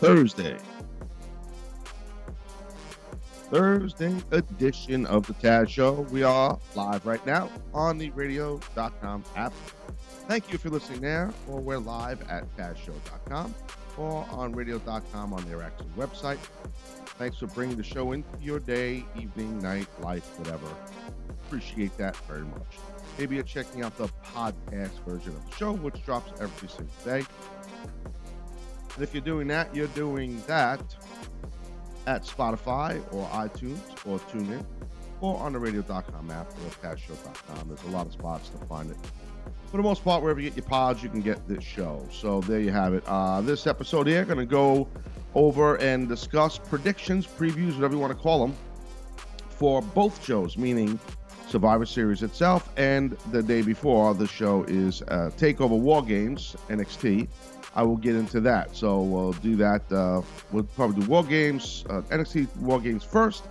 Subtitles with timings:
[0.00, 0.56] Thursday.
[3.50, 6.06] Thursday edition of the Taz Show.
[6.10, 9.52] We are live right now on the radio.com app.
[10.26, 13.54] Thank you for listening there, or we're live at TazShow.com
[13.98, 16.38] or on radio.com on their actual website.
[17.18, 20.66] Thanks for bringing the show into your day, evening, night, life, whatever.
[21.28, 22.78] Appreciate that very much.
[23.18, 27.26] Maybe you're checking out the podcast version of the show, which drops every single day.
[28.94, 30.80] And if you're doing that, you're doing that
[32.06, 34.64] at Spotify or iTunes or TuneIn
[35.20, 37.68] or on the radio.com app or tazshow.com.
[37.68, 38.96] There's a lot of spots to find it.
[39.70, 42.06] For the most part, wherever you get your pods, you can get this show.
[42.10, 43.04] So there you have it.
[43.06, 44.88] Uh, this episode here, going to go
[45.34, 48.56] over and discuss predictions, previews, whatever you want to call them,
[49.50, 50.98] for both shows, meaning
[51.50, 57.28] Survivor Series itself and the day before the show is uh, Takeover War Games NXT.
[57.74, 58.74] I will get into that.
[58.74, 59.90] So we'll do that.
[59.92, 63.44] Uh, we'll probably do War Games, uh, NXT War Games first,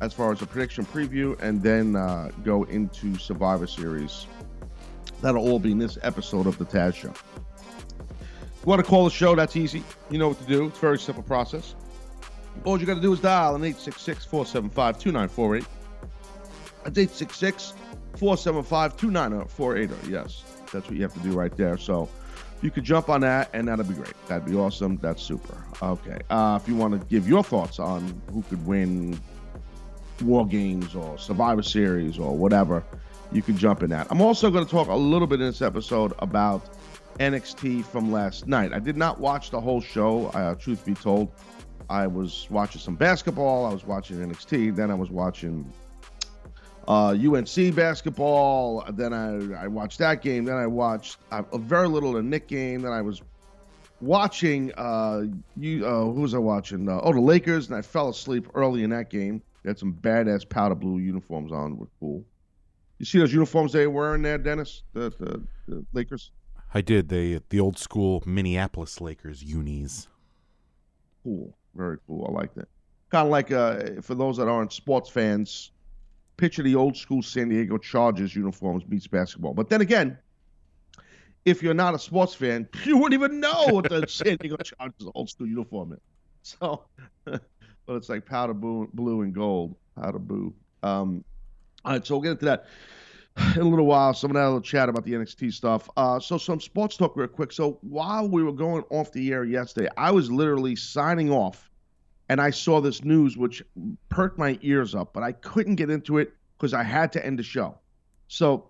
[0.00, 4.26] as far as a prediction preview, and then uh, go into Survivor Series.
[5.20, 7.08] That'll all be in this episode of the Taz Show.
[7.08, 9.34] You want to call the show?
[9.34, 9.82] That's easy.
[10.10, 10.66] You know what to do.
[10.66, 11.74] It's a very simple process.
[12.64, 15.66] All you got to do is dial an 866 475 2948.
[16.84, 17.74] That's 866
[18.16, 20.10] 475 2948.
[20.10, 21.78] Yes, that's what you have to do right there.
[21.78, 22.08] So
[22.62, 24.14] you could jump on that, and that'd be great.
[24.26, 24.98] That'd be awesome.
[24.98, 25.56] That's super.
[25.82, 26.18] Okay.
[26.28, 29.18] Uh, if you want to give your thoughts on who could win
[30.22, 32.84] War Games or Survivor Series or whatever,
[33.32, 34.08] you can jump in that.
[34.10, 36.62] I'm also going to talk a little bit in this episode about
[37.18, 38.72] NXT from last night.
[38.72, 41.30] I did not watch the whole show, uh, truth be told.
[41.88, 45.70] I was watching some basketball, I was watching NXT, then I was watching
[46.90, 48.84] uh, UNC basketball.
[48.90, 50.44] Then I, I watched that game.
[50.44, 52.82] Then I watched uh, a very little of the Knick game.
[52.82, 53.22] Then I was
[54.00, 55.22] watching uh,
[55.56, 55.86] you.
[55.86, 56.88] Uh, who was I watching?
[56.88, 59.40] Uh, oh, the Lakers, and I fell asleep early in that game.
[59.62, 61.78] They had some badass powder blue uniforms on.
[61.78, 62.24] Were cool.
[62.98, 64.82] You see those uniforms they were wearing there, Dennis?
[64.92, 66.32] The, the, the Lakers.
[66.74, 67.08] I did.
[67.08, 70.08] They the old school Minneapolis Lakers unis.
[71.22, 71.54] Cool.
[71.76, 72.26] Very cool.
[72.28, 72.66] I like that.
[73.10, 75.70] Kind of like uh, for those that aren't sports fans,
[76.40, 79.52] picture the old school San Diego Chargers uniforms beats basketball.
[79.52, 80.16] But then again,
[81.44, 85.08] if you're not a sports fan, you wouldn't even know what the San Diego Chargers
[85.14, 86.00] old school uniform is.
[86.42, 86.84] So,
[87.24, 87.42] but
[87.88, 90.54] it's like powder blue, blue and gold, powder blue.
[90.82, 91.22] Um,
[91.84, 92.66] all right, so we'll get into that
[93.54, 94.14] in a little while.
[94.14, 95.90] So I'm gonna have a little chat about the NXT stuff.
[95.96, 97.52] Uh, so some sports talk real quick.
[97.52, 101.69] So while we were going off the air yesterday, I was literally signing off
[102.30, 103.60] and I saw this news which
[104.08, 107.40] perked my ears up, but I couldn't get into it because I had to end
[107.40, 107.76] the show.
[108.28, 108.68] So,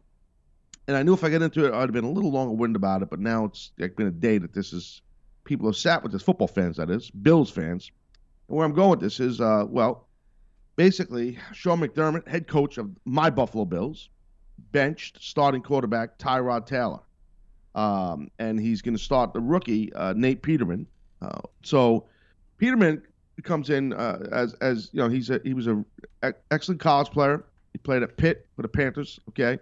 [0.89, 2.77] and I knew if I get into it, I'd have been a little longer winded
[2.77, 3.11] about it.
[3.11, 5.03] But now it's like been a day that this is
[5.45, 7.93] people have sat with this, football fans that is, Bills fans.
[8.49, 10.09] And where I'm going with this is, uh, well,
[10.77, 14.09] basically, Sean McDermott, head coach of my Buffalo Bills,
[14.73, 17.01] benched starting quarterback Tyrod Taylor.
[17.75, 20.87] Um, and he's going to start the rookie, uh, Nate Peterman.
[21.21, 22.07] Uh, so
[22.57, 23.03] Peterman
[23.41, 25.85] comes in uh, as as you know he's a he was a
[26.51, 27.45] excellent college player.
[27.73, 29.21] He played at Pitt for the Panthers.
[29.31, 29.59] Okay,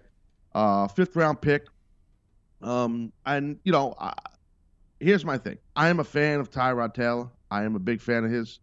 [0.55, 1.67] uh, fifth round pick.
[2.63, 4.13] Um, and you know, uh,
[5.01, 5.59] here's my thing.
[5.77, 7.29] I am a fan of Tyrod Taylor.
[7.51, 8.61] I am a big fan of his.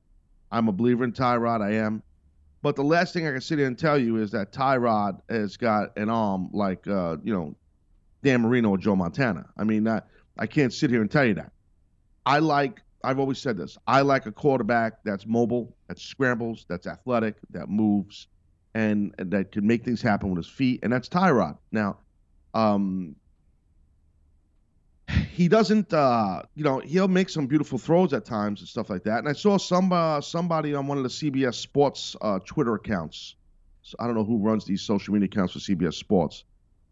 [0.51, 1.61] I'm a believer in Tyrod.
[1.61, 2.03] I am.
[2.61, 5.55] But the last thing I can sit here and tell you is that Tyrod has
[5.55, 7.55] got an arm like uh, you know,
[8.23, 9.45] Dan Marino or Joe Montana.
[9.57, 10.07] I mean, that
[10.37, 11.51] I can't sit here and tell you that.
[12.25, 13.77] I like I've always said this.
[13.87, 18.27] I like a quarterback that's mobile, that scrambles, that's athletic, that moves,
[18.73, 20.81] and, and that can make things happen with his feet.
[20.83, 21.57] And that's Tyrod.
[21.71, 21.99] Now,
[22.53, 23.15] um,
[25.07, 29.03] he doesn't, uh, you know, he'll make some beautiful throws at times and stuff like
[29.03, 29.19] that.
[29.19, 33.35] And I saw some uh, somebody on one of the CBS Sports uh, Twitter accounts.
[33.83, 36.43] So I don't know who runs these social media accounts for CBS Sports,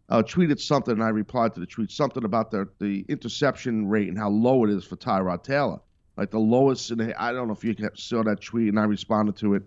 [0.08, 4.08] uh, tweeted something, and I replied to the tweet something about the the interception rate
[4.08, 5.80] and how low it is for Tyrod Taylor,
[6.16, 6.90] like the lowest.
[6.90, 9.62] In the, I don't know if you saw that tweet, and I responded to it.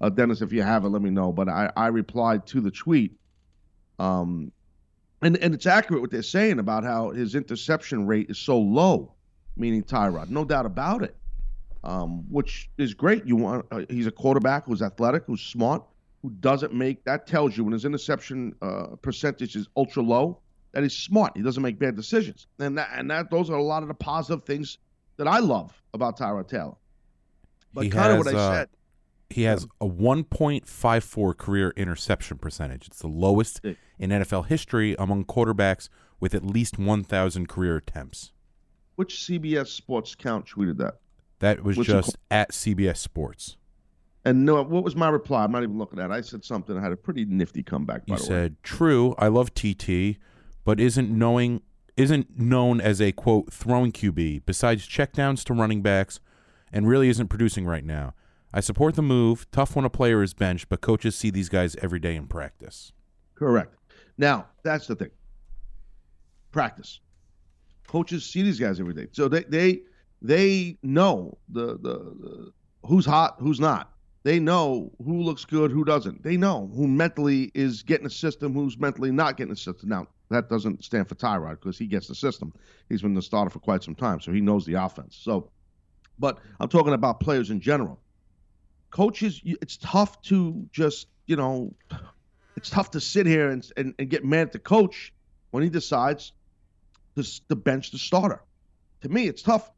[0.00, 1.32] Uh, Dennis, if you have it, let me know.
[1.32, 3.16] But I, I replied to the tweet,
[3.98, 4.50] um,
[5.22, 9.12] and and it's accurate what they're saying about how his interception rate is so low,
[9.56, 11.16] meaning Tyrod, no doubt about it.
[11.84, 13.26] Um, which is great.
[13.26, 15.84] You want uh, he's a quarterback who's athletic, who's smart,
[16.22, 20.40] who doesn't make that tells you when his interception uh, percentage is ultra low
[20.72, 21.36] that he's smart.
[21.36, 23.94] He doesn't make bad decisions, and that and that those are a lot of the
[23.94, 24.78] positive things
[25.16, 26.74] that I love about Tyrod Taylor.
[27.72, 28.68] But He kind of has, what I uh, said.
[29.30, 32.86] He has a 1.54 career interception percentage.
[32.86, 35.88] It's the lowest in NFL history among quarterbacks
[36.20, 38.32] with at least 1,000 career attempts.
[38.96, 40.98] Which CBS Sports count tweeted that?
[41.40, 43.56] That was What's just at CBS Sports.
[44.24, 45.44] And no, what was my reply?
[45.44, 46.12] I'm not even looking at it.
[46.12, 46.78] I said something.
[46.78, 48.06] I had a pretty nifty comeback.
[48.06, 48.28] By You the way.
[48.28, 50.16] said, "True, I love TT,
[50.64, 51.60] but isn't knowing
[51.96, 56.20] isn't known as a quote throwing QB besides checkdowns to running backs,
[56.72, 58.14] and really isn't producing right now.
[58.52, 59.50] I support the move.
[59.50, 62.92] Tough when a player is benched, but coaches see these guys every day in practice.
[63.34, 63.74] Correct.
[64.18, 65.10] Now, that's the thing.
[66.52, 67.00] Practice.
[67.86, 69.08] Coaches see these guys every day.
[69.12, 69.82] So they they
[70.22, 72.52] they know the the, the
[72.84, 73.90] who's hot, who's not.
[74.22, 76.22] They know who looks good, who doesn't.
[76.22, 79.90] They know who mentally is getting a system, who's mentally not getting a system.
[79.90, 82.52] Now, that doesn't stand for Tyrod because he gets the system.
[82.88, 85.18] He's been the starter for quite some time, so he knows the offense.
[85.20, 85.50] So,
[86.18, 87.98] but I'm talking about players in general.
[88.90, 91.74] Coaches, it's tough to just, you know,
[92.56, 95.12] it's tough to sit here and, and, and get mad at the coach
[95.50, 96.32] when he decides
[97.16, 98.42] to, to bench the starter.
[99.02, 99.70] To me, it's tough.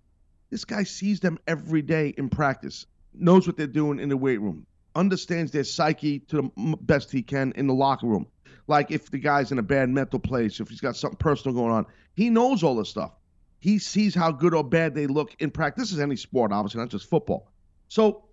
[0.50, 4.40] This guy sees them every day in practice, knows what they're doing in the weight
[4.40, 4.66] room,
[4.96, 8.26] understands their psyche to the best he can in the locker room.
[8.66, 11.70] Like if the guy's in a bad mental place, if he's got something personal going
[11.70, 13.12] on, he knows all this stuff.
[13.60, 15.84] He sees how good or bad they look in practice.
[15.84, 17.52] This is any sport, obviously, not just football.
[17.88, 18.24] So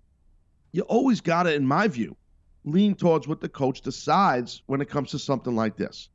[0.72, 2.16] you always got to, in my view,
[2.64, 6.08] lean towards what the coach decides when it comes to something like this.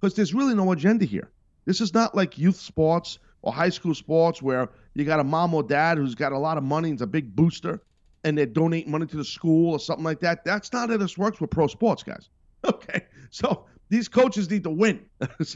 [0.00, 1.30] Because there's really no agenda here.
[1.64, 5.52] This is not like youth sports or high school sports where you got a mom
[5.52, 7.82] or dad who's got a lot of money and's a big booster
[8.26, 10.44] and they're donating money to the school or something like that.
[10.44, 12.28] That's not how this works with pro sports, guys.
[12.64, 13.04] Okay.
[13.30, 15.04] So these coaches need to win.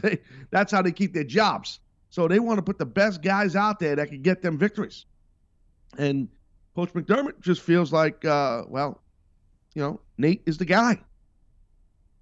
[0.51, 1.81] That's how they keep their jobs.
[2.09, 5.05] So they want to put the best guys out there that can get them victories.
[5.97, 6.29] And
[6.73, 9.01] Coach McDermott just feels like, uh, well,
[9.75, 11.01] you know, Nate is the guy.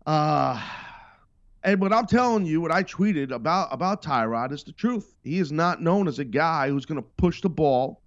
[0.07, 0.60] Uh,
[1.63, 5.13] and what I'm telling you, what I tweeted about about Tyrod is the truth.
[5.24, 8.01] He is not known as a guy who's going to push the ball,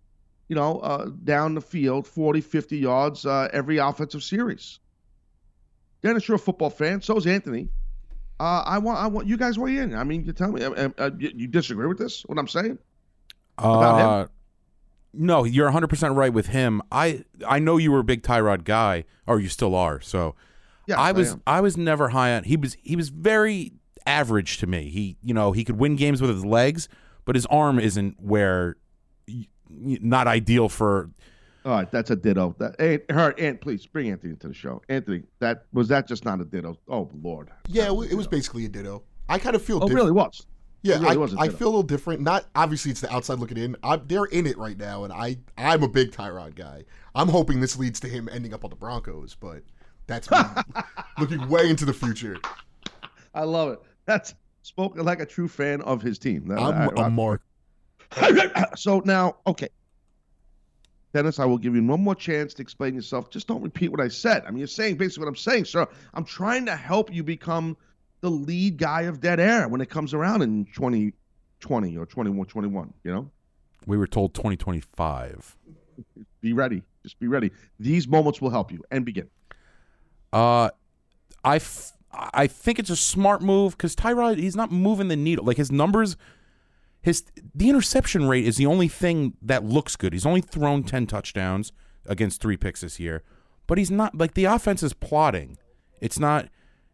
[0.52, 4.80] you know, uh, down the field 40, 50 yards uh, every offensive series.
[6.02, 7.00] Dennis, you're a football fan.
[7.00, 7.70] So is Anthony.
[8.38, 9.94] Uh, I want I want you guys weigh in.
[9.94, 10.62] I mean, you tell me.
[10.62, 12.20] Uh, uh, you, you disagree with this?
[12.26, 12.78] What I'm saying?
[13.56, 14.06] About him?
[14.06, 14.26] Uh,
[15.14, 16.82] no, you're 100% right with him.
[16.92, 20.02] I I know you were a big Tyrod guy, or you still are.
[20.02, 20.34] So
[20.86, 21.36] Yes, I was.
[21.46, 22.44] I, was never high on.
[22.44, 23.72] He was he was very
[24.04, 24.90] average to me.
[24.90, 26.90] He you know he could win games with his legs,
[27.24, 28.76] but his arm isn't where
[29.80, 31.10] not ideal for.
[31.64, 32.56] All right, that's a ditto.
[32.58, 34.82] That Aunt, her, Aunt, please bring Anthony to the show.
[34.88, 36.76] Anthony, that was that just not a ditto?
[36.88, 37.50] Oh Lord.
[37.68, 39.02] Yeah, it, wa- it was basically a ditto.
[39.28, 40.44] I kind of feel Oh, diff- really was.
[40.84, 41.58] Yeah, really I, was a I ditto.
[41.58, 42.20] feel a little different.
[42.22, 43.76] Not obviously it's the outside looking in.
[43.84, 46.82] I'm, they're in it right now, and I I'm a big Tyrod guy.
[47.14, 49.62] I'm hoping this leads to him ending up on the Broncos, but
[50.08, 50.38] that's me
[51.18, 52.38] looking way into the future.
[53.34, 53.80] I love it.
[54.06, 56.50] That's spoken like a true fan of his team.
[56.50, 57.42] I'm I- a mark.
[58.76, 59.68] so now, okay.
[61.12, 63.30] Dennis, I will give you one more chance to explain yourself.
[63.30, 64.44] Just don't repeat what I said.
[64.46, 65.86] I mean, you're saying basically what I'm saying, sir.
[66.14, 67.76] I'm trying to help you become
[68.22, 72.94] the lead guy of Dead Air when it comes around in 2020 or 21, 21,
[73.04, 73.30] you know?
[73.86, 75.56] We were told 2025.
[76.40, 76.82] Be ready.
[77.02, 77.50] Just be ready.
[77.78, 79.28] These moments will help you and begin.
[80.32, 80.70] Uh,
[81.44, 85.44] I, f- I think it's a smart move because Tyrod he's not moving the needle.
[85.44, 86.16] Like his numbers,
[87.02, 90.12] his the interception rate is the only thing that looks good.
[90.12, 91.72] He's only thrown ten touchdowns
[92.06, 93.22] against three picks this year,
[93.66, 95.58] but he's not like the offense is plotting.
[96.00, 96.48] It's not,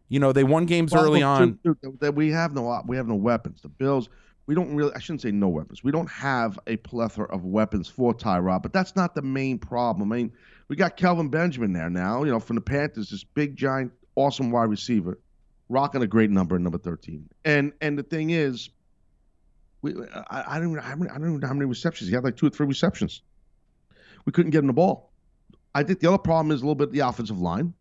[0.07, 1.59] you know, they won games Well, early on.
[1.99, 3.61] that we have no we have no weapons.
[3.61, 4.09] The Bills,
[4.47, 4.93] we don't really.
[4.95, 5.83] I shouldn't say no weapons.
[5.83, 10.11] We don't have a plethora of weapons for Tyrod, but that's not the main problem.
[10.11, 10.31] I mean,
[10.67, 12.23] we got Kelvin Benjamin there now.
[12.23, 15.19] You know, from the Panthers, this big, giant, awesome wide receiver,
[15.69, 17.29] rocking a great number, number thirteen.
[17.45, 18.69] And and the thing is,
[19.81, 19.93] we
[20.29, 22.23] I, I don't even I don't even know how many receptions he had.
[22.23, 23.21] Like two or three receptions.
[24.25, 25.11] We couldn't get him the ball.
[25.73, 27.73] I think the other problem is a little bit the offensive line.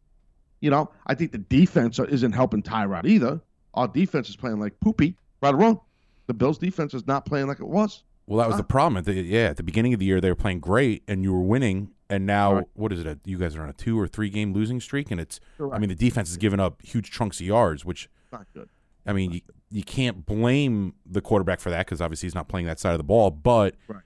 [0.60, 3.40] You know, I think the defense isn't helping Tyrod either.
[3.74, 5.16] our defense is playing like poopy.
[5.40, 5.80] Right or wrong,
[6.26, 8.02] the Bills' defense is not playing like it was.
[8.26, 8.96] Well, that was the problem.
[8.98, 11.32] At the, yeah, at the beginning of the year, they were playing great, and you
[11.32, 11.92] were winning.
[12.10, 12.64] And now, Right.
[12.74, 13.06] what is it?
[13.06, 15.38] A, you guys are on a two or three game losing streak, and it's.
[15.72, 18.68] I mean, the defense has given up huge chunks of yards, which Not good.
[19.06, 19.40] I mean, you,
[19.70, 22.98] you can't blame the quarterback for that because obviously he's not playing that side of
[22.98, 23.30] the ball.
[23.30, 24.02] But Right.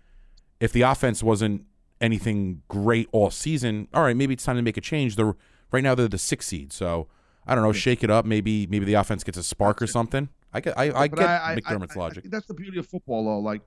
[0.61, 1.64] if the offense wasn't
[2.00, 5.16] anything great all season, all right, maybe it's time to make a change.
[5.16, 5.35] They're
[5.71, 7.07] right now they're the sixth seed, so
[7.47, 8.25] I don't know, shake it up.
[8.25, 10.28] Maybe maybe the offense gets a spark or something.
[10.52, 12.25] I get I, I get I- McDermott's I- logic.
[12.28, 13.38] that's the beauty of football, though.
[13.38, 13.62] Like,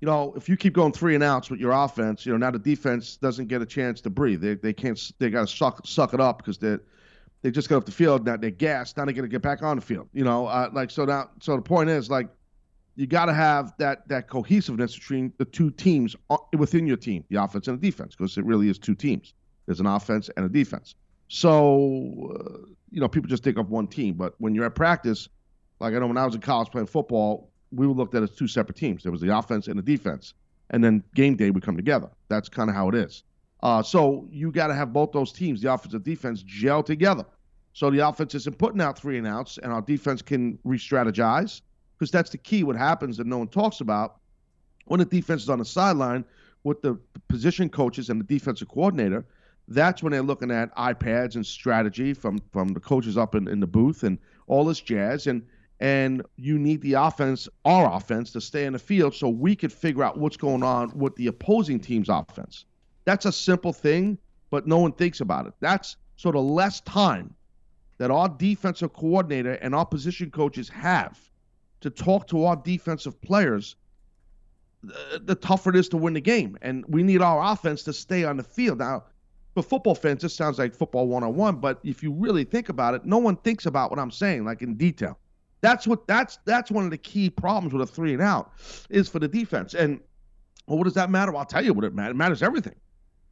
[0.00, 2.50] you know, if you keep going three and outs with your offense, you know, now
[2.50, 4.40] the defense doesn't get a chance to breathe.
[4.42, 5.00] They they can't.
[5.18, 6.76] They got to suck suck it up because they
[7.42, 8.26] they just got off the field.
[8.26, 8.96] Now they're gassed.
[8.96, 10.08] Now they got to get back on the field.
[10.12, 11.30] You know, uh, like so now.
[11.40, 12.28] So the point is like.
[12.98, 17.24] You got to have that that cohesiveness between the two teams uh, within your team,
[17.28, 19.34] the offense and the defense, because it really is two teams.
[19.66, 20.94] There's an offense and a defense.
[21.28, 25.28] So, uh, you know, people just think of one team, but when you're at practice,
[25.78, 28.30] like I know when I was in college playing football, we were looked at as
[28.30, 29.02] two separate teams.
[29.02, 30.32] There was the offense and the defense,
[30.70, 32.08] and then game day would come together.
[32.28, 33.24] That's kind of how it is.
[33.66, 37.26] Uh, so you got to have both those teams, the offense and defense, gel together.
[37.72, 41.62] So the offense isn't putting out three and outs, and our defense can re-strategize
[41.98, 42.62] because that's the key.
[42.62, 44.20] What happens that no one talks about
[44.84, 46.24] when the defense is on the sideline
[46.62, 46.96] with the
[47.26, 49.24] position coaches and the defensive coordinator.
[49.66, 53.58] That's when they're looking at iPads and strategy from from the coaches up in, in
[53.58, 55.26] the booth and all this jazz.
[55.26, 55.42] And
[55.80, 59.72] and you need the offense, our offense, to stay in the field so we could
[59.72, 62.64] figure out what's going on with the opposing team's offense.
[63.06, 64.18] That's a simple thing,
[64.50, 65.54] but no one thinks about it.
[65.60, 67.34] That's so the less time
[67.98, 71.18] that our defensive coordinator and our position coaches have
[71.80, 73.76] to talk to our defensive players,
[74.82, 76.58] the, the tougher it is to win the game.
[76.62, 78.78] And we need our offense to stay on the field.
[78.78, 79.04] Now,
[79.54, 83.06] for football fans, this sounds like football 101, but if you really think about it,
[83.06, 85.18] no one thinks about what I'm saying, like in detail.
[85.62, 88.52] That's what that's that's one of the key problems with a three and out
[88.90, 89.74] is for the defense.
[89.74, 90.00] And
[90.66, 91.34] well, what does that matter?
[91.34, 92.10] I'll tell you what it matters.
[92.10, 92.74] It matters everything.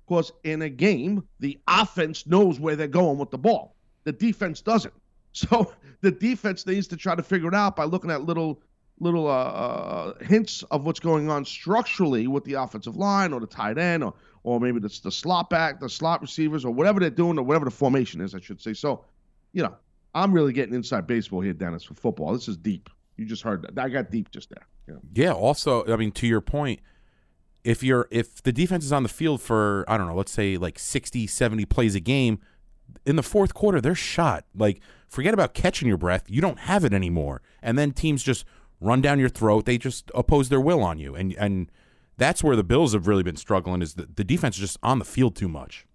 [0.06, 3.74] Because in a game, the offense knows where they're going with the ball.
[4.04, 4.94] The defense doesn't.
[5.36, 8.62] So the defense needs to try to figure it out by looking at little
[9.00, 13.46] little uh, uh, hints of what's going on structurally with the offensive line or the
[13.48, 17.10] tight end or or maybe it's the slot back, the slot receivers or whatever they're
[17.10, 18.74] doing or whatever the formation is, I should say.
[18.74, 19.06] So,
[19.54, 19.74] you know,
[20.14, 22.32] I'm really getting inside baseball here, Dennis, for football.
[22.34, 22.90] This is deep.
[23.16, 23.82] You just heard that.
[23.82, 24.66] I got deep just there.
[24.86, 24.94] Yeah.
[25.12, 25.32] Yeah.
[25.32, 26.80] Also, I mean, to your point,
[27.64, 30.56] if you're if the defense is on the field for I don't know, let's say
[30.56, 32.38] like 60, 70 plays a game,
[33.06, 34.44] in the fourth quarter they're shot.
[34.54, 36.24] Like forget about catching your breath.
[36.28, 37.42] You don't have it anymore.
[37.62, 38.44] And then teams just
[38.80, 39.64] run down your throat.
[39.64, 41.14] They just oppose their will on you.
[41.14, 41.72] And and
[42.16, 44.98] that's where the Bills have really been struggling is that the defense is just on
[44.98, 45.86] the field too much.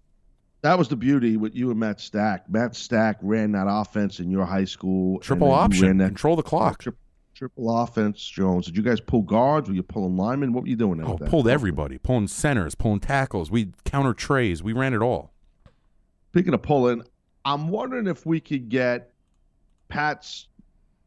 [0.62, 2.50] That was the beauty with you and Matt Stack.
[2.50, 5.18] Matt Stack ran that offense in your high school.
[5.20, 6.80] Triple option, ran that control the clock.
[6.80, 6.92] tri-
[7.40, 8.66] triple offense, Jones.
[8.66, 9.66] Did you guys pull guards?
[9.66, 10.52] Were you pulling linemen?
[10.52, 10.98] What were you doing?
[10.98, 13.50] there Oh, pulled everybody, pulling centers, pulling tackles.
[13.50, 14.62] We counter trays.
[14.62, 15.32] We ran it all.
[16.32, 17.02] Speaking of pulling,
[17.46, 19.14] I'm wondering if we could get
[19.88, 20.48] Pat's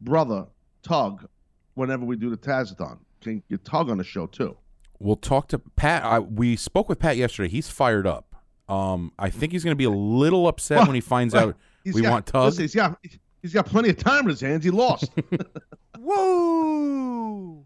[0.01, 0.47] brother,
[0.81, 1.27] Tug,
[1.75, 2.97] whenever we do the Tazathon.
[3.21, 4.57] Can you get Tug on the show too?
[4.97, 6.03] We'll talk to Pat.
[6.03, 7.49] I, we spoke with Pat yesterday.
[7.49, 8.35] He's fired up.
[8.67, 12.01] Um, I think he's going to be a little upset when he finds out we
[12.01, 12.45] got, want Tug.
[12.45, 12.97] Listen, he's got
[13.43, 14.63] he's got plenty of time in his hands.
[14.65, 15.11] He lost.
[16.03, 17.65] Woo!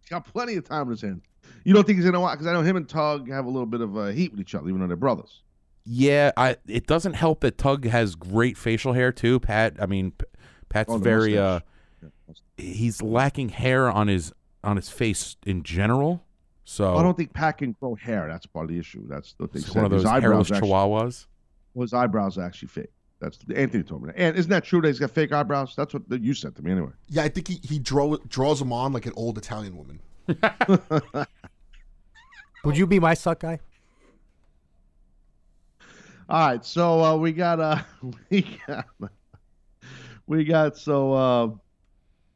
[0.00, 1.22] he's got plenty of time in his hands.
[1.64, 2.34] You don't think he's gonna watch?
[2.34, 4.54] Because I know him and Tug have a little bit of uh, heat with each
[4.54, 5.42] other, even though they're brothers.
[5.84, 6.56] Yeah, I.
[6.66, 9.40] It doesn't help that Tug has great facial hair too.
[9.40, 9.76] Pat.
[9.80, 10.12] I mean,
[10.68, 11.36] Pat's Oh, the very.
[11.38, 11.60] Uh,
[12.26, 12.42] mustache.
[12.56, 14.32] he's lacking hair on his
[14.64, 16.24] on his face in general.
[16.64, 18.26] So I don't think Pat can grow hair.
[18.28, 19.06] That's part of the issue.
[19.08, 19.74] That's it's said.
[19.76, 21.26] one of those his hairless eyebrows actually, chihuahuas.
[21.74, 22.92] well, his eyebrows are actually fake.
[23.20, 24.18] That's Anthony told me that.
[24.18, 25.74] And isn't that true that he's got fake eyebrows?
[25.76, 26.90] That's what you said to me anyway.
[27.08, 30.00] Yeah, I think he, he draw, draws them on like an old Italian woman.
[32.64, 33.58] Would you be my suck guy?
[36.28, 37.78] All right, so uh, we got uh
[38.30, 38.86] we got
[40.26, 41.48] we got so uh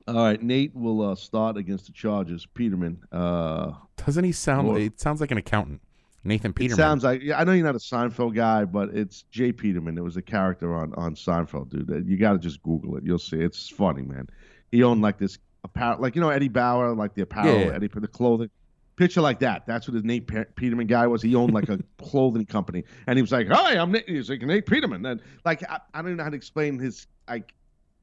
[0.09, 2.45] all right, Nate will uh, start against the Chargers.
[2.47, 2.99] Peterman.
[3.13, 3.73] Uh
[4.05, 4.69] Doesn't he sound?
[4.69, 5.81] Well- it sounds like an accountant.
[6.25, 6.73] Nathan Peterman.
[6.73, 6.77] it Peterman.
[6.77, 9.99] sounds like I know you're not a Seinfeld guy, but it's Jay Peterman.
[9.99, 12.07] It was a character on on Seinfeld, dude.
[12.09, 13.05] You got to just Google it.
[13.05, 13.39] You'll see.
[13.39, 14.29] It's funny, man.
[14.71, 17.75] He owned like this apparel, like you know Eddie Bauer, like the apparel, Yeah, yeah.
[17.75, 18.51] Eddie the clothing.
[18.97, 19.65] Picture like that.
[19.67, 21.23] That's what his Nate Peterman guy was.
[21.23, 24.43] He owned like a clothing company, and he was like, "Hi, I'm Nate." He's like
[24.43, 27.55] Nate Peterman, and like I, I don't even know how to explain his like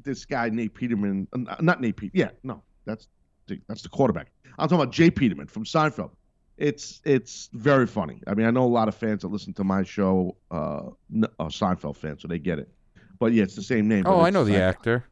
[0.04, 1.28] this guy Nate Peterman.
[1.32, 2.12] uh, Not Nate Pete.
[2.14, 3.08] Yeah, no, that's
[3.48, 4.32] the, that's the quarterback.
[4.58, 6.10] I'm talking about Jay Peterman from Seinfeld.
[6.60, 8.22] It's it's very funny.
[8.28, 10.90] I mean, I know a lot of fans that listen to my show, uh,
[11.40, 12.70] are Seinfeld fans, so they get it.
[13.18, 14.04] But yeah, it's the same name.
[14.06, 15.06] oh, I know the like- actor.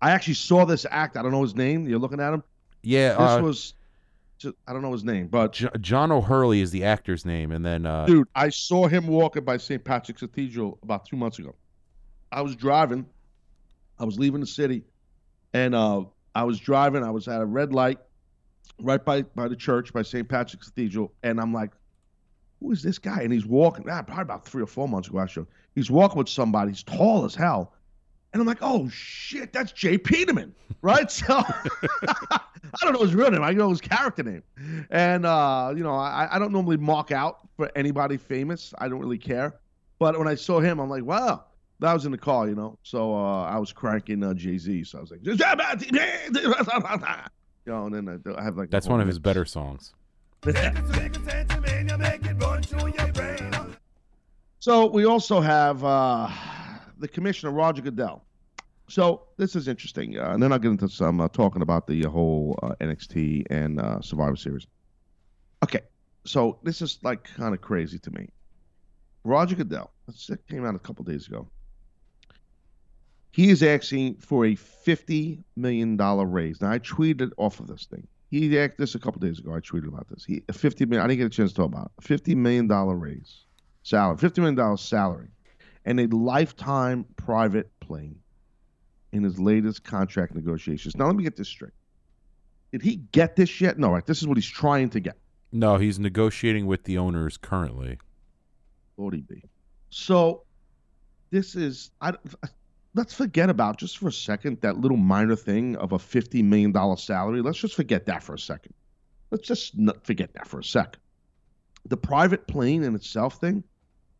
[0.00, 1.16] I actually saw this act.
[1.16, 1.88] I don't know his name.
[1.88, 2.44] You're looking at him.
[2.82, 3.74] Yeah, This uh, was,
[4.68, 8.06] I don't know his name, but John O'Hurley is the actor's name, and then uh,
[8.06, 9.82] dude, I saw him walking by St.
[9.84, 11.56] Patrick's Cathedral about two months ago.
[12.30, 13.06] I was driving.
[13.98, 14.84] I was leaving the city,
[15.52, 16.04] and uh,
[16.36, 17.02] I was driving.
[17.02, 17.98] I was at a red light,
[18.80, 20.28] right by by the church by St.
[20.28, 21.70] Patrick's Cathedral, and I'm like,
[22.60, 23.84] "Who is this guy?" And he's walking.
[23.88, 25.20] Ah, probably about three or four months ago.
[25.20, 26.70] Actually, he's walking with somebody.
[26.70, 27.74] He's tall as hell,
[28.32, 31.24] and I'm like, "Oh shit, that's Jay Peterman, right?" So
[32.74, 33.42] I don't know his real name.
[33.42, 34.42] I know his character name,
[34.90, 38.74] and uh, you know, I, I don't normally mark out for anybody famous.
[38.78, 39.58] I don't really care,
[39.98, 41.44] but when I saw him, I'm like, "Wow."
[41.80, 42.76] That was in the car, you know.
[42.82, 44.82] So uh, I was cranking uh, Jay Z.
[44.82, 45.22] So I was like,
[47.68, 48.70] you know, and then I, I have like.
[48.70, 49.92] that's one of his better songs.
[54.60, 56.28] So we also have uh,
[56.98, 58.24] the commissioner Roger Goodell.
[58.88, 62.02] So this is interesting, uh, and then I'll get into some uh, talking about the
[62.04, 64.66] whole uh, NXT and uh, Survivor Series.
[65.62, 65.80] Okay,
[66.24, 68.28] so this is like kind of crazy to me.
[69.24, 71.46] Roger Goodell, this came out a couple days ago.
[73.30, 76.60] He is asking for a fifty million dollar raise.
[76.60, 78.06] Now I tweeted off of this thing.
[78.30, 79.54] He asked this a couple days ago.
[79.54, 80.24] I tweeted about this.
[80.24, 81.04] He a fifty million.
[81.04, 82.04] I didn't get a chance to talk about it.
[82.04, 83.44] Fifty million dollar raise,
[83.82, 85.28] salary, fifty million dollar salary,
[85.84, 88.18] and a lifetime private plane
[89.12, 90.96] in his latest contract negotiations.
[90.96, 91.72] Now let me get this straight.
[92.72, 93.78] Did he get this yet?
[93.78, 94.04] No, right.
[94.04, 95.16] This is what he's trying to get.
[95.52, 97.98] No, he's negotiating with the owners currently.
[98.98, 99.44] Lord he be.
[99.88, 100.42] So
[101.30, 102.12] this is I
[102.94, 106.72] let's forget about just for a second that little minor thing of a fifty million
[106.72, 107.42] dollar salary.
[107.42, 108.74] Let's just forget that for a second.
[109.30, 111.00] Let's just not forget that for a second.
[111.86, 113.62] The private plane in itself thing,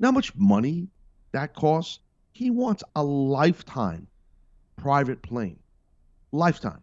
[0.03, 0.89] how much money
[1.33, 2.01] that costs?
[2.33, 4.07] He wants a lifetime
[4.77, 5.59] private plane.
[6.33, 6.83] Lifetime.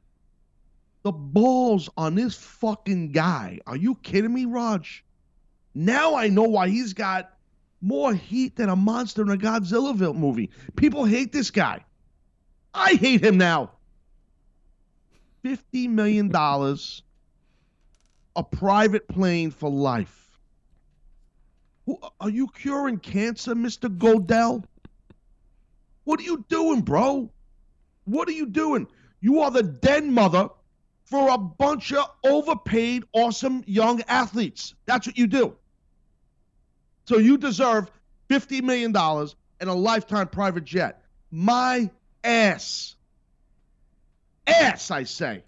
[1.04, 3.60] The balls on this fucking guy.
[3.68, 5.04] Are you kidding me, Raj?
[5.74, 7.35] Now I know why he's got
[7.86, 10.50] more heat than a monster in a Godzilla movie.
[10.76, 11.86] People hate this guy.
[12.74, 13.72] I hate him now.
[15.44, 16.32] $50 million,
[18.36, 20.40] a private plane for life.
[21.86, 23.96] Who, are you curing cancer, Mr.
[23.96, 24.66] Goodell?
[26.06, 27.30] What are you doing, bro?
[28.06, 28.88] What are you doing?
[29.22, 30.50] You are the den mother
[31.04, 34.74] for a bunch of overpaid, awesome young athletes.
[34.88, 35.56] That's what you do.
[37.06, 37.90] So you deserve
[38.30, 41.02] $50 million and a lifetime private jet.
[41.32, 41.90] My
[42.24, 42.96] ass.
[44.48, 45.44] Ass, I say.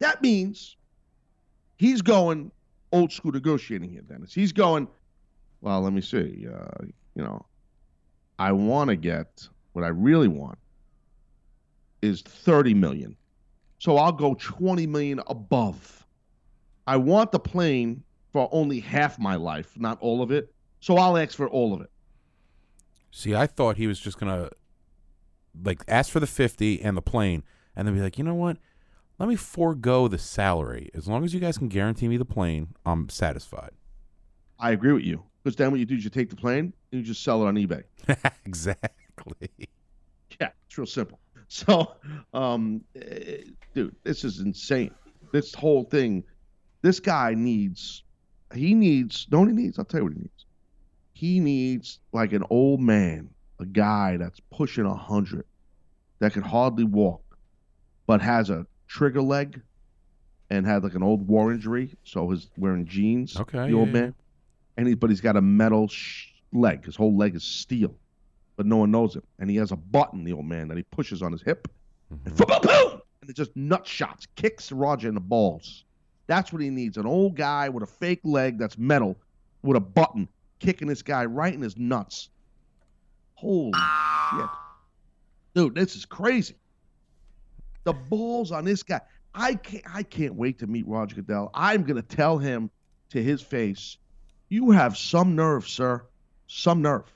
[0.00, 0.76] That means
[1.76, 2.50] he's going
[2.90, 4.34] old school negotiating here, Dennis.
[4.34, 4.88] He's going,
[5.60, 6.46] well, let me see.
[6.52, 7.46] Uh, you know,
[8.38, 10.58] I want to get what I really want
[12.02, 13.16] is 30 million.
[13.78, 16.06] So I'll go 20 million above.
[16.86, 20.52] I want the plane for only half my life, not all of it.
[20.80, 21.90] So I'll ask for all of it.
[23.10, 24.50] See, I thought he was just gonna
[25.62, 27.44] like ask for the fifty and the plane,
[27.76, 28.56] and then be like, you know what?
[29.18, 32.74] Let me forego the salary as long as you guys can guarantee me the plane.
[32.84, 33.70] I'm satisfied.
[34.58, 35.22] I agree with you.
[35.42, 37.48] Because then what you do is you take the plane and you just sell it
[37.48, 37.82] on eBay.
[38.46, 39.50] exactly.
[40.40, 41.18] Yeah, it's real simple.
[41.48, 41.96] So,
[42.32, 43.42] um, eh,
[43.74, 44.90] dude, this is insane.
[45.32, 46.24] This whole thing,
[46.80, 48.04] this guy needs,
[48.54, 50.46] he needs, no, he needs, I'll tell you what he needs.
[51.12, 55.44] He needs like an old man, a guy that's pushing a hundred,
[56.18, 57.22] that can hardly walk,
[58.06, 59.60] but has a trigger leg
[60.50, 61.94] and had like an old war injury.
[62.04, 64.14] So he's wearing jeans, Okay, the old yeah, man.
[64.76, 66.84] And he, but he's got a metal sh- leg.
[66.84, 67.96] His whole leg is steel
[68.56, 69.22] but no one knows him.
[69.38, 71.68] And he has a button, the old man, that he pushes on his hip.
[72.10, 72.44] And, mm-hmm.
[72.44, 75.84] boom, boom, and it just nut shots, kicks Roger in the balls.
[76.32, 76.96] That's what he needs.
[76.96, 79.16] An old guy with a fake leg that's metal
[79.62, 80.26] with a button
[80.60, 82.30] kicking this guy right in his nuts.
[83.34, 83.74] Holy
[84.30, 84.48] shit.
[85.54, 86.54] Dude, this is crazy.
[87.84, 89.02] The balls on this guy.
[89.34, 91.50] I can't I can't wait to meet Roger Goodell.
[91.52, 92.70] I'm gonna tell him
[93.10, 93.98] to his face,
[94.48, 96.02] you have some nerve, sir.
[96.46, 97.12] Some nerve.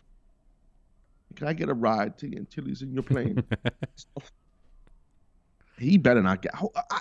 [1.36, 3.42] Can I get a ride to Antilles in your plane?
[5.78, 6.52] he better not get.
[6.54, 7.00] I, I,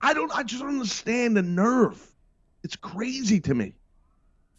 [0.00, 0.30] I don't.
[0.34, 2.14] I just don't understand the nerve.
[2.62, 3.74] It's crazy to me.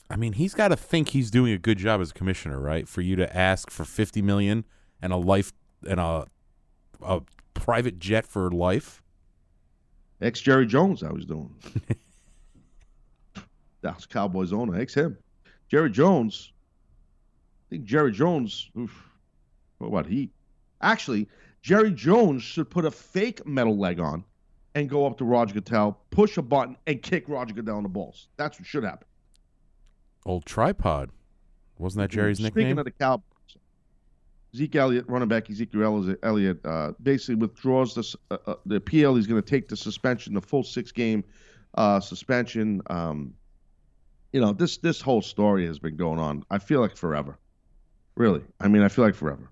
[0.09, 2.87] I mean, he's got to think he's doing a good job as a commissioner, right?
[2.87, 4.65] For you to ask for fifty million
[5.01, 5.53] and a life
[5.87, 6.25] and a
[7.01, 7.21] a
[7.53, 9.01] private jet for life.
[10.21, 11.53] Ex Jerry Jones, I was doing.
[13.81, 15.17] That's Cowboys owner, ex him.
[15.69, 16.51] Jerry Jones.
[17.67, 18.69] I think Jerry Jones.
[18.77, 19.09] Oof,
[19.77, 20.31] what he
[20.81, 21.27] actually
[21.61, 24.23] Jerry Jones should put a fake metal leg on
[24.77, 27.89] and go up to Roger Goodell, push a button, and kick Roger Goodell in the
[27.89, 28.27] balls.
[28.37, 29.07] That's what should happen.
[30.23, 31.09] Old tripod.
[31.79, 32.77] Wasn't that Jerry's Speaking nickname?
[32.77, 33.23] of the Cowboys,
[34.55, 39.15] Zeke Elliott, running back Ezekiel Elliott, uh, basically withdraws the, uh, uh, the appeal.
[39.15, 41.23] He's going to take the suspension, the full six game
[41.75, 42.81] uh, suspension.
[42.87, 43.33] Um,
[44.33, 46.43] you know, this this whole story has been going on.
[46.51, 47.39] I feel like forever.
[48.15, 49.49] Really, I mean, I feel like forever.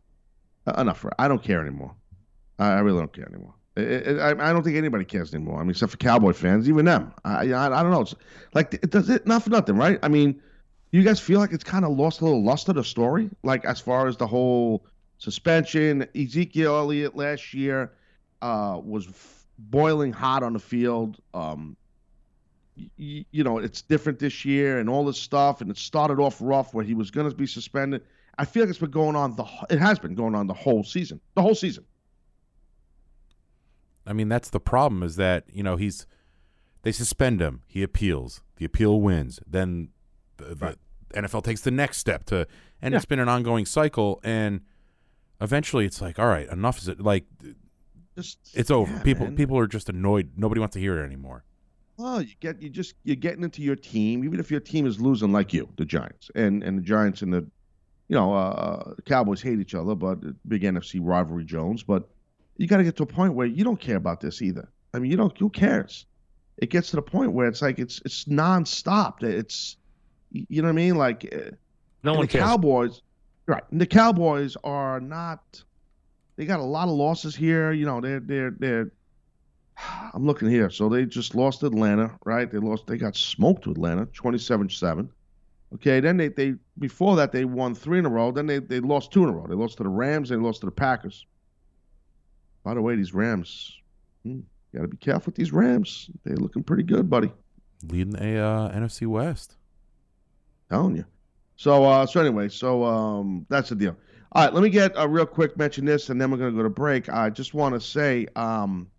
[0.68, 1.12] Uh, enough for.
[1.18, 1.96] I don't care anymore.
[2.60, 3.56] I, I really don't care anymore.
[3.78, 5.60] I, I, I don't think anybody cares anymore.
[5.60, 7.14] I mean, except for Cowboy fans, even them.
[7.24, 8.02] I, I, I don't know.
[8.02, 8.16] It's
[8.54, 10.00] like it does it not for nothing, right?
[10.02, 10.42] I mean,
[10.92, 13.82] you guys feel like it's kind of lost a little luster the story, like as
[13.82, 14.86] far as the whole
[15.18, 16.08] suspension.
[16.16, 17.92] Ezekiel Elliott last year
[18.42, 21.18] uh, was f- boiling hot on the field.
[21.34, 21.76] Um,
[22.98, 26.74] you know, it's different this year and all this stuff, and it started off rough
[26.74, 28.02] where he was going to be suspended.
[28.38, 29.46] I feel like it's been going on the.
[29.70, 31.22] It has been going on the whole season.
[31.36, 31.86] The whole season.
[34.06, 36.06] I mean, that's the problem is that, you know, he's
[36.84, 39.90] they suspend him, he appeals, the appeal wins, then
[40.38, 40.78] the, the Right.
[41.14, 42.48] NFL takes the next step to
[42.82, 42.98] and Yeah.
[42.98, 44.62] it's been an ongoing cycle and
[45.42, 47.26] eventually it's like, all right, enough is it like
[48.16, 48.92] Just it's over.
[48.92, 49.36] yeah, people man.
[49.36, 50.32] people are just annoyed.
[50.38, 51.44] Nobody wants to hear it anymore.
[51.98, 55.00] Oh, you get you just you're getting into your team, even if your team is
[55.00, 57.40] losing like you, the Giants, and and the Giants and the,
[58.10, 61.84] you know, uh, Cowboys hate each other, but uh, big NFC rivalry Jones.
[61.84, 62.10] But
[62.58, 64.70] you got to get to a point where you don't care about this either.
[64.94, 65.38] I mean, you don't.
[65.38, 66.06] Who cares?
[66.58, 69.24] It gets to the point where it's like it's it's nonstop.
[69.24, 69.76] It's,
[70.32, 70.96] you know what I mean?
[70.96, 71.52] Like uh,
[72.04, 72.44] No one the cares.
[72.44, 73.02] Cowboys,
[73.46, 73.64] right?
[73.72, 75.64] And the Cowboys are not.
[76.38, 77.72] They got a lot of losses here.
[77.74, 78.92] You know, they're they're they're.
[80.14, 80.70] I'm looking here.
[80.70, 82.50] So they just lost Atlanta, right?
[82.50, 82.88] They lost.
[82.88, 85.10] They got smoked with Atlanta, 27-7.
[85.74, 86.00] Okay.
[86.00, 88.32] Then they they before that they won three in a row.
[88.32, 89.46] Then they they lost two in a row.
[89.46, 90.30] They lost to the Rams.
[90.30, 91.26] They lost to the Packers.
[92.66, 93.78] By the way, these Rams,
[94.24, 94.40] hmm,
[94.74, 96.10] got to be careful with these Rams.
[96.24, 97.32] They're looking pretty good, buddy.
[97.88, 99.56] Leading a uh, NFC West.
[100.70, 101.06] telling you.
[101.58, 103.96] So uh so anyway, so um that's the deal.
[104.34, 106.64] All right, let me get a real quick mention this and then we're gonna go
[106.64, 107.08] to break.
[107.08, 108.90] I just want to say um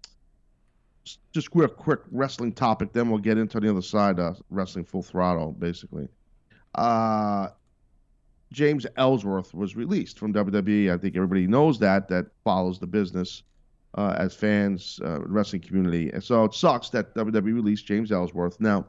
[1.33, 5.02] just real quick wrestling topic, then we'll get into the other side, uh wrestling full
[5.02, 6.09] throttle, basically.
[6.76, 7.48] Uh
[8.52, 10.94] James Ellsworth was released from WWE.
[10.94, 13.42] I think everybody knows that that follows the business
[13.96, 16.11] uh, as fans, uh, wrestling community.
[16.12, 18.61] And so it sucks that WWE released James Ellsworth.
[18.61, 18.87] Now,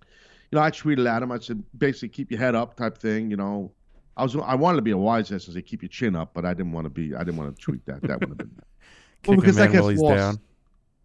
[0.00, 1.30] you know, I tweeted at him.
[1.30, 3.30] I said, basically, keep your head up, type thing.
[3.30, 3.72] You know,
[4.16, 6.34] I was I wanted to be a wise ass and say keep your chin up,
[6.34, 7.14] but I didn't want to be.
[7.14, 8.02] I didn't want to tweet that.
[8.02, 8.50] That would have been.
[9.22, 10.16] Kick because that gets lost.
[10.16, 10.40] down.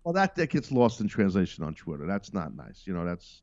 [0.03, 2.05] Well, that that gets lost in translation on Twitter.
[2.05, 2.83] That's not nice.
[2.85, 3.41] You know, that's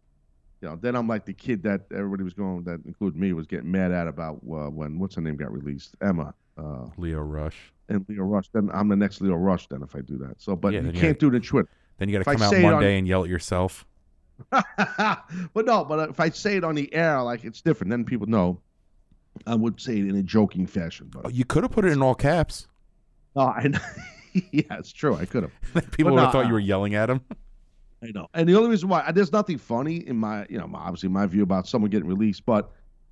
[0.61, 0.77] you know.
[0.77, 3.93] Then I'm like the kid that everybody was going, that included me, was getting mad
[3.93, 6.35] at about uh, when what's her name got released, Emma.
[6.59, 7.74] Uh, Lio Rush.
[7.89, 8.49] And Lio Rush.
[8.53, 9.67] Then I'm the next Lio Rush.
[9.69, 11.69] Then if I do that, so but Yeah, you can't do it in Twitter.
[11.99, 13.87] Then you got to come out say it on- and yell at yourself.
[14.51, 17.91] but no, but if I say it on the air, like it's different.
[17.91, 18.61] Then people know.
[19.47, 21.91] I would say it in a joking fashion, Oh, but You could have put it
[21.93, 22.69] in all caps.
[23.35, 23.79] no, I know.
[24.53, 25.17] yeah, it's true.
[25.17, 25.91] I could have.
[25.93, 27.21] People would have thought you were yelling at him.
[28.03, 28.29] I know.
[28.35, 31.43] And the only reason why there's nothing funny in my, you know, obviously my view
[31.43, 32.71] about someone getting released, but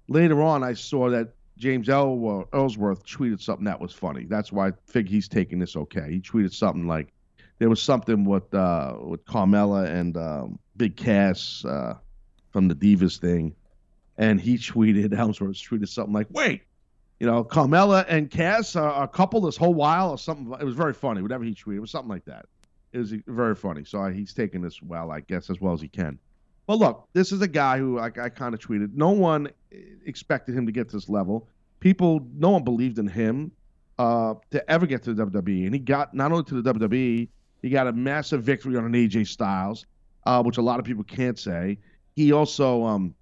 [0.08, 1.32] later on I saw that
[1.62, 4.24] James Ellsworth tweeted something that was funny.
[4.24, 6.10] That's why I think he's taking this okay.
[6.10, 7.12] He tweeted something like
[7.60, 11.94] there was something with uh, with Carmella and um, Big Cass uh,
[12.50, 13.54] from the Divas thing,
[14.18, 16.62] and he tweeted Ellsworth tweeted something like, "Wait,
[17.20, 20.74] you know, Carmella and Cass are a couple this whole while or something." It was
[20.74, 21.22] very funny.
[21.22, 22.46] Whatever he tweeted, it was something like that.
[22.92, 23.84] It was very funny.
[23.84, 26.18] So he's taking this well, I guess, as well as he can.
[26.66, 29.48] But look, this is a guy who, like I kind of tweeted, no one
[30.04, 31.48] expected him to get to this level.
[31.80, 33.50] People, no one believed in him
[33.98, 37.28] uh, to ever get to the WWE, and he got not only to the WWE,
[37.62, 39.86] he got a massive victory on an AJ Styles,
[40.26, 41.78] uh, which a lot of people can't say.
[42.14, 43.14] He also um,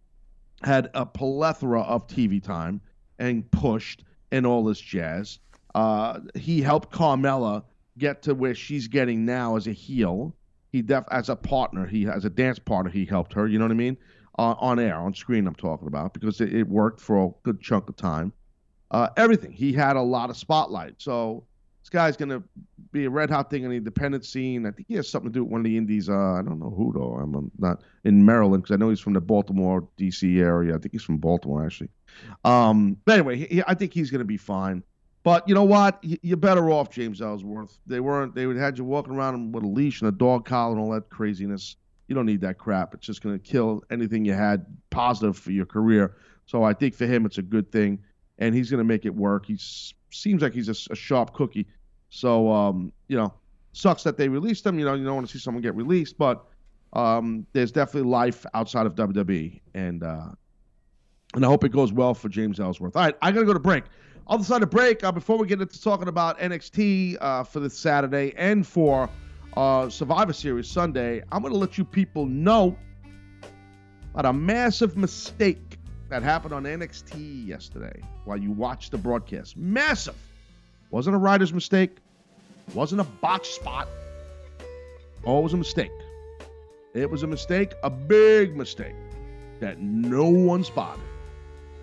[0.63, 2.81] had a plethora of TV time
[3.19, 5.39] and pushed and all this jazz.
[5.75, 7.63] Uh, he helped Carmella
[7.99, 10.35] get to where she's getting now as a heel.
[10.73, 13.47] He def as a partner, he as a dance partner, he helped her.
[13.47, 13.97] You know what I mean?
[14.39, 17.61] Uh, on air, on screen, I'm talking about because it, it worked for a good
[17.61, 18.33] chunk of time.
[18.91, 20.95] Uh, everything he had a lot of spotlight.
[20.99, 21.45] So
[21.83, 22.43] this guy's gonna
[22.93, 24.67] be a red hot thing in the independent scene.
[24.67, 26.09] I think he has something to do with one of the indies.
[26.09, 27.19] Uh, I don't know who though.
[27.21, 30.41] I'm, I'm not in Maryland because I know he's from the Baltimore, D.C.
[30.41, 30.75] area.
[30.75, 31.91] I think he's from Baltimore actually.
[32.45, 34.83] Um, but anyway, he, I think he's gonna be fine.
[35.23, 35.99] But you know what?
[36.03, 37.79] You're better off, James Ellsworth.
[37.87, 38.35] They weren't.
[38.35, 40.91] They would had you walking around with a leash and a dog collar and all
[40.93, 41.77] that craziness.
[42.09, 42.95] You don't need that crap.
[42.95, 46.17] It's just going to kill anything you had positive for your career.
[46.47, 48.01] So I think for him, it's a good thing.
[48.39, 49.47] and he's going to make it work.
[49.47, 49.59] He
[50.11, 51.67] seems like he's a, a sharp cookie.
[52.09, 53.33] So um, you know,
[53.73, 54.79] sucks that they released him.
[54.79, 56.47] You know, you don't want to see someone get released, but
[56.95, 60.31] um, there's definitely life outside of WWE, and uh,
[61.35, 62.97] and I hope it goes well for James Ellsworth.
[62.97, 63.85] All right, I gotta go to break.
[64.31, 67.77] Other side of break, uh, before we get into talking about NXT uh, for this
[67.77, 69.11] Saturday and for
[69.57, 72.79] uh, Survivor Series Sunday, I'm gonna let you people know
[74.15, 75.79] about a massive mistake
[76.11, 79.57] that happened on NXT yesterday while you watched the broadcast.
[79.57, 80.15] Massive.
[80.93, 81.97] Wasn't a writer's mistake.
[82.73, 83.89] Wasn't a botch spot.
[85.25, 85.91] Oh, it was a mistake.
[86.95, 88.95] It was a mistake, a big mistake
[89.59, 91.03] that no one spotted.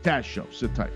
[0.02, 0.48] Taz Show.
[0.54, 0.92] Sit tight.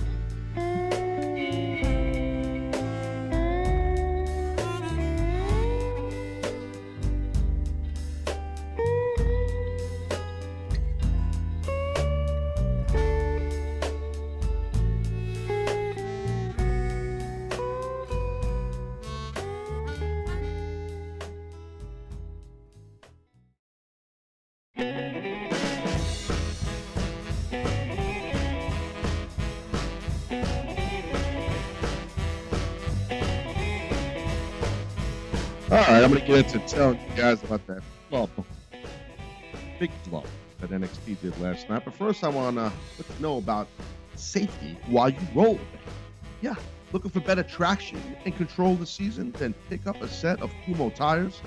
[35.92, 38.30] All right, I'm going to get into telling you guys about that flop,
[39.78, 40.26] big flop
[40.62, 41.84] that NXT did last night.
[41.84, 43.68] But first, I want to let you know about
[44.16, 45.60] safety while you roll.
[46.40, 46.56] Yeah,
[46.94, 49.34] looking for better traction and control the season?
[49.38, 51.42] Then pick up a set of Kumho tires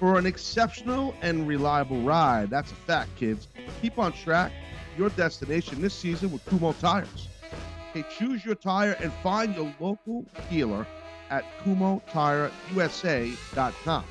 [0.00, 2.50] for an exceptional and reliable ride.
[2.50, 3.46] That's a fact, kids.
[3.80, 4.50] Keep on track
[4.98, 7.28] your destination this season with Kumho tires.
[7.90, 10.84] Okay, choose your tire and find your local dealer
[11.30, 14.04] at KumhoTireUSA.com.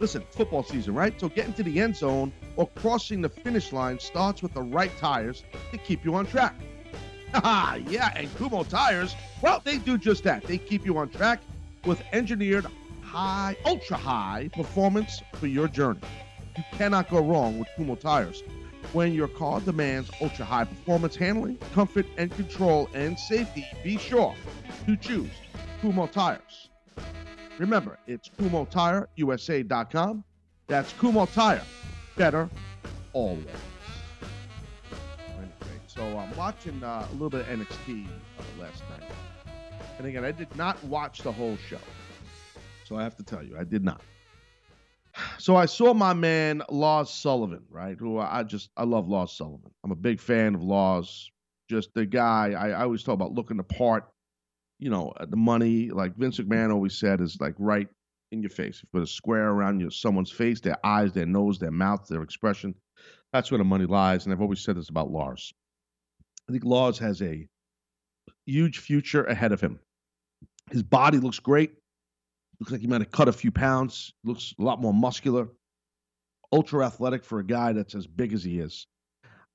[0.00, 1.18] Listen, football season, right?
[1.20, 4.96] So getting to the end zone or crossing the finish line starts with the right
[4.98, 6.54] tires to keep you on track.
[7.34, 10.44] yeah, and Kumho tires, well, they do just that.
[10.44, 11.40] They keep you on track
[11.84, 12.66] with engineered
[13.02, 16.00] high, ultra high performance for your journey.
[16.56, 18.42] You cannot go wrong with Kumho tires.
[18.92, 24.34] When your car demands ultra high performance handling, comfort and control and safety, be sure
[24.86, 25.30] to choose
[25.82, 26.70] Kumho tires.
[27.58, 30.24] Remember, it's KumhoTireUSA.com.
[30.68, 31.62] That's Kumho Tire.
[32.16, 32.48] Better
[33.12, 33.46] always.
[35.86, 39.10] So I'm watching uh, a little bit of NXT uh, last night.
[39.98, 41.80] And again, I did not watch the whole show.
[42.84, 44.00] So I have to tell you, I did not.
[45.38, 47.96] So I saw my man Lars Sullivan, right?
[47.98, 49.72] Who I just I love Lars Sullivan.
[49.82, 51.32] I'm a big fan of Lars.
[51.68, 54.04] Just the guy I, I always talk about looking the part.
[54.78, 57.88] You know, uh, the money, like Vince McMahon always said, is like right
[58.30, 58.76] in your face.
[58.76, 62.06] If You put a square around your someone's face, their eyes, their nose, their mouth,
[62.08, 62.74] their expression.
[63.32, 64.24] That's where the money lies.
[64.24, 65.52] And I've always said this about Lars.
[66.48, 67.46] I think Lars has a
[68.46, 69.78] huge future ahead of him.
[70.70, 71.72] His body looks great.
[72.60, 74.12] Looks like he might have cut a few pounds.
[74.24, 75.48] Looks a lot more muscular.
[76.52, 78.86] Ultra athletic for a guy that's as big as he is.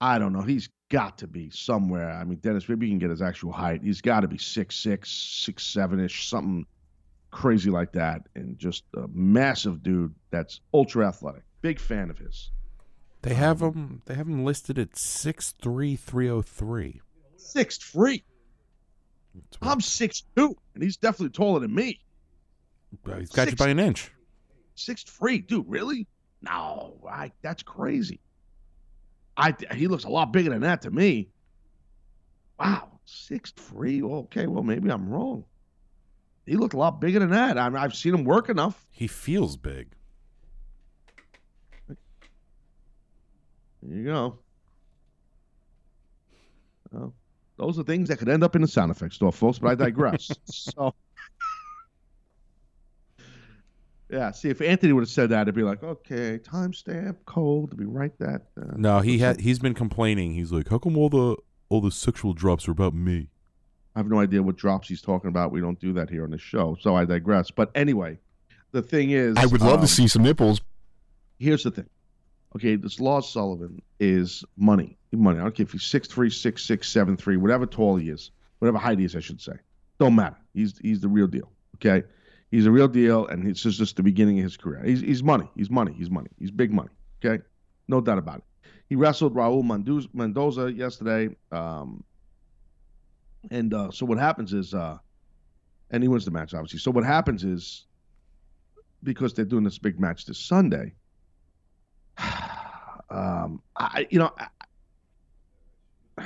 [0.04, 0.42] I don't know.
[0.42, 2.12] He's got to be somewhere.
[2.12, 3.82] I mean, Dennis, maybe you can get his actual height.
[3.82, 6.66] He's got to be six six, six seven ish, something
[7.32, 11.44] crazy like that, and just a massive dude that's ultra athletic.
[11.62, 12.52] Big fan of his.
[13.22, 14.02] They have him.
[14.06, 17.00] They have him listed at six three three oh three.
[17.38, 18.26] Six three.
[19.62, 22.02] I'm six two, and he's definitely taller than me.
[23.20, 24.12] He's got you by an inch.
[24.76, 25.66] Six three, dude.
[25.70, 26.08] Really?
[26.42, 28.20] No, I, that's crazy.
[29.36, 31.30] I he looks a lot bigger than that to me.
[32.60, 34.02] Wow, six three.
[34.02, 35.46] Okay, well maybe I'm wrong.
[36.46, 37.58] He looked a lot bigger than that.
[37.58, 38.86] I mean, I've seen him work enough.
[38.92, 39.88] He feels big.
[41.88, 41.98] There
[43.98, 44.40] you go.
[46.92, 47.14] Well,
[47.58, 49.60] those are things that could end up in the sound effects store, folks.
[49.60, 50.32] But I digress.
[50.46, 50.94] so,
[54.14, 54.32] yeah.
[54.32, 57.86] See, if Anthony would have said that, it'd be like, okay, timestamp, code, to be
[57.86, 58.44] right that.
[58.56, 59.42] Uh, No, he had.
[59.42, 60.34] He's been complaining.
[60.34, 61.36] He's like, how come all the
[61.70, 63.30] all the sexual drops are about me?
[63.96, 65.52] I have no idea what drops he's talking about.
[65.52, 67.52] We don't do that here on the show, so I digress.
[67.52, 68.18] But anyway,
[68.72, 70.62] the thing is, I would love um, to see some nipples.
[71.40, 71.90] Here's the thing.
[72.56, 74.98] Okay, this Lars Sullivan is money.
[75.12, 75.40] Money.
[75.40, 78.32] I don't care if he's six three, six six, seven three, whatever tall he is,
[78.60, 79.54] whatever height he is, I should say.
[80.00, 80.38] Don't matter.
[80.54, 81.52] He's he's the real deal.
[81.76, 82.06] Okay,
[82.54, 84.84] he's a real deal, and it's just, just the beginning of his career.
[84.86, 85.50] He's he's money.
[85.56, 85.94] He's money.
[85.98, 86.30] He's money.
[86.38, 86.92] He's big money.
[87.24, 87.44] Okay,
[87.88, 88.44] no doubt about it.
[88.88, 89.64] He wrestled Raul
[90.14, 91.36] Mendoza yesterday.
[91.52, 92.04] Um,
[93.50, 95.00] and uh, so what happens is, uh,
[95.90, 96.80] and he wins the match, obviously.
[96.80, 97.86] So what happens is,
[99.02, 100.94] because they're doing this big match this Sunday,
[103.10, 106.24] um, I, you know, I,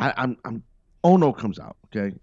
[0.00, 0.62] I, I'm, I'm,
[1.04, 1.76] Ohno comes out.
[1.86, 2.16] Okay,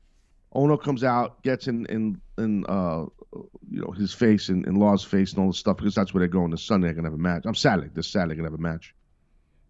[0.54, 5.04] Ohno comes out, gets in in in uh you know his face and in Lars'
[5.04, 6.88] face and all this stuff because that's where they're going this Sunday.
[6.88, 7.44] They're gonna have a match.
[7.46, 7.90] I'm Saturday.
[7.94, 8.96] This Saturday, they're gonna have a match.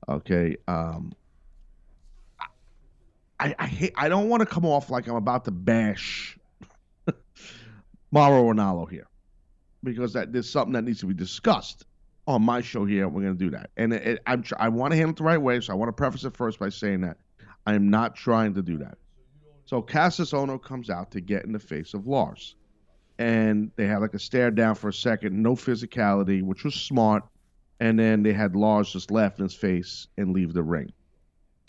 [0.07, 0.57] Okay.
[0.67, 1.13] Um.
[3.39, 3.93] I I hate.
[3.95, 6.37] I don't want to come off like I'm about to bash
[8.11, 9.07] Mauro Ranallo here
[9.83, 11.85] because that there's something that needs to be discussed
[12.27, 13.07] on my show here.
[13.07, 15.23] We're going to do that, and it, it, I'm I want to handle it the
[15.23, 15.59] right way.
[15.61, 17.17] So I want to preface it first by saying that
[17.65, 18.97] I am not trying to do that.
[19.65, 22.55] So Kassius Ohno comes out to get in the face of Lars,
[23.19, 27.23] and they had like a stare down for a second, no physicality, which was smart,
[27.79, 30.91] and then they had Lars just laugh in his face and leave the ring,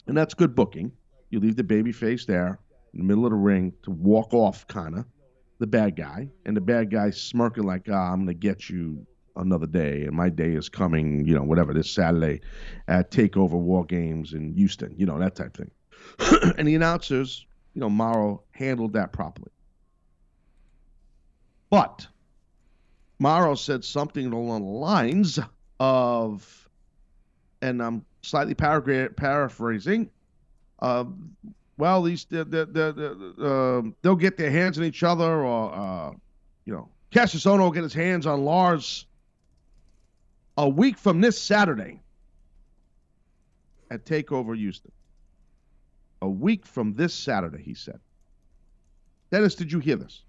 [0.07, 0.93] and that's good booking.
[1.31, 2.59] You leave the baby face there
[2.93, 5.05] in the middle of the ring to walk off, kind of
[5.59, 9.07] the bad guy, and the bad guy smirking like, ah, "I'm gonna get you
[9.37, 12.41] another day, and my day is coming." You know, whatever this Saturday
[12.87, 14.95] at Takeover War Games in Houston.
[14.97, 15.71] You know that type thing.
[16.59, 19.51] and the announcers, you know, Mauro handled that properly.
[21.71, 22.07] But
[23.19, 25.39] Mauro said something along the lines
[25.81, 26.69] of,
[27.61, 30.11] and I'm slightly paragra- paraphrasing.
[30.79, 31.05] Uh,
[31.77, 35.75] well, these the, the, the, the uh, they'll get their hands on each other, or
[35.75, 36.13] uh,
[36.65, 39.07] you know, Kassius Ohno will get his hands on Lars
[40.57, 42.01] a week from this Saturday
[43.91, 44.93] at Takeover Houston.
[46.21, 48.01] A week from this Saturday, he said.
[49.31, 50.23] Dennis, did you hear this?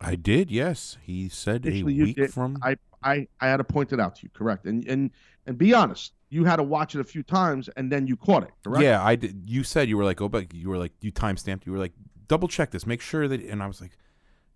[0.00, 0.50] I did.
[0.50, 2.32] Yes, he said Actually, a week did.
[2.32, 2.58] from.
[2.62, 4.66] I, I I had to point it out to you, correct?
[4.66, 5.10] And and
[5.46, 8.42] and be honest, you had to watch it a few times and then you caught
[8.42, 8.82] it, correct?
[8.82, 9.44] Yeah, I did.
[9.46, 11.66] You said you were like, oh, but You were like, you time stamped.
[11.66, 11.92] You were like,
[12.28, 13.40] double check this, make sure that.
[13.40, 13.92] And I was like,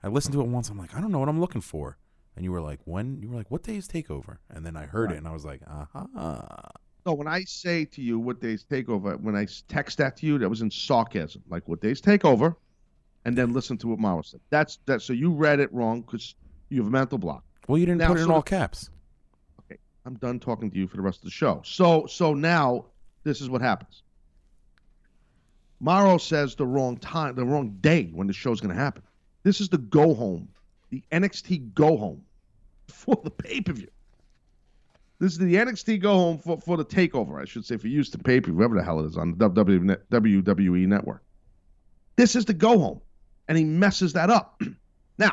[0.02, 0.68] I listened to it once.
[0.68, 1.96] I'm like, I don't know what I'm looking for.
[2.36, 3.20] And you were like, when?
[3.20, 4.38] You were like, what day is takeover?
[4.50, 6.42] And then I heard it, and I was like, uh huh.
[7.04, 10.38] So when I say to you what days takeover, when I text that to you,
[10.38, 11.42] that was in sarcasm.
[11.48, 12.54] Like what days takeover,
[13.24, 14.40] and then listen to what Mauro said.
[14.50, 15.02] That's that.
[15.02, 16.34] So you read it wrong because
[16.68, 17.44] you have a mental block.
[17.68, 18.90] Well, you didn't Now, put it in all caps.
[19.64, 21.62] Okay, I'm done talking to you for the rest of the show.
[21.64, 22.86] So so now
[23.24, 24.02] this is what happens.
[25.80, 29.02] Mauro says the wrong time, the wrong day when the show's going to happen.
[29.42, 30.48] This is the go home,
[30.90, 32.22] the NXT go home
[32.88, 33.88] for the pay per view.
[35.18, 38.22] This is the NXT go home for, for the takeover, I should say, for Houston
[38.22, 41.22] pay per view, whatever the hell it is on the WWE network.
[42.16, 43.00] This is the go home,
[43.50, 44.62] and he messes that up.
[45.18, 45.32] now,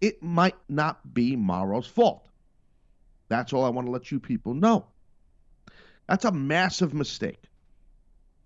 [0.00, 2.26] it might not be Mauro's fault.
[3.28, 4.86] That's all I want to let you people know.
[6.08, 7.42] That's a massive mistake.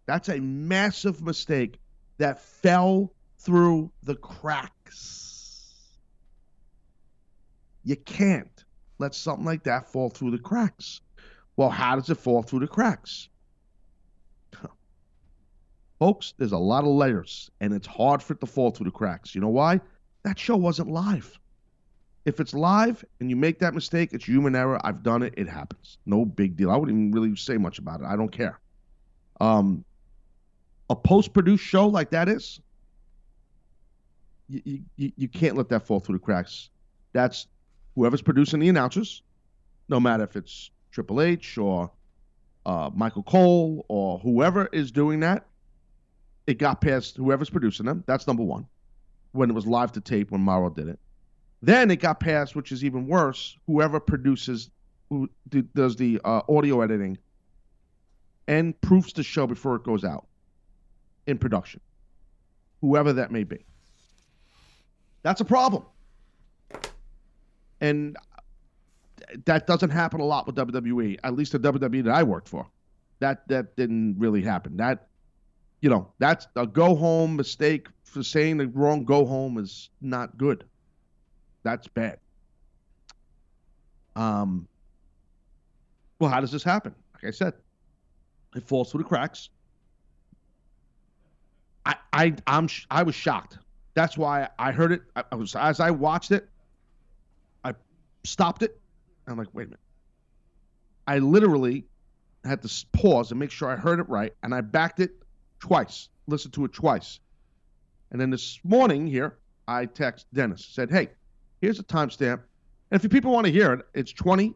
[0.07, 1.79] That's a massive mistake
[2.18, 5.94] that fell through the cracks.
[7.85, 8.64] You can't
[8.99, 11.01] let something like that fall through the cracks.
[11.57, 13.29] Well, how does it fall through the cracks?
[15.98, 18.90] Folks, there's a lot of layers, and it's hard for it to fall through the
[18.90, 19.35] cracks.
[19.35, 19.80] You know why?
[20.24, 21.38] That show wasn't live.
[22.24, 24.80] If it's live and you make that mistake, it's human error.
[24.83, 25.35] I've done it.
[25.37, 25.98] It happens.
[26.07, 26.70] No big deal.
[26.70, 28.07] I wouldn't even really say much about it.
[28.07, 28.59] I don't care.
[29.40, 29.85] Um,
[30.88, 32.61] a post-produced show like that is,
[34.48, 36.70] you, you, you can't let that fall through the cracks.
[37.12, 37.46] That's
[37.94, 39.22] whoever's producing the announcers,
[39.88, 41.90] no matter if it's Triple H or
[42.66, 45.46] uh, Michael Cole or whoever is doing that.
[46.46, 48.04] It got past whoever's producing them.
[48.07, 48.66] That's number one.
[49.33, 50.98] When it was live to tape, when Mauro did it.
[51.62, 54.70] Then it got past, which is even worse, whoever produces,
[55.09, 55.30] who
[55.74, 57.18] does the uh, audio editing
[58.46, 60.26] and proofs the show before it goes out
[61.26, 61.80] in production,
[62.80, 63.64] whoever that may be.
[65.22, 65.85] That's a problem.
[67.80, 68.16] And
[69.46, 72.66] that doesn't happen a lot with WWE, at least the WWE that I worked for.
[73.20, 74.76] That that didn't really happen.
[74.76, 75.09] That
[75.85, 80.38] you know, that's a go home mistake for saying the wrong go home is not
[80.38, 80.64] good.
[81.62, 82.20] That's bad.
[84.16, 84.66] Um,
[86.18, 86.94] well, how does this happen?
[87.12, 87.53] Like I said,
[88.57, 89.51] it falls through the cracks.
[91.85, 93.59] I, I, I'm, I was shocked.
[93.93, 95.03] That's why I heard it.
[95.14, 96.49] I, I was as I watched it,
[97.62, 97.74] I
[98.22, 98.80] stopped it.
[99.26, 99.80] I'm like, wait a minute.
[101.07, 101.85] I literally
[102.43, 105.20] had to pause and make sure I heard it right, and I backed it
[105.61, 107.20] twice, listened to it twice,
[108.11, 111.11] and then this morning here, I text Dennis said, "Hey,
[111.61, 112.40] here's a timestamp,
[112.90, 114.55] and if you people want to hear it, it's 20.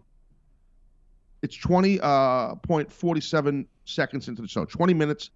[1.42, 4.64] It's 20 uh point 47 seconds into the show.
[4.64, 5.30] 20 minutes.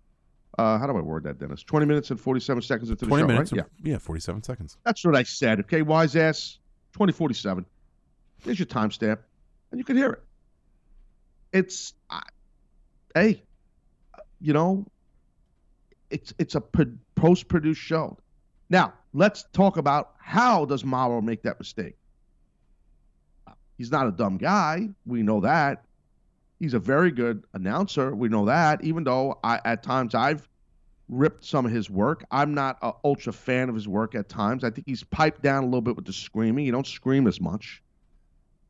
[0.58, 1.62] Uh, how do I word that, Dennis?
[1.62, 3.52] 20 minutes and 47 seconds into the Twenty show, minutes.
[3.52, 3.64] right?
[3.82, 4.76] Yeah, yeah, forty-seven seconds.
[4.84, 5.60] that's what I said.
[5.60, 6.58] Okay, wise ass.
[6.92, 7.64] 2047.
[8.44, 9.18] Here's your timestamp,
[9.70, 10.22] and you can hear it.
[11.54, 12.20] It's, I,
[13.14, 13.42] hey,
[14.42, 14.84] you know,
[16.12, 16.62] it's it's a
[17.16, 18.18] post produced show.
[18.70, 21.96] Now let's talk about how does Mauro make that mistake.
[23.78, 24.88] He's not a dumb guy.
[25.06, 25.84] We know that.
[26.60, 28.14] He's a very good announcer.
[28.14, 28.84] We know that.
[28.84, 30.48] Even though I, at times I've
[31.08, 34.62] ripped some of his work, I'm not an ultra fan of his work at times.
[34.62, 36.64] I think he's piped down a little bit with the screaming.
[36.64, 37.82] He don't scream as much.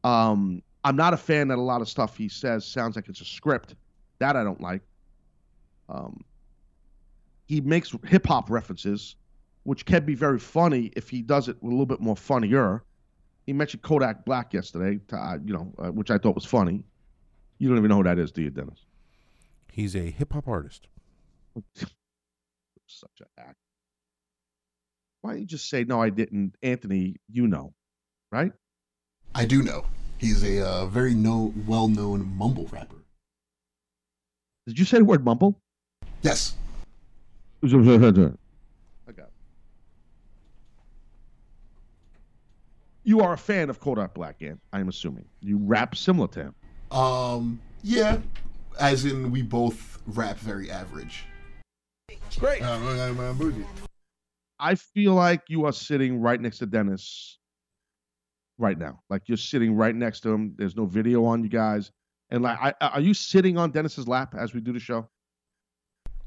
[0.05, 3.21] Um, I'm not a fan that a lot of stuff he says sounds like it's
[3.21, 3.75] a script.
[4.19, 4.83] That I don't like.
[5.89, 6.25] Um,
[7.53, 9.15] he makes hip hop references,
[9.65, 12.83] which can be very funny if he does it a little bit more funnier.
[13.45, 16.83] He mentioned Kodak Black yesterday, to, uh, you know, uh, which I thought was funny.
[17.59, 18.87] You don't even know who that is, do you, Dennis?
[19.71, 20.87] He's a hip hop artist.
[22.87, 23.57] Such an act.
[25.21, 26.01] Why don't you just say no?
[26.01, 27.17] I didn't, Anthony.
[27.29, 27.75] You know,
[28.31, 28.53] right?
[29.35, 29.85] I do know.
[30.17, 33.05] He's a uh, very no, well-known mumble rapper.
[34.67, 35.61] Did you say the word mumble?
[36.23, 36.55] Yes.
[39.09, 39.23] Okay.
[43.05, 45.25] You are a fan of Kodak Black, Ant, I'm assuming.
[45.41, 46.55] You rap similar to him.
[46.91, 48.19] Um, yeah.
[48.79, 51.25] As in, we both rap very average.
[52.39, 52.63] Great.
[54.59, 57.39] I feel like you are sitting right next to Dennis
[58.59, 59.01] right now.
[59.11, 60.55] Like you're sitting right next to him.
[60.57, 61.91] There's no video on you guys.
[62.31, 65.09] And like, I, are you sitting on Dennis's lap as we do the show?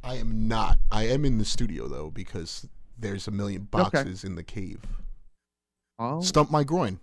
[0.06, 0.78] I am not.
[0.92, 4.82] I am in the studio though because there's a million boxes in the cave.
[5.98, 7.00] Oh, Stump my groin.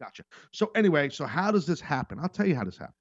[0.00, 0.24] gotcha.
[0.52, 2.18] So anyway, so how does this happen?
[2.18, 2.94] I'll tell you how this happened.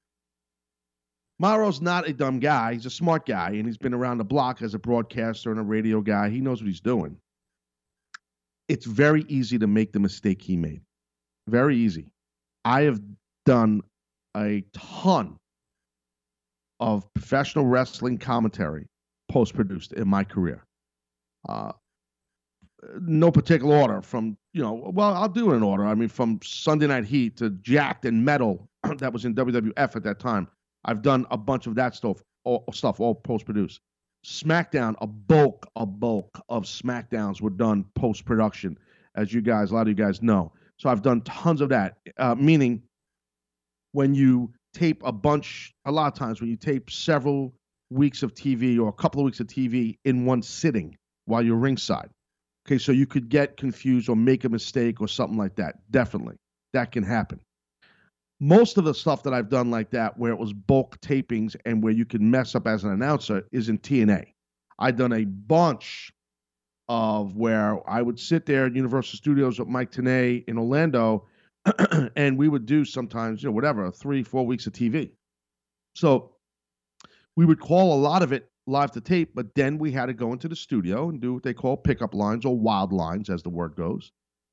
[1.40, 2.74] Mauro's not a dumb guy.
[2.74, 5.64] He's a smart guy, and he's been around the block as a broadcaster and a
[5.64, 6.30] radio guy.
[6.30, 7.18] He knows what he's doing.
[8.68, 10.82] It's very easy to make the mistake he made.
[11.48, 12.12] Very easy.
[12.66, 13.02] I have
[13.46, 13.82] done
[14.36, 15.38] a ton
[16.82, 18.86] of professional wrestling commentary
[19.30, 20.66] post produced in my career.
[21.48, 21.72] Uh,
[23.02, 25.86] no particular order from, you know, well, I'll do it in order.
[25.86, 30.04] I mean, from Sunday Night Heat to Jakked and Metal that was in WWF at
[30.04, 30.48] that time.
[30.86, 33.82] I've done a bunch of that stuff, all, stuff, all post produced.
[34.26, 38.78] SmackDown, a bulk, a bulk of SmackDowns were done post production,
[39.16, 40.52] as you guys, a lot of you guys know.
[40.78, 41.98] So I've done tons of that.
[42.18, 42.82] Uh, meaning,
[43.92, 47.54] when you tape a bunch, a lot of times when you tape several
[47.90, 51.56] weeks of TV or a couple of weeks of TV in one sitting while you're
[51.56, 52.10] ringside.
[52.68, 55.76] Okay, so you could get confused or make a mistake or something like that.
[55.90, 56.36] Definitely,
[56.74, 57.40] that can happen.
[58.40, 61.84] Most of the stuff that I've done like that, where it was bulk tapings and
[61.84, 64.26] where you can mess up as an announcer, is in TNA.
[64.78, 66.12] I've done a bunch
[66.88, 71.28] of where I would sit there at Universal Studios with Mike Tenay in Orlando,
[72.16, 75.12] and we would do sometimes, you know, whatever, three, four weeks of TV.
[75.96, 76.32] So
[77.40, 80.14] we would call a lot of it live to tape, but then we had to
[80.14, 83.42] go into the studio and do what they call pickup lines or wild lines, as
[83.42, 84.12] the word goes.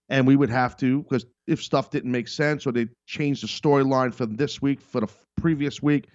[0.08, 3.48] And we would have to, because if stuff didn't make sense or they changed the
[3.48, 6.10] storyline for this week, for the previous week,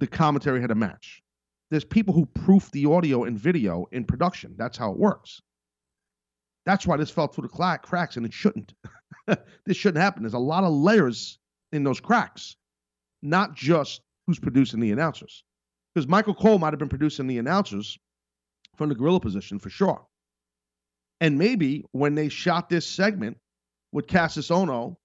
[0.00, 1.22] the commentary had to match.
[1.70, 4.56] There's people who proof the audio and video in production.
[4.58, 5.40] That's how it works.
[6.64, 8.72] That's why this fell through the cracks, and it shouldn't.
[9.64, 10.24] this shouldn't happen.
[10.24, 11.38] There's a lot of layers
[11.70, 12.56] in those cracks,
[13.22, 15.44] not just who's producing the announcers.
[15.96, 17.98] Because Michael Cole might have been producing the announcers
[18.76, 20.06] from the gorilla position for sure.
[21.22, 23.38] And maybe when they shot this segment
[23.92, 24.96] with Kassius Ohno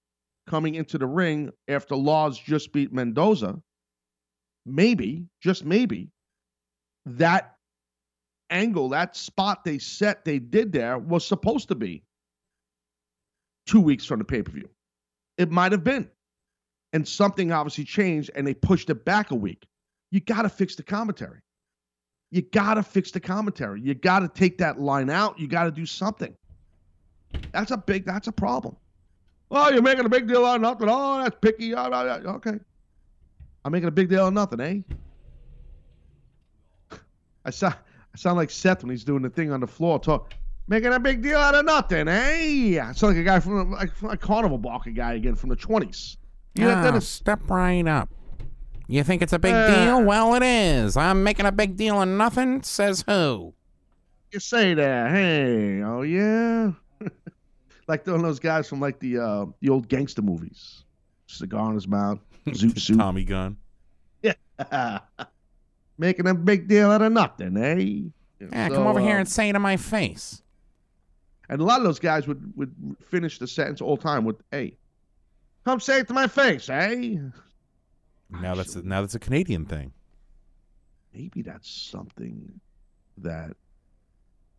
[0.46, 3.58] coming into the ring after Lars just beat Mendoza,
[4.66, 6.10] maybe, just maybe,
[7.06, 7.54] that
[8.50, 12.02] angle, that spot they set, they did there was supposed to be
[13.66, 14.68] two weeks from the pay per view.
[15.38, 16.10] It might have been.
[16.92, 19.64] And something obviously changed and they pushed it back a week.
[20.12, 21.40] You got to fix the commentary.
[22.30, 23.80] You got to fix the commentary.
[23.80, 25.40] You got to take that line out.
[25.40, 26.32] You got to do something.
[27.50, 28.76] That's a big, that's a problem.
[29.50, 30.88] Oh, you're making a big deal out of nothing.
[30.90, 31.74] Oh, that's picky.
[31.74, 32.58] Okay.
[33.64, 34.80] I'm making a big deal out of nothing, eh?
[37.44, 37.68] I saw.
[37.68, 40.34] I sound like Seth when he's doing the thing on the floor, talk,
[40.68, 42.78] making a big deal out of nothing, eh?
[42.78, 46.18] I sound like a guy from like, a carnival barker guy again from the twenties.
[46.54, 48.10] Yeah, ah, step right up.
[48.88, 50.02] You think it's a big uh, deal?
[50.02, 50.96] Well, it is.
[50.96, 52.62] I'm making a big deal of nothing.
[52.62, 53.54] Says who?
[54.32, 55.10] You say that?
[55.10, 56.72] Hey, oh yeah,
[57.88, 60.84] like one of those guys from like the uh, the old gangster movies.
[61.26, 62.18] Cigar in his mouth,
[62.48, 62.98] zoot suit.
[62.98, 63.56] Tommy gun.
[64.22, 64.34] Yeah.
[65.98, 68.10] making a big deal out of nothing, eh?
[68.40, 70.42] Yeah, so, come over uh, here and say it to my face.
[71.48, 72.74] And a lot of those guys would, would
[73.08, 74.76] finish the sentence all the time with, hey,
[75.64, 77.16] come say it to my face, eh?
[78.40, 79.92] Now that's a, now that's a Canadian thing.
[81.14, 82.60] Maybe that's something
[83.18, 83.52] that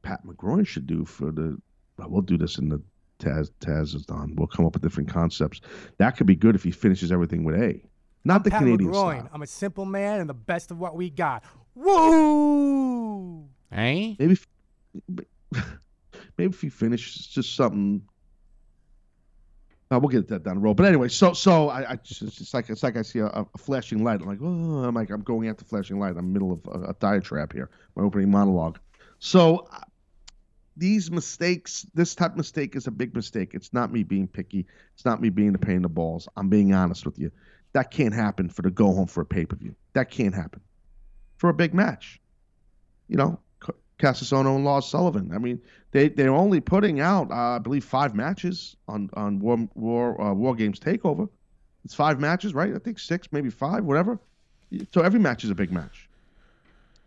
[0.03, 1.57] Pat McGroin should do for the.
[1.97, 2.81] Well, we'll do this in the
[3.19, 3.49] Taz.
[3.59, 4.33] Taz is done.
[4.35, 5.61] We'll come up with different concepts.
[5.97, 7.81] That could be good if he finishes everything with A,
[8.23, 9.17] not the Pat Canadian McGroin.
[9.19, 9.29] style.
[9.33, 11.43] I'm a simple man and the best of what we got.
[11.75, 13.47] Woo!
[13.71, 14.47] Hey, Maybe, if-
[16.37, 18.03] maybe if he finishes just something.
[19.93, 20.75] Uh, we'll get that down the road.
[20.75, 23.45] But anyway, so so I, I just, it's like it's like I see a, a
[23.57, 24.21] flashing light.
[24.21, 26.11] I'm like, oh, I'm like I'm going after flashing light.
[26.11, 27.69] I'm in the middle of a, a diatribe here.
[27.95, 28.79] My opening monologue.
[29.19, 29.81] So uh,
[30.75, 33.51] these mistakes, this type of mistake is a big mistake.
[33.53, 34.65] It's not me being picky.
[34.95, 36.27] It's not me being a pain in the balls.
[36.35, 37.31] I'm being honest with you.
[37.73, 39.75] That can't happen for the go home for a pay per view.
[39.93, 40.61] That can't happen
[41.37, 42.19] for a big match.
[43.07, 43.39] You know,
[44.03, 45.31] C- Kassius Ohno and Lars Sullivan.
[45.33, 49.67] I mean, they they're only putting out, uh, I believe, five matches on on War
[49.75, 51.29] War uh, War Games Takeover.
[51.85, 52.73] It's five matches, right?
[52.73, 54.19] I think six, maybe five, whatever.
[54.93, 56.09] So every match is a big match.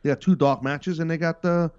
[0.03, 1.71] They got two dark matches, and they got the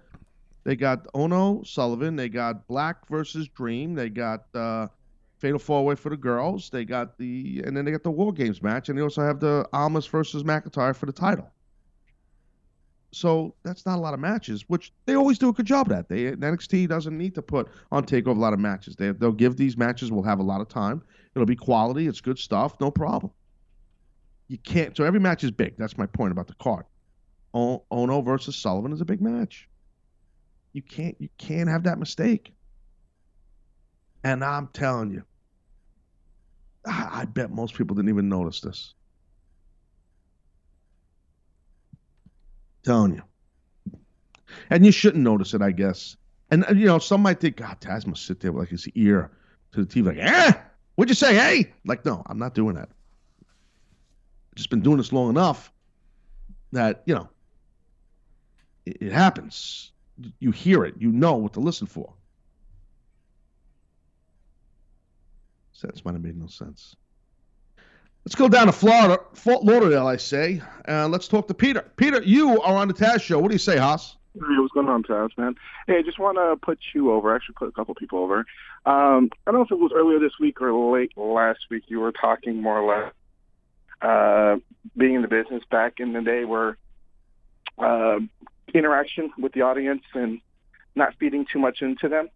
[0.64, 2.16] they got Ohno Sullivan.
[2.16, 3.94] They got Black versus Dream.
[3.94, 4.88] They got uh,
[5.38, 6.68] Fatal Four Way for the girls.
[6.70, 9.40] They got the and then they got the War Games match, and they also have
[9.40, 11.50] the Almas versus McIntyre for the title.
[13.10, 16.08] So that's not a lot of matches, which they always do a good job at.
[16.08, 18.96] They NXT doesn't need to put on Takeover a lot of matches.
[18.96, 20.12] They they'll give these matches.
[20.12, 21.02] We'll have a lot of time.
[21.34, 22.06] It'll be quality.
[22.06, 22.78] It's good stuff.
[22.80, 23.32] No problem.
[24.48, 24.96] You can't.
[24.96, 25.76] So every match is big.
[25.78, 26.84] That's my point about the card.
[27.54, 29.68] O- Ohno versus Sullivan is a big match.
[30.74, 31.16] You can't.
[31.18, 32.52] You can't have that mistake.
[34.24, 35.22] And I'm telling you,
[36.86, 38.94] I, I bet most people didn't even notice this.
[42.84, 43.22] Telling you.
[44.70, 46.16] And you shouldn't notice it, I guess.
[46.50, 48.88] And, uh, you know, some might think, God, Taz must sit there with like his
[48.94, 49.30] ear
[49.72, 50.52] to the TV, like, eh,
[50.94, 51.72] what'd you say, hey?
[51.84, 52.88] Like, no, I'm not doing that.
[54.54, 55.70] Just been doing this long enough
[56.72, 57.28] that, you know,
[58.86, 59.92] it, it happens.
[60.40, 62.12] You hear it, you know what to listen for.
[65.72, 66.96] Sentence might have made no sense.
[68.28, 70.60] Let's go down to Florida, Fort Lauderdale, I say.
[70.86, 71.90] Uh, let's talk to Peter.
[71.96, 73.38] Peter, you are on the Taz show.
[73.38, 74.18] What do you say, Haas?
[74.34, 75.54] Hey, what's going on, Taz, man?
[75.86, 77.32] Hey, I just want to put you over.
[77.32, 78.40] I Actually, put a couple people over.
[78.84, 81.84] Um, I don't know if it was earlier this week or late last week.
[81.86, 83.12] You were talking more or less
[84.02, 84.58] uh,
[84.94, 86.76] being in the business back in the day, where
[87.78, 88.18] uh,
[88.74, 90.42] interaction with the audience and
[90.94, 92.28] not feeding too much into them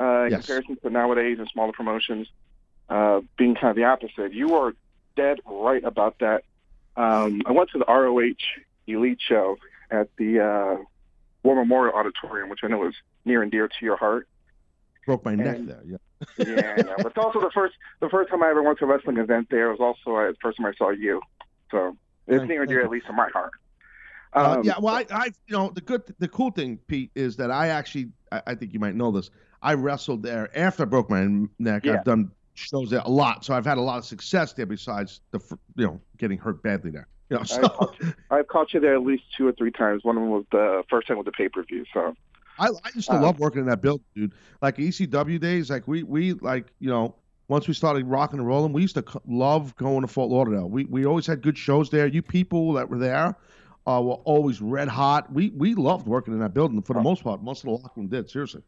[0.00, 0.46] uh, in Yes.
[0.46, 2.26] comparison to nowadays and smaller promotions
[2.88, 4.32] uh, being kind of the opposite.
[4.32, 4.72] You are
[5.18, 6.44] dead right about that.
[6.96, 8.32] Um, I went to the ROH
[8.86, 9.56] Elite show
[9.90, 10.82] at the uh,
[11.42, 12.94] War Memorial Auditorium, which I know is
[13.24, 14.28] near and dear to your heart.
[15.06, 15.82] Broke my neck there.
[15.84, 15.96] Yeah.
[16.36, 16.46] Yeah,
[16.78, 16.82] yeah.
[16.96, 19.46] but it's also the first the first time I ever went to a wrestling event
[19.50, 21.20] there was also uh, the first time I saw you.
[21.70, 21.96] So
[22.26, 23.52] it's Thank- near and dear at least in my heart.
[24.34, 27.36] Uh, Um, yeah, well, I, I, you know, the good, the cool thing, Pete, is
[27.36, 29.30] that I actually, I, I think you might know this.
[29.62, 31.24] I wrestled there after I broke my
[31.58, 31.84] neck.
[31.84, 31.94] Yeah.
[31.94, 34.66] I've done shows there a lot, so I've had a lot of success there.
[34.66, 35.40] Besides the,
[35.76, 37.08] you know, getting hurt badly there.
[37.30, 37.96] You know, so caught
[38.30, 40.04] I've caught you there at least two or three times.
[40.04, 41.84] One of them was the first time with the pay per view.
[41.92, 42.14] So
[42.58, 44.32] I, I used to Uh, love working in that building, dude.
[44.62, 47.14] Like ECW days, like we, we, like you know,
[47.48, 50.68] once we started rocking and rolling, we used to love going to Fort Lauderdale.
[50.68, 52.06] We, we always had good shows there.
[52.06, 53.36] You people that were there.
[53.86, 55.32] Uh, were always red hot.
[55.32, 57.42] We we loved working in that building for the most part.
[57.42, 58.28] Most of the locker room did.
[58.28, 58.60] Seriously.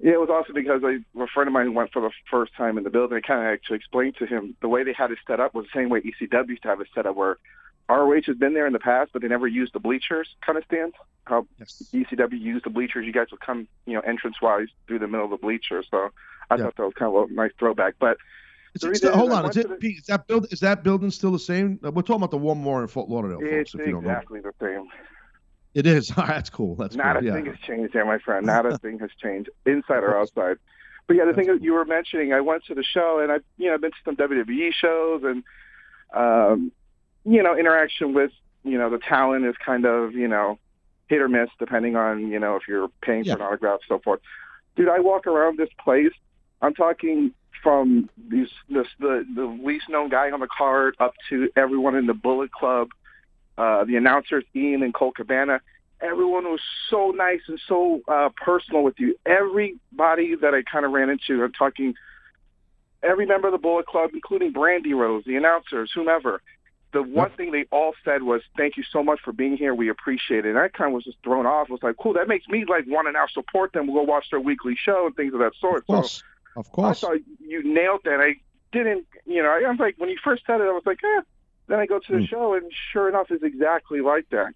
[0.00, 2.54] Yeah, it was also because I, a friend of mine who went for the first
[2.54, 3.16] time in the building.
[3.18, 5.66] I kind of actually explained to him the way they had it set up was
[5.72, 7.38] the same way ECW used to have it set up, where
[7.88, 10.64] ROH has been there in the past, but they never used the bleachers kind of
[10.64, 10.94] stands.
[11.26, 11.82] How Yes.
[11.94, 13.06] ECW used the bleachers.
[13.06, 15.86] You guys would come, you know, entrance wise through the middle of the bleachers.
[15.90, 16.10] So
[16.50, 16.64] I Yeah.
[16.64, 17.94] thought that was kind of a nice throwback.
[17.98, 18.18] But
[18.74, 21.30] it reason still, hold on, is to the- is that build is that building still
[21.30, 21.78] the same?
[21.82, 23.74] We're talking about the War Memorial in Fort Lauderdale, it's folks.
[23.74, 24.88] If you don't know, exactly the same.
[25.74, 26.08] It is.
[26.16, 26.74] That's cool.
[26.76, 27.22] That's Not cool.
[27.22, 27.32] a yeah.
[27.34, 28.46] thing has changed there, my friend.
[28.46, 30.58] Not a thing has changed, inside or outside.
[31.06, 33.36] But yeah, the thing that you were mentioning, I went to the show and I,
[33.58, 35.44] you know, I've been to some WWE shows and,
[36.14, 36.72] um,
[37.24, 38.30] you know, interaction with,
[38.64, 40.58] you know, the talent is kind of, you know,
[41.08, 43.34] hit or miss depending on, you know, if you're paying Yeah.
[43.34, 44.20] for an autograph, so forth.
[44.76, 46.12] Dude, I walk around this place.
[46.62, 51.50] I'm talking from these this the the least known guy on the card up to
[51.56, 52.88] everyone in the Bullet Club,
[53.58, 55.60] uh, the announcers Ian and Colt Cabana
[56.04, 59.16] everyone was so nice and so uh, personal with you.
[59.24, 61.94] Everybody that I kind of ran into, I'm talking
[63.02, 66.42] every member of the Bullet Club, including Brandi Rhodes, the announcers, whomever.
[66.92, 69.74] The one thing they all said was, "Thank you so much for being here.
[69.74, 71.66] We appreciate it." And I kind of was just thrown off.
[71.68, 73.88] I was like, "Cool, that makes me like want to now support them.
[73.88, 76.22] We'll go watch their weekly show and things of that sort." Of course.
[76.56, 77.02] Of course.
[77.02, 78.20] I thought you nailed that.
[78.20, 78.36] I
[78.70, 81.20] didn't, you know, I was like, when you first said it, I was like, eh.
[81.66, 82.24] Then I go to the Hmm.
[82.24, 84.52] show, and sure enough, it's exactly like that.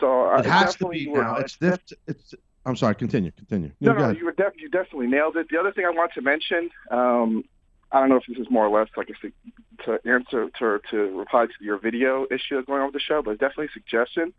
[0.00, 1.36] So uh, it has to be now.
[1.36, 2.34] It's diff- it's
[2.64, 2.94] I'm sorry.
[2.94, 3.30] Continue.
[3.32, 3.70] Continue.
[3.80, 5.48] No, go no, you were def- you definitely nailed it.
[5.50, 7.44] The other thing I want to mention, um,
[7.92, 10.96] I don't know if this is more or less like a to answer to to
[11.18, 14.32] reply to your video issue going on with the show, but definitely a suggestion.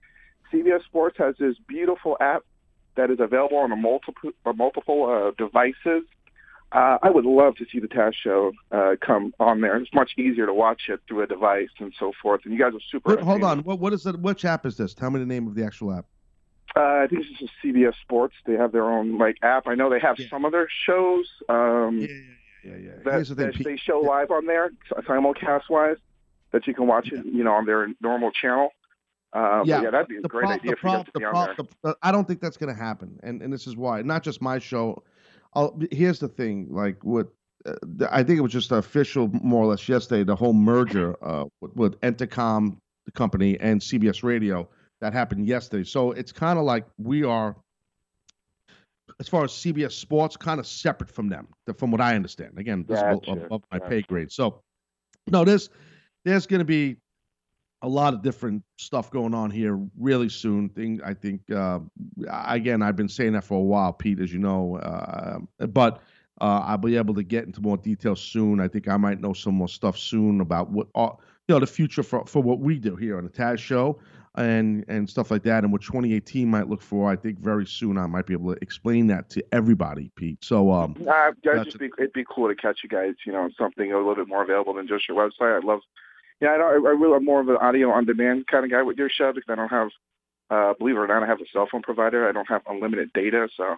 [0.51, 2.43] CBS Sports has this beautiful app
[2.95, 6.03] that is available on a multiple uh, multiple uh, devices.
[6.71, 9.75] Uh, I would love to see the Taz show uh, come on there.
[9.77, 12.41] It's much easier to watch it through a device and so forth.
[12.45, 13.15] And you guys are super.
[13.15, 13.59] Wait, hold on.
[13.63, 14.19] What what is it?
[14.19, 14.93] Which app is this?
[14.93, 16.05] Tell me the name of the actual app.
[16.75, 18.35] Uh, I think this is CBS Sports.
[18.45, 19.63] They have their own like app.
[19.67, 20.27] I know they have Yeah.
[20.29, 21.25] some of their shows.
[21.49, 22.07] Um, Yeah,
[22.63, 22.91] yeah, yeah.
[23.03, 23.45] that, the thing.
[23.47, 24.69] that they show live on there,
[25.07, 25.97] simulcast wise,
[26.51, 28.69] that you can watch it, you know, on their normal channel.
[29.33, 31.11] Uh, Yeah, yeah, that'd be a the great prob- idea the for you guys to
[31.15, 31.65] the be on there.
[31.81, 34.03] the- I don't think that's going to happen, and and this is why.
[34.03, 35.01] Not just my show.
[35.53, 36.67] I'll, here's the thing.
[36.69, 37.27] Like what
[37.65, 37.73] uh,
[38.09, 40.23] I think it was just official, more or less, yesterday.
[40.23, 44.69] The whole merger uh, with, with Entercom, the company, and CBS Radio
[45.01, 45.83] that happened yesterday.
[45.83, 47.55] So it's kind of like we are,
[49.19, 51.47] as far as CBS Sports, kind of separate from them,
[51.77, 52.57] from what I understand.
[52.57, 53.89] Again, this is Gotcha, above my gotcha.
[53.89, 54.31] pay grade.
[54.31, 54.61] So
[55.27, 55.69] no, there's
[56.25, 56.97] there's going to be
[57.81, 60.69] a lot of different stuff going on here really soon.
[60.69, 61.79] Thing I think uh,
[62.27, 66.01] again I've been saying that for a while, Pete, as you know, uh, but
[66.41, 68.59] uh, I'll be able to get into more details soon.
[68.59, 71.09] I think I might know some more stuff soon about what uh,
[71.47, 73.99] you know the future for for what we do here on the Taz Show
[74.35, 77.09] and and stuff like that, and what 2018 might look for.
[77.09, 80.43] I think very soon I might be able to explain that to everybody, Pete.
[80.43, 83.49] So um, Uh, guys, just be, it'd be cool to catch you guys, you know,
[83.57, 85.61] something a little bit more available than just your website.
[85.61, 85.81] I love,
[86.41, 88.81] yeah, I, don't, I really am more of an audio on demand kind of guy
[88.81, 89.89] with your show because I don't have,
[90.49, 92.27] uh, believe it or not, I have a cell phone provider.
[92.27, 93.75] I don't have unlimited data, so.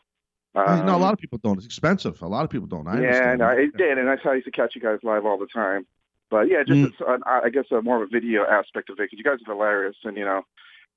[0.54, 1.58] Um, no, a lot of people don't.
[1.58, 2.22] It's expensive.
[2.22, 2.86] A lot of people don't.
[2.86, 3.40] I yeah, understand.
[3.40, 5.48] no, it did, and that's how I used to catch you guys live all the
[5.48, 5.88] time.
[6.30, 6.88] But yeah, just Mm.
[6.88, 9.40] it's, uh, I guess a more of a video aspect of it because you guys
[9.48, 10.44] are hilarious, and you know,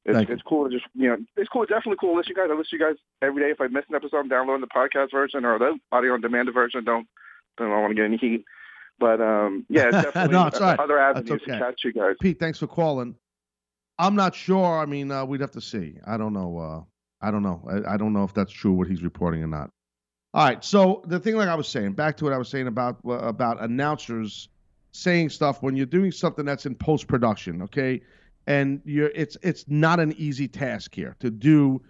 [0.04, 0.34] it's, Thank you.
[0.34, 2.52] it's cool to just you know, it's cool, definitely cool to listen to you guys.
[2.52, 3.50] I listen to you guys every day.
[3.50, 6.48] If I miss an episode, I'm downloading the podcast version or the audio on demand
[6.52, 6.84] version.
[6.84, 7.06] Don't
[7.56, 8.44] don't want to get any heat.
[8.98, 10.78] But um, yeah, definitely No, right.
[10.78, 11.52] other avenues okay.
[11.52, 12.14] to catch you guys.
[12.20, 13.14] Pete, thanks for calling.
[13.98, 14.78] I'm not sure.
[14.78, 15.98] I mean, uh, we'd have to see.
[16.06, 16.58] I don't know.
[16.58, 17.62] Uh, I don't know.
[17.68, 19.70] I, I don't know if that's true what he's reporting or not.
[20.34, 20.64] All right.
[20.64, 23.12] So the thing, like I was saying, back to what I was saying about uh,
[23.12, 24.48] about announcers
[24.90, 28.00] saying stuff when you're doing something that's in post production, okay,
[28.46, 31.80] and you're it's it's not an easy task here to do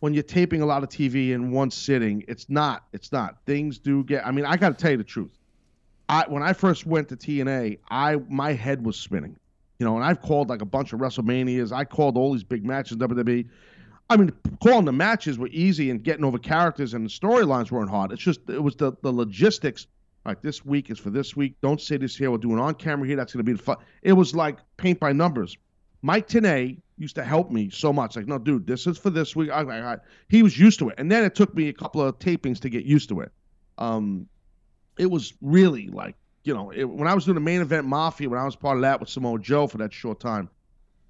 [0.00, 2.24] when you're taping a lot of TV in one sitting.
[2.28, 2.84] It's not.
[2.92, 3.36] It's not.
[3.46, 4.26] Things do get.
[4.26, 5.38] I mean, I got to tell you the truth.
[6.08, 9.36] I when I first went to TNA, I my head was spinning.
[9.78, 11.72] You know, and I've called like a bunch of WrestleManias.
[11.72, 13.48] I called all these big matches WWE.
[14.08, 14.30] I mean,
[14.62, 18.12] calling the matches were easy and getting over characters and the storylines weren't hard.
[18.12, 19.86] It's just it was the the logistics.
[20.24, 21.56] Like this week is for this week.
[21.62, 22.30] Don't say this here.
[22.30, 23.16] We'll do an on camera here.
[23.16, 23.78] That's to be the fun.
[24.02, 25.56] It was like paint by numbers.
[26.02, 28.16] Mike Tenay used to help me so much.
[28.16, 29.50] Like, no, dude, this is for this week.
[29.50, 29.96] I, I, I,
[30.28, 32.68] he was used to it, and then it took me a couple of tapings to
[32.68, 33.32] get used to it.
[33.78, 34.28] Um,
[34.98, 36.14] it was really like
[36.44, 38.76] you know it, when I was doing the main event Mafia when I was part
[38.76, 40.48] of that with Samoa Joe for that short time.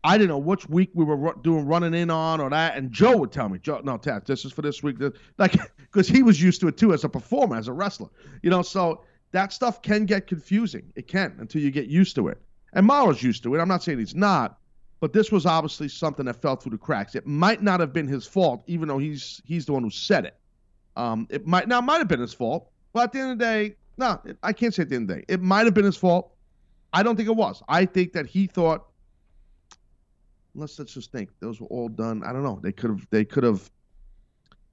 [0.04, 2.90] I didn't know which week we were ru- doing running in on or that, and
[2.90, 4.98] Joe would tell me, Joe, no, Tat, this is for this week.
[4.98, 8.08] This- Like, because he was used to it too as a performer, as a wrestler,
[8.42, 8.62] you know.
[8.62, 10.92] So that stuff can get confusing.
[10.96, 12.42] It can until you get used to it.
[12.72, 13.60] And Mauro's used to it.
[13.60, 14.58] I'm not saying he's not,
[14.98, 17.14] but this was obviously something that fell through the cracks.
[17.14, 20.24] It might not have been his fault, even though he's he's the one who said
[20.24, 20.36] it.
[20.96, 23.44] Um, it might now might have been his fault, but at the end of the
[23.44, 25.26] day, no, I can't say at the end of the day.
[25.28, 26.32] It might have been his fault.
[26.92, 27.62] I don't think it was.
[27.68, 28.86] I think that he thought.
[30.54, 31.30] Let's let's just think.
[31.40, 32.22] Those were all done.
[32.24, 32.60] I don't know.
[32.62, 33.06] They could have.
[33.10, 33.70] They could have.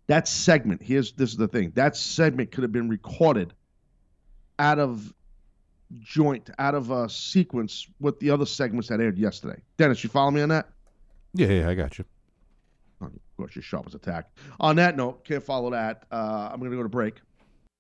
[0.08, 0.82] That segment.
[0.84, 1.72] Here's this is the thing.
[1.76, 3.54] That segment could have been recorded
[4.58, 5.14] out of
[6.00, 9.62] joint, out of a sequence with the other segments that aired yesterday.
[9.78, 10.70] Dennis, you follow me on that?
[11.34, 12.06] Yeah, yeah, I got you.
[13.02, 14.30] Of course, you're sharp as a tack.
[14.60, 16.04] On that note, can't follow that.
[16.12, 17.16] Uh, I'm going to go to break.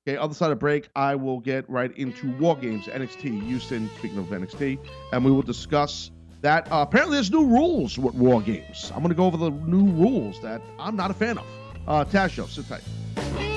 [0.10, 4.18] Okay, other side of break, I will get right into War Games, NXT, Houston, speaking
[4.18, 4.80] of NXT,
[5.14, 6.10] and we will discuss
[6.42, 6.66] that.
[6.72, 8.92] Uh, apparently, there's new rules with War Games.
[8.96, 11.46] I'm going to go over the new rules that I'm not a fan of.
[11.88, 13.49] Uh, Taz Show, sit tight.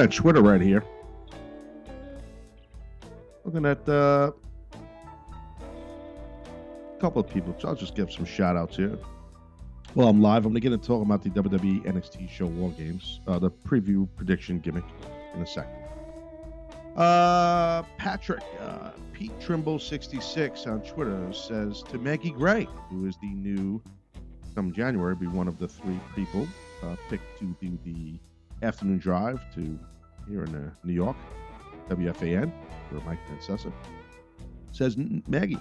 [0.00, 0.84] At Twitter right here.
[3.44, 4.32] Looking at uh,
[6.96, 7.54] a couple of people.
[7.58, 8.98] So I'll just give some shout outs here.
[9.94, 10.46] Well, I'm live.
[10.46, 13.50] I'm going to get into talking about the WWE NXT show War Games, uh, the
[13.50, 14.84] preview prediction gimmick
[15.34, 15.74] in a second.
[16.96, 23.82] Uh, Patrick, uh, Pete Trimble66 on Twitter says to Maggie Gray, who is the new
[24.54, 26.46] come January, be one of the three people
[26.82, 28.18] uh, picked to do the
[28.62, 29.78] afternoon drive to
[30.28, 31.16] here in uh, New York,
[31.88, 32.52] WFAN,
[32.88, 33.72] for Mike Francesa.
[34.72, 35.58] Says "N- Maggie,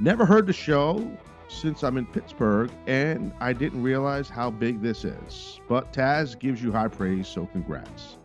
[0.00, 1.10] never heard the show
[1.48, 5.60] since I'm in Pittsburgh, and I didn't realize how big this is.
[5.68, 8.16] But Taz gives you high praise, so congrats.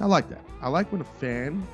[0.00, 0.44] I like that.
[0.60, 1.66] I like when a fan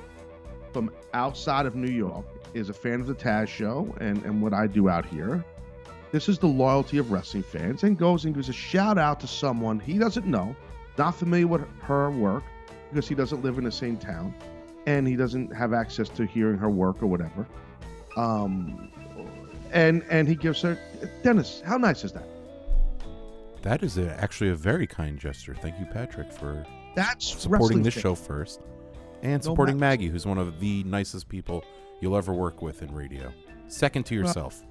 [0.73, 4.53] from outside of New York is a fan of the Taz show and, and what
[4.53, 5.45] I do out here.
[6.11, 9.27] This is the loyalty of wrestling fans and goes and gives a shout out to
[9.27, 10.57] someone he doesn't know,
[10.99, 12.45] not familiar with her work
[12.91, 14.35] because he doesn't live in the same town
[14.87, 17.47] and he doesn't have access to hearing her work or whatever.
[18.17, 18.91] Um,
[19.73, 20.79] and and he gives her
[21.23, 21.63] Dennis.
[21.65, 22.27] How nice is that?
[23.63, 25.55] That is a, actually a very kind gesture.
[25.55, 28.03] Thank you, Patrick, for That's supporting this fans.
[28.03, 28.61] show first
[29.23, 29.79] and No supporting.
[29.79, 31.65] Maggie, who's one of the nicest people
[32.01, 33.33] you'll ever work with in radio.
[33.67, 34.63] Second to yourself.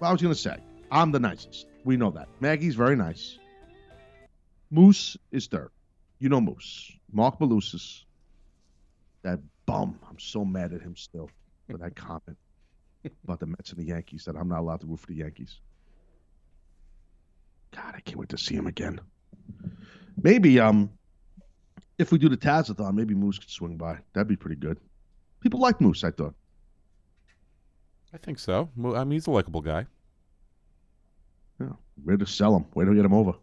[0.00, 0.56] Well, I was gonna say
[0.90, 1.66] I'm the nicest.
[1.84, 2.28] We know that.
[2.40, 3.38] Maggie's very nice.
[4.74, 5.70] Moose is there.
[6.18, 6.90] You know Moose.
[7.12, 8.02] Marc Malusis.
[9.22, 10.00] That bum.
[10.08, 11.30] I'm so mad at him still
[11.70, 12.36] for that comment
[13.22, 15.60] about the Mets and the Yankees that I'm not allowed to root for the Yankees.
[17.70, 19.00] God, I can't wait to see him again.
[20.20, 20.90] Maybe um
[21.98, 23.98] if we do the Tazathon, maybe Moose could swing by.
[24.12, 24.80] That'd be pretty good.
[25.40, 26.34] People like Moose, I thought.
[28.12, 28.68] I think so.
[28.76, 29.86] I mean, he's a likable guy.
[31.60, 31.74] Yeah.
[32.02, 32.66] Where to sell him.
[32.72, 33.34] Where to get him over.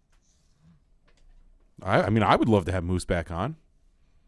[1.82, 3.56] I, I mean, I would love to have Moose back on.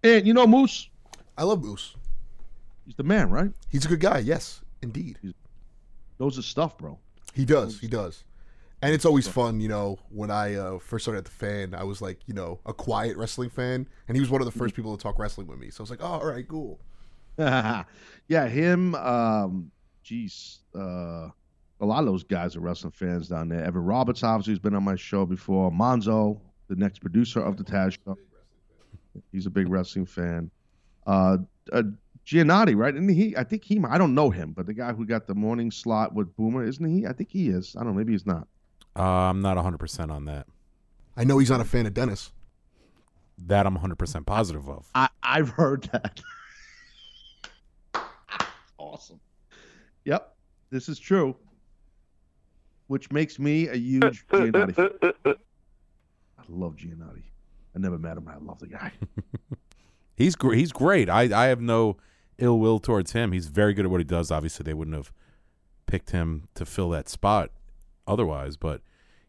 [0.03, 0.89] And you know Moose,
[1.37, 1.95] I love Moose.
[2.85, 3.51] he's the man, right?
[3.69, 4.19] He's a good guy.
[4.19, 5.17] Yes, indeed.
[6.19, 6.99] Knows his stuff, bro.
[7.33, 7.79] He does.
[7.79, 8.23] He does.
[8.81, 11.85] And it's always fun, you know, when I uh, first started at the fan, I
[11.85, 13.87] was like, you know, a quiet wrestling fan.
[14.09, 15.69] And he was one of the first people to talk wrestling with me.
[15.69, 16.81] So I was like, oh, all right, cool.
[17.37, 17.85] yeah,
[18.27, 18.93] him.
[18.95, 19.71] Um,
[20.03, 21.29] geez, uh,
[21.79, 23.63] a lot of those guys are wrestling fans down there.
[23.63, 25.71] Evan Roberts, obviously, has been on my show before.
[25.71, 28.18] Monzo, the next producer of the Taz show,
[29.32, 30.49] he's a big wrestling fan.
[31.05, 31.38] Uh,
[31.72, 31.84] uh,
[32.26, 32.93] Giannotti, right?
[32.93, 35.36] And he, I think he, I don't know him, but the guy who got the
[35.36, 37.05] morning slot with Boomer, isn't he?
[37.05, 37.76] I think he is.
[37.76, 37.97] I don't know.
[37.97, 38.47] Maybe he's not.
[38.95, 40.47] Uh, I'm not 100% on that.
[41.18, 42.32] I know he's not a fan of Dennis.
[43.38, 44.89] That I'm 100% positive of.
[44.95, 46.22] I, I've heard that.
[48.78, 49.20] awesome.
[50.05, 50.36] Yep,
[50.70, 51.36] this is true.
[52.88, 55.34] Which makes me a huge Giannotti fan.
[56.43, 57.23] I love Giannotti.
[57.75, 58.27] I never met him.
[58.27, 58.91] I love the guy.
[60.15, 61.09] He's gr- he's great.
[61.09, 61.97] I I have no
[62.37, 63.31] ill will towards him.
[63.31, 64.29] He's very good at what he does.
[64.29, 65.11] Obviously, they wouldn't have
[65.87, 67.49] picked him to fill that spot
[68.07, 68.81] otherwise, but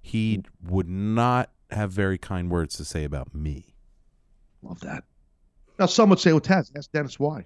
[0.03, 3.75] he would not have very kind words to say about me.
[4.63, 5.05] Love that.
[5.79, 7.45] Now, some would say, well, Taz, ask Dennis why.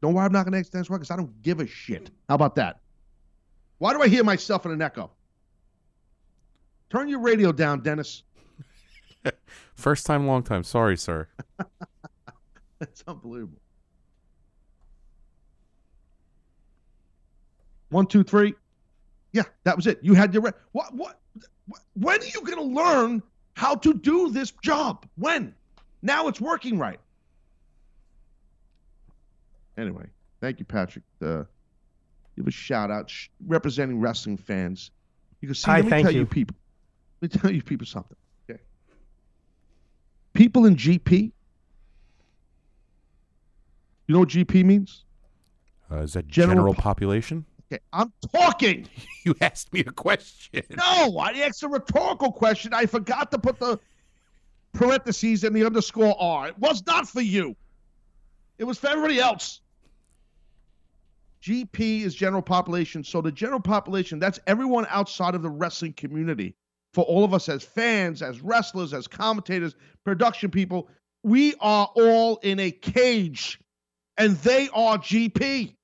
[0.00, 2.10] Don't worry, I'm not going to ask Dennis why because I don't give a shit.
[2.28, 2.80] How about that?
[3.78, 5.10] Why do I hear myself in an echo?
[6.90, 8.22] Turn your radio down, Dennis.
[9.74, 10.64] First time, long time.
[10.64, 11.28] Sorry, sir.
[12.78, 13.60] That's unbelievable.
[17.90, 18.54] One, two, three.
[19.32, 19.98] Yeah, that was it.
[20.02, 20.92] You had your re- what?
[20.94, 21.20] What?
[21.66, 23.22] what- When are you going to learn
[23.54, 25.06] how to do this job?
[25.16, 25.54] When?
[26.02, 27.00] Now it's working right.
[29.76, 30.06] Anyway,
[30.40, 31.04] thank you, Patrick.
[31.22, 31.44] Uh,
[32.36, 34.90] give a shout out sh- representing wrestling fans.
[35.40, 35.70] You can see.
[35.70, 36.20] Hi, let me thank tell you.
[36.20, 36.26] you.
[36.26, 36.56] people.
[37.20, 38.16] Let me tell you people something.
[40.34, 41.32] People in GP.
[44.06, 45.04] You know what GP means?
[45.90, 47.46] Uh, is that General general, population?
[47.72, 48.88] Okay, I'm talking.
[49.24, 50.62] You asked me a question.
[50.76, 52.74] No, I asked a rhetorical question.
[52.74, 53.80] I forgot to put the
[54.74, 56.48] parentheses and the underscore R.
[56.48, 57.56] It was not for you.
[58.58, 59.62] It was for everybody else.
[61.42, 63.02] GP is general population.
[63.02, 66.54] So the general population, that's everyone outside of the wrestling community.
[66.94, 69.74] For all of us as fans, as wrestlers, as commentators,
[70.04, 70.88] production people,
[71.24, 73.58] we are all in a cage
[74.16, 75.74] and they are GP.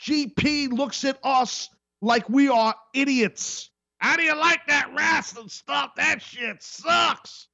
[0.00, 1.68] GP looks at us
[2.00, 3.70] like we are idiots.
[3.98, 5.92] How do you like that wrestling stuff?
[5.96, 7.48] That shit sucks.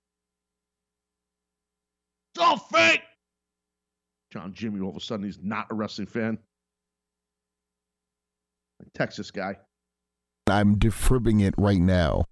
[2.35, 3.03] It's all fake.
[4.33, 6.39] John Jimmy, all of a sudden, he's not a wrestling fan.
[8.95, 9.57] Texas guy.
[10.51, 12.25] I'm defibbing it right now.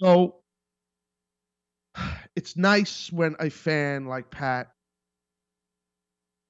[0.00, 0.36] So
[2.36, 4.68] it's nice when a fan like Pat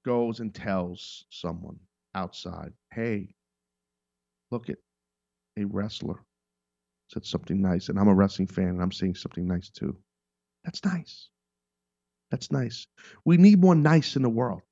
[0.05, 1.78] goes and tells someone
[2.14, 3.34] outside, "Hey,
[4.51, 4.78] look at
[5.57, 6.24] a wrestler
[7.11, 9.97] said something nice, and I'm a wrestling fan, and I'm saying something nice too."
[10.64, 11.30] That's nice.
[12.30, 12.86] That's nice.
[13.24, 14.62] We need more nice in the world.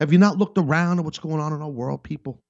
[0.00, 2.42] Have you not looked around at what's going on in our world, people?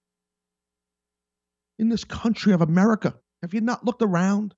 [1.78, 4.54] In this country of America, have you not looked around?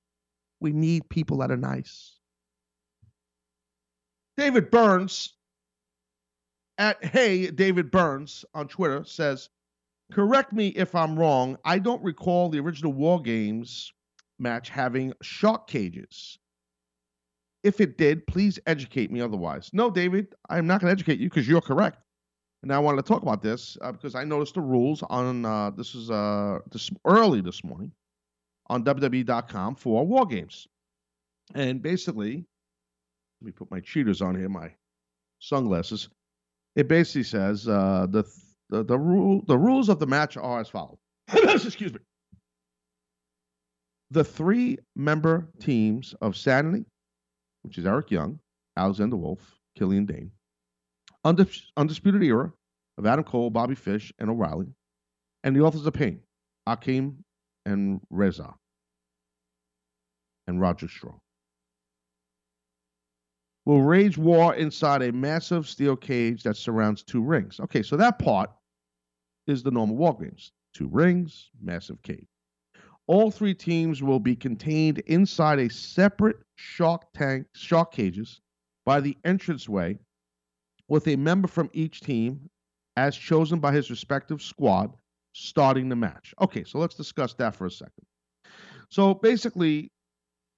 [0.60, 2.16] We need people that are nice.
[4.36, 5.34] David Burns
[6.78, 9.48] at Hey David Burns on Twitter says,
[10.12, 11.58] Correct me if I'm wrong.
[11.64, 13.92] I don't recall the original War Games
[14.38, 16.38] match having shark cages.
[17.64, 19.70] If it did, please educate me otherwise.
[19.72, 21.98] No, David, I'm not going to educate you because you're correct.
[22.62, 25.70] And I wanted to talk about this uh, because I noticed the rules on uh,
[25.70, 27.92] this is uh, this early this morning
[28.68, 30.66] on WWE.com for War Games,
[31.54, 32.44] and basically,
[33.40, 34.72] let me put my cheaters on here, my
[35.38, 36.08] sunglasses.
[36.74, 38.24] It basically says uh, the
[38.70, 40.98] the the rule the rules of the match are as follows.
[41.32, 42.00] Excuse me.
[44.10, 46.86] The three member teams of Sanity,
[47.62, 48.40] which is Eric Young,
[48.76, 49.40] Alexander Wolf,
[49.76, 50.30] Killian Dain,
[51.28, 52.50] Undis- Undisputed Era
[52.96, 54.72] of Adam Cole, Bobby Fish, and O'Reilly,
[55.44, 56.20] and the Authors of Pain,
[56.66, 57.16] Akam
[57.66, 58.54] and Rezar,
[60.46, 61.20] and Roger Strong.
[63.66, 67.60] Will rage war inside a massive steel cage that surrounds two rings.
[67.60, 68.50] Okay, so that part
[69.46, 70.52] is the normal war games.
[70.72, 72.26] Two rings, massive cage.
[73.06, 78.40] All three teams will be contained inside a separate shark tank, shark cages
[78.86, 79.98] by the entranceway
[80.88, 82.48] with a member from each team
[82.96, 84.92] as chosen by his respective squad
[85.32, 86.34] starting the match.
[86.40, 88.04] Okay, so let's discuss that for a second.
[88.88, 89.92] So basically,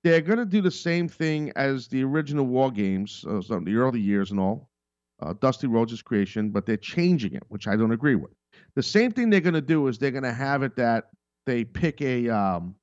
[0.04, 3.76] they're going to do the same thing as the original War Games, uh, so the
[3.76, 4.70] early years and all,
[5.20, 8.30] uh, Dusty Rhodes' creation, but they're changing it, which I don't agree with.
[8.74, 11.10] The same thing they're going to do is they're going to have it that
[11.44, 12.74] they pick a um,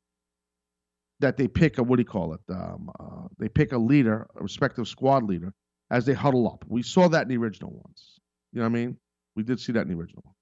[1.19, 2.41] that they pick a what do you call it?
[2.49, 5.53] Um, uh, they pick a leader, a respective squad leader,
[5.89, 6.65] as they huddle up.
[6.67, 8.19] We saw that in the original ones.
[8.51, 8.97] You know what I mean?
[9.35, 10.33] We did see that in the original one.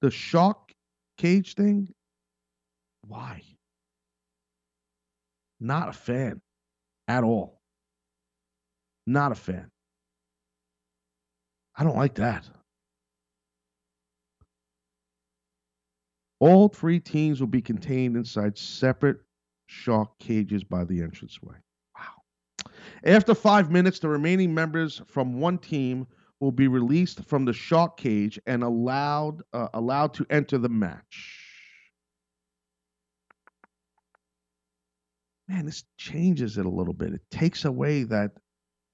[0.00, 0.72] The shark
[1.18, 1.88] cage thing,
[3.06, 3.42] why?
[5.60, 6.40] Not a fan
[7.08, 7.60] at all.
[9.06, 9.70] Not a fan.
[11.76, 12.48] I don't like that.
[16.40, 19.18] All three teams will be contained inside separate
[19.66, 21.54] shark cages by the entranceway.
[23.04, 26.06] After five minutes, the remaining members from one team
[26.40, 31.38] will be released from the shark cage and allowed uh, allowed to enter the match.
[35.48, 37.12] Man, this changes it a little bit.
[37.12, 38.32] It takes away that.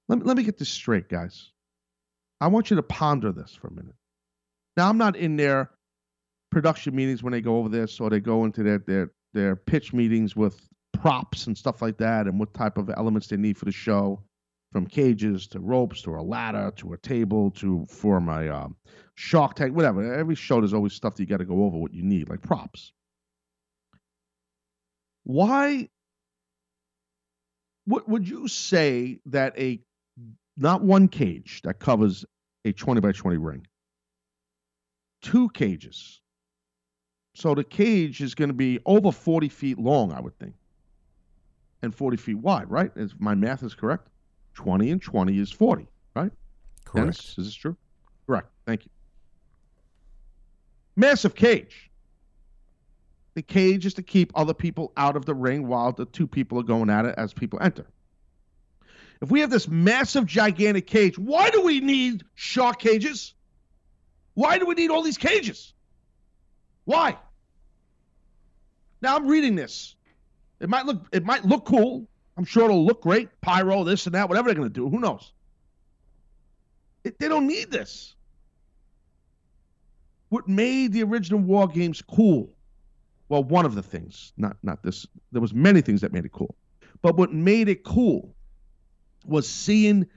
[0.07, 1.51] Let me, let me get this straight, guys.
[2.41, 3.95] I want you to ponder this for a minute.
[4.75, 5.69] Now, I'm not in their
[6.51, 9.93] production meetings when they go over this, or they go into their their their pitch
[9.93, 13.65] meetings with props and stuff like that, and what type of elements they need for
[13.65, 14.21] the show
[14.71, 18.75] from cages to ropes to a ladder to a table to for my um,
[19.15, 20.13] shark tank, whatever.
[20.13, 22.41] Every show there's always stuff that you got to go over what you need, like
[22.41, 22.93] props.
[25.23, 25.89] Why
[27.87, 29.79] would would you say that a
[30.57, 32.25] not one cage that covers
[32.65, 33.65] a 20 by 20 ring,
[35.21, 36.21] two cages.
[37.35, 40.55] So the cage is going to be over 40 feet long, I would think,
[41.81, 42.91] and 40 feet wide, right?
[42.95, 44.09] If my math is correct.
[44.55, 46.31] 20 and 20 is 40, right?
[46.83, 47.05] Correct.
[47.05, 47.77] Dennis, is this true?
[48.27, 48.49] Correct.
[48.65, 48.91] Thank you.
[50.95, 51.89] Massive cage.
[53.35, 56.59] The cage is to keep other people out of the ring while the two people
[56.59, 57.85] are going at it as people enter.
[59.21, 63.33] If we have this massive, gigantic cage, why do we need shark cages?
[64.33, 65.73] Why do we need all these cages?
[66.85, 67.17] Why?
[69.01, 69.95] Now I'm reading this.
[70.59, 72.07] It might look it might look cool.
[72.37, 73.29] I'm sure it'll look great.
[73.41, 74.89] Pyro, this and that, whatever they're to do.
[74.89, 75.33] Who knows?
[77.03, 78.15] It, they don't need this.
[80.29, 82.53] What made the original War Games cool?
[83.29, 85.05] Well, one of the things, not not this.
[85.31, 86.55] There was many things that made it cool,
[87.01, 88.35] but what made it cool
[89.25, 90.07] was seeing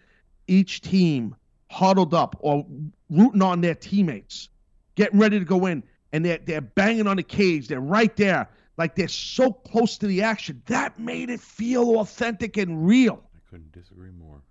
[0.46, 1.34] each team
[1.70, 2.66] huddled up or
[3.10, 4.48] rooting on their teammates,
[4.94, 5.82] getting ready to go in,
[6.12, 7.68] and they're they're banging on the cage.
[7.68, 10.62] They're right there like they're so close to the action.
[10.66, 13.22] That made it feel authentic and real.
[13.34, 14.42] I couldn't disagree more.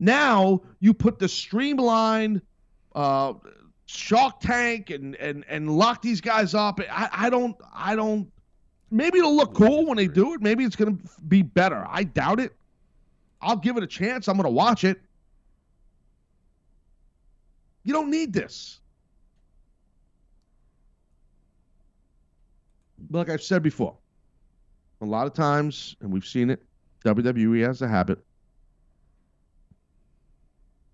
[0.00, 2.42] Now you put the streamlined
[2.94, 3.34] uh,
[3.86, 6.80] Shark Tank and and and lock these guys up.
[6.90, 8.30] I, I don't I don't
[8.90, 10.40] maybe it'll look cool when they do it.
[10.40, 11.84] Maybe it's going to be better.
[11.88, 12.52] I doubt it.
[13.40, 14.28] I'll give it a chance.
[14.28, 15.00] I'm going to watch it.
[17.82, 18.80] You don't need this.
[23.12, 23.94] Like I've said before,
[25.02, 26.62] a lot of times, and we've seen it,
[27.04, 28.18] WWE has a habit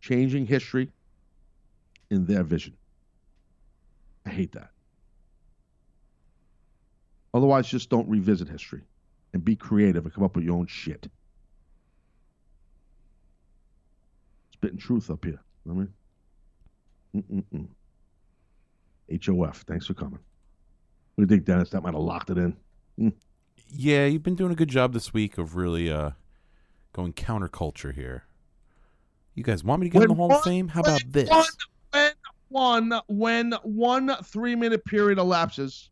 [0.00, 0.90] changing history
[2.10, 2.74] in their vision.
[4.26, 4.70] I hate that.
[7.34, 8.82] Otherwise, just don't revisit history
[9.32, 11.08] and be creative and come up with your own shit.
[14.54, 15.40] Spitting truth up here.
[15.68, 17.68] I mean.
[19.24, 19.62] HOF.
[19.62, 20.18] Thanks for coming.
[21.18, 21.70] What do you think, Dennis?
[21.70, 22.56] That might have locked it in.
[23.74, 26.12] Yeah, you've been doing a good job this week of really uh,
[26.92, 28.22] going counterculture here.
[29.34, 30.68] You guys want me to get in the Hall of Fame?
[30.68, 31.28] How about this?
[31.90, 32.12] When
[32.50, 35.90] one, when one three minute period elapses,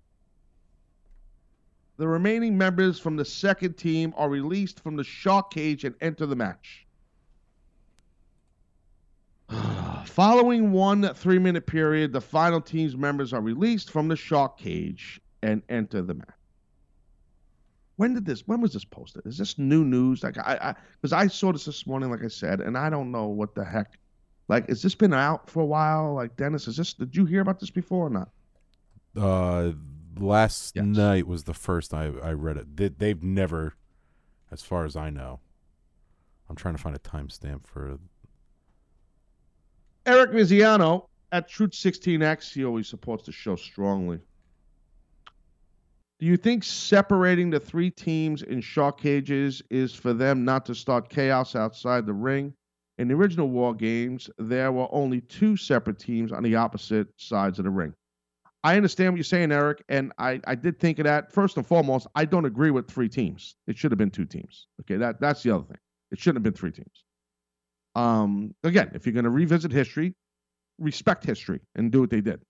[1.97, 6.27] the remaining members from the second team are released from the shark cage and enter
[6.27, 6.87] the match.
[10.07, 15.21] Following one three minute period, the final team's members are released from the shark cage
[15.43, 16.29] and enter the match.
[17.97, 18.47] When did this?
[18.47, 19.27] When was this posted?
[19.27, 20.23] Is this new news?
[20.23, 23.11] Like I, because I, I saw this this morning, like I said, and I don't
[23.11, 23.99] know what the heck.
[24.49, 26.15] Like, has this been out for a while?
[26.15, 26.93] Like, Dennis, is this?
[26.95, 28.29] Did you hear about this before or not?
[29.17, 29.73] Uh,
[30.19, 30.85] last Yes.
[30.85, 32.77] night was the first I I read it.
[32.77, 33.75] They, they've never,
[34.51, 35.41] as far as I know.
[36.49, 37.99] I'm trying to find a timestamp for.
[40.07, 42.53] Eric Viziano at Truth 16X.
[42.53, 44.21] He always supports the show strongly.
[46.19, 50.75] Do you think separating the three teams in shark cages is for them not to
[50.75, 52.55] start chaos outside the ring?
[52.99, 57.59] In the original War Games, there were only two separate teams on the opposite sides
[57.59, 57.93] of the ring.
[58.65, 61.33] I understand what you're saying, Eric, and I, I did think of that.
[61.33, 63.57] First and foremost, I don't agree with three teams.
[63.67, 64.69] It should have been two teams.
[64.81, 65.79] Okay, that that's the other thing.
[66.11, 67.05] It shouldn't have been three teams.
[67.97, 70.15] Um, again, if you're going to revisit history,
[70.79, 72.43] respect history and do what they did.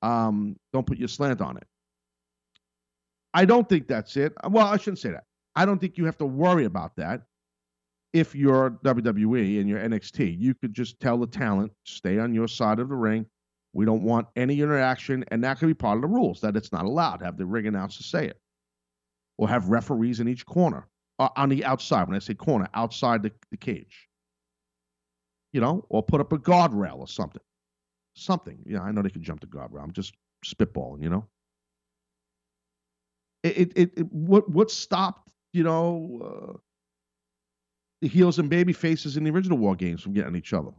[0.00, 1.66] Um, don't put your slant on it.
[3.34, 4.32] I don't think that's it.
[4.48, 5.24] Well, I shouldn't say that.
[5.54, 7.22] I don't think you have to worry about that
[8.14, 10.40] if you're WWE and you're NXT.
[10.40, 13.26] You could just tell the talent, stay on your side of the ring.
[13.74, 16.72] We don't want any interaction, and that could be part of the rules that it's
[16.72, 17.20] not allowed.
[17.22, 18.40] Have the ring announcer say it,
[19.36, 22.08] or have referees in each corner uh, on the outside.
[22.08, 24.07] When I say corner, outside the, the cage,
[25.52, 27.42] you know, or put up a guardrail or something.
[28.14, 28.58] Something.
[28.66, 29.82] Yeah, I know they can jump the guardrail.
[29.82, 31.26] I'm just spitballing, you know.
[33.44, 36.58] It, it, it, what what stopped, you know, uh,
[38.02, 40.72] the heels and baby faces in the original war games from getting each other?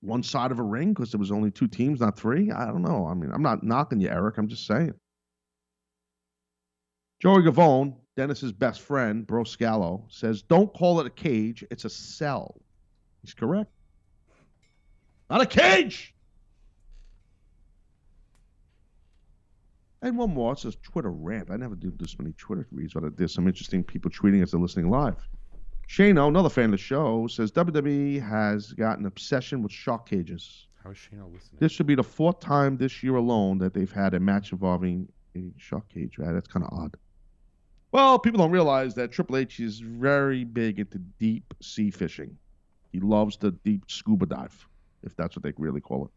[0.00, 2.50] One side of a ring because there was only two teams, not three.
[2.50, 3.06] I don't know.
[3.06, 4.38] I mean, I'm not knocking you, Eric.
[4.38, 4.94] I'm just saying.
[7.20, 11.64] Joey Gavone, Dennis's best friend, Bro Scallo, says, "Don't call it a cage.
[11.70, 12.60] It's a cell."
[13.26, 13.72] He's correct.
[15.28, 16.14] Not a cage.
[20.00, 20.52] And one more.
[20.52, 21.50] It says Twitter rant.
[21.50, 24.60] I never do this many Twitter reads, but there's some interesting people tweeting as they're
[24.60, 25.16] listening live.
[25.88, 30.68] Shano, another fan of the show, says WWE has got an obsession with shark cages.
[30.84, 31.58] How is Shane listening?
[31.58, 35.08] This should be the fourth time this year alone that they've had a match involving
[35.36, 36.18] a shark cage.
[36.18, 36.32] Right?
[36.32, 36.96] That's kind of odd.
[37.90, 42.36] Well, people don't realize that Triple H is very big into deep sea fishing.
[42.92, 44.66] He loves the deep scuba dive,
[45.02, 46.10] if that's what they really call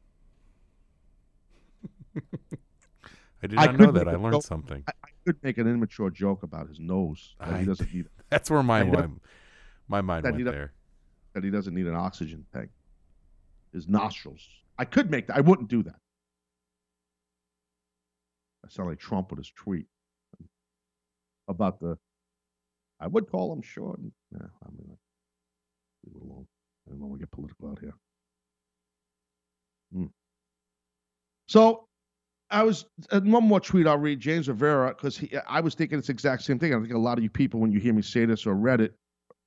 [2.16, 2.22] it.
[3.44, 4.08] I did I not know that.
[4.08, 4.44] I learned joke.
[4.44, 4.84] something.
[4.88, 8.08] I, I could make an immature joke about his nose that I- he doesn't need
[8.30, 9.20] That's where my I mind,
[9.88, 10.74] my mind went there.
[11.34, 12.70] that he doesn't need an oxygen tank.
[13.74, 14.46] His nostrils.
[14.78, 15.38] I could make that.
[15.38, 15.96] I wouldn't do that.
[18.66, 19.86] I sound like Trump with his tweet
[21.48, 21.98] about the.
[23.00, 24.00] I would call him short.
[24.32, 24.98] Yeah, I mean,
[26.06, 26.46] leave it alone.
[26.92, 27.94] I don't get political out here.
[29.94, 30.06] Hmm.
[31.48, 31.86] So,
[32.52, 34.20] I was one more tweet I'll read.
[34.20, 36.74] James Rivera, because I was thinking this exact same thing.
[36.74, 38.82] I think a lot of you people, when you hear me say this or read
[38.82, 38.96] it,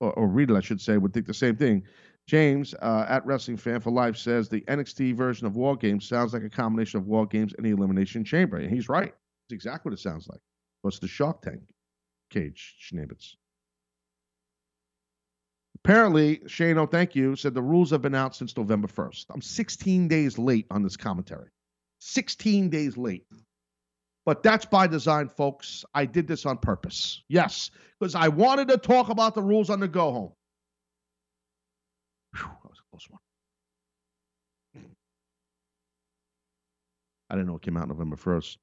[0.01, 1.83] or, or read it, I should say, would think the same thing.
[2.29, 6.33] James uh, at Wrestling Fan for Life says the NXT version of War Games sounds
[6.33, 9.13] like a combination of War Games and the Elimination Chamber, and he's right.
[9.47, 10.41] It's exactly what it sounds like.
[10.83, 11.63] What's the Shark Tank
[12.31, 12.77] cage?
[12.81, 13.35] Schnibbits.
[15.85, 19.27] Apparently, Shane, oh, thank you, said the rules have been out since November 1st.
[19.31, 21.49] I'm 16 days late on this commentary.
[22.01, 23.27] 16 days late.
[24.25, 25.85] But that's by design, folks.
[25.95, 27.23] I did this on purpose.
[27.29, 30.33] Yes, because I wanted to talk about the rules on the go home.
[32.37, 33.21] Whew, that was a close one.
[37.31, 38.59] I didn't know it came out November 1st.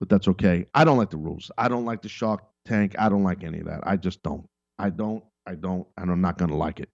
[0.00, 0.66] but that's okay.
[0.74, 1.50] I don't like the rules.
[1.58, 2.96] I don't like the Shark Tank.
[2.98, 3.80] I don't like any of that.
[3.84, 4.49] I just don't.
[4.80, 5.22] I don't.
[5.46, 5.86] I don't.
[5.96, 6.90] And I'm not going to like it.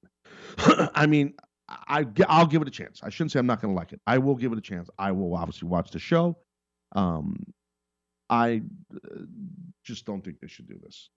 [0.94, 1.34] I mean,
[1.68, 3.00] I I'll give it a chance.
[3.02, 4.00] I shouldn't say I'm not going to like it.
[4.06, 4.88] I will give it a chance.
[4.98, 6.36] I will obviously watch the show.
[6.94, 7.36] Um,
[8.28, 8.62] I
[8.94, 9.20] uh,
[9.84, 11.10] just don't think they should do this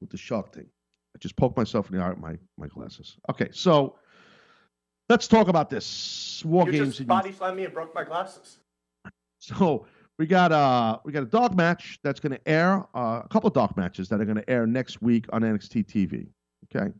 [0.00, 0.68] with the Shark Tank.
[1.14, 3.16] I just poked myself in the eye with my my glasses.
[3.30, 3.96] Okay, so
[5.08, 6.96] let's talk about this war You games.
[6.96, 8.58] just body slammed me and broke my glasses.
[9.38, 9.86] so
[10.22, 13.48] we got uh we got a dark match that's going to air uh, a couple
[13.48, 16.28] of dark matches that are going to air next week on NXT TV.
[16.72, 16.92] Okay,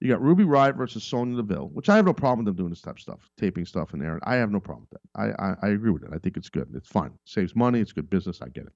[0.00, 2.70] you got Ruby Riott versus Sonya Deville, which I have no problem with them doing
[2.70, 4.18] this type of stuff, taping stuff in there.
[4.24, 5.38] I have no problem with that.
[5.38, 6.10] I I, I agree with it.
[6.12, 6.68] I think it's good.
[6.74, 7.12] It's fine.
[7.26, 7.78] saves money.
[7.78, 8.42] It's good business.
[8.42, 8.72] I get it.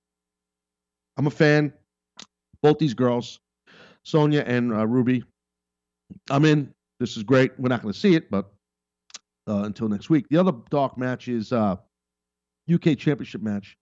[1.16, 1.72] I'm a fan.
[2.62, 3.40] Both these girls,
[4.04, 5.24] Sonya and uh, Ruby.
[6.30, 6.72] I'm in.
[7.00, 7.50] This is great.
[7.58, 8.52] We're not going to see it, but
[9.48, 10.28] uh, until next week.
[10.30, 11.74] The other dark match is uh,
[12.72, 13.76] UK Championship match.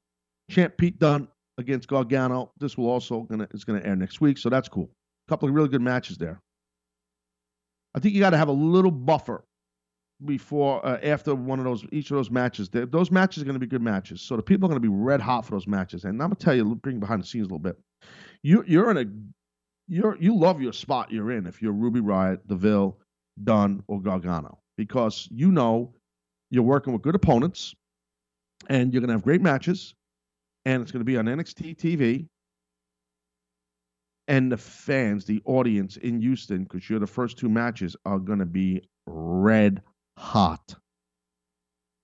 [0.51, 1.29] Champ Pete Dunne
[1.59, 2.53] against Gargano.
[2.59, 4.91] This will also gonna is gonna air next week, so that's cool.
[5.27, 6.41] A couple of really good matches there.
[7.95, 9.45] I think you got to have a little buffer
[10.25, 12.69] before uh, after one of those each of those matches.
[12.69, 14.89] They- Those matches are going to be good matches, so the people are going to
[14.89, 16.05] be red hot for those matches.
[16.05, 17.79] And I'm gonna tell you, bring behind the scenes a little bit.
[18.43, 19.05] You you're in a
[19.89, 22.99] you're you love your spot you're in if you're Ruby Riott, Deville,
[23.43, 25.95] Dunne, or Gargano because you know
[26.51, 27.75] you're working with good opponents
[28.69, 29.95] and you're to have great matches
[30.67, 32.29] and it's going to be on NXT TV
[34.29, 38.41] and the fans, the audience in Houston because you're the first two matches are going
[38.41, 39.81] to be red
[40.19, 40.75] hot.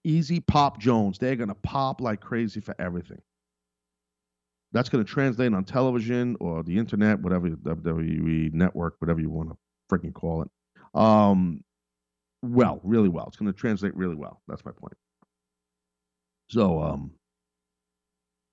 [0.05, 3.21] Easy Pop Jones, they're going to pop like crazy for everything.
[4.71, 9.51] That's going to translate on television or the internet, whatever WWE network, whatever you want
[9.51, 9.57] to
[9.93, 10.51] freaking call it.
[10.95, 11.63] Um,
[12.43, 13.27] well, really well.
[13.27, 14.41] It's going to translate really well.
[14.47, 14.95] That's my point.
[16.49, 17.13] So, um,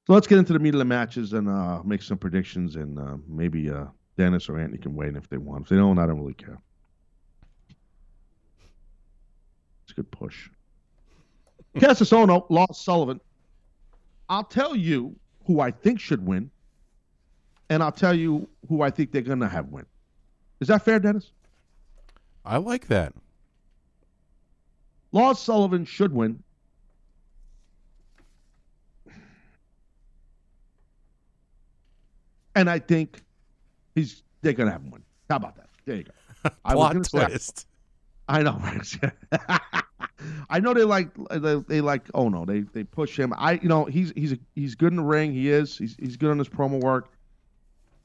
[0.09, 2.97] so let's get into the meat of the matches and uh, make some predictions, and
[2.97, 3.85] uh, maybe uh,
[4.17, 5.65] Dennis or Anthony can weigh in if they want.
[5.65, 6.59] If they don't, I don't really care.
[9.83, 10.49] It's a good push.
[11.75, 13.21] Kassius Ohno Lars Sullivan.
[14.29, 16.49] I'll tell you who I think should win,
[17.69, 19.85] and I'll tell you who I think they're going to have win.
[20.59, 21.33] Is that fair, Dennis?
[22.43, 23.13] I like that.
[25.11, 26.41] Lars Sullivan should win.
[32.59, 33.21] And I think
[33.95, 35.03] he's they're gonna have him win.
[35.29, 35.69] How about that?
[35.85, 36.49] There you go.
[36.65, 37.67] I was Plot say- twist.
[38.27, 38.61] I know.
[40.49, 43.33] I know they like they, they like oh no they they push him.
[43.37, 45.31] I you know he's he's he's good in the ring.
[45.33, 45.77] He is.
[45.77, 47.11] He's he's good on his promo work.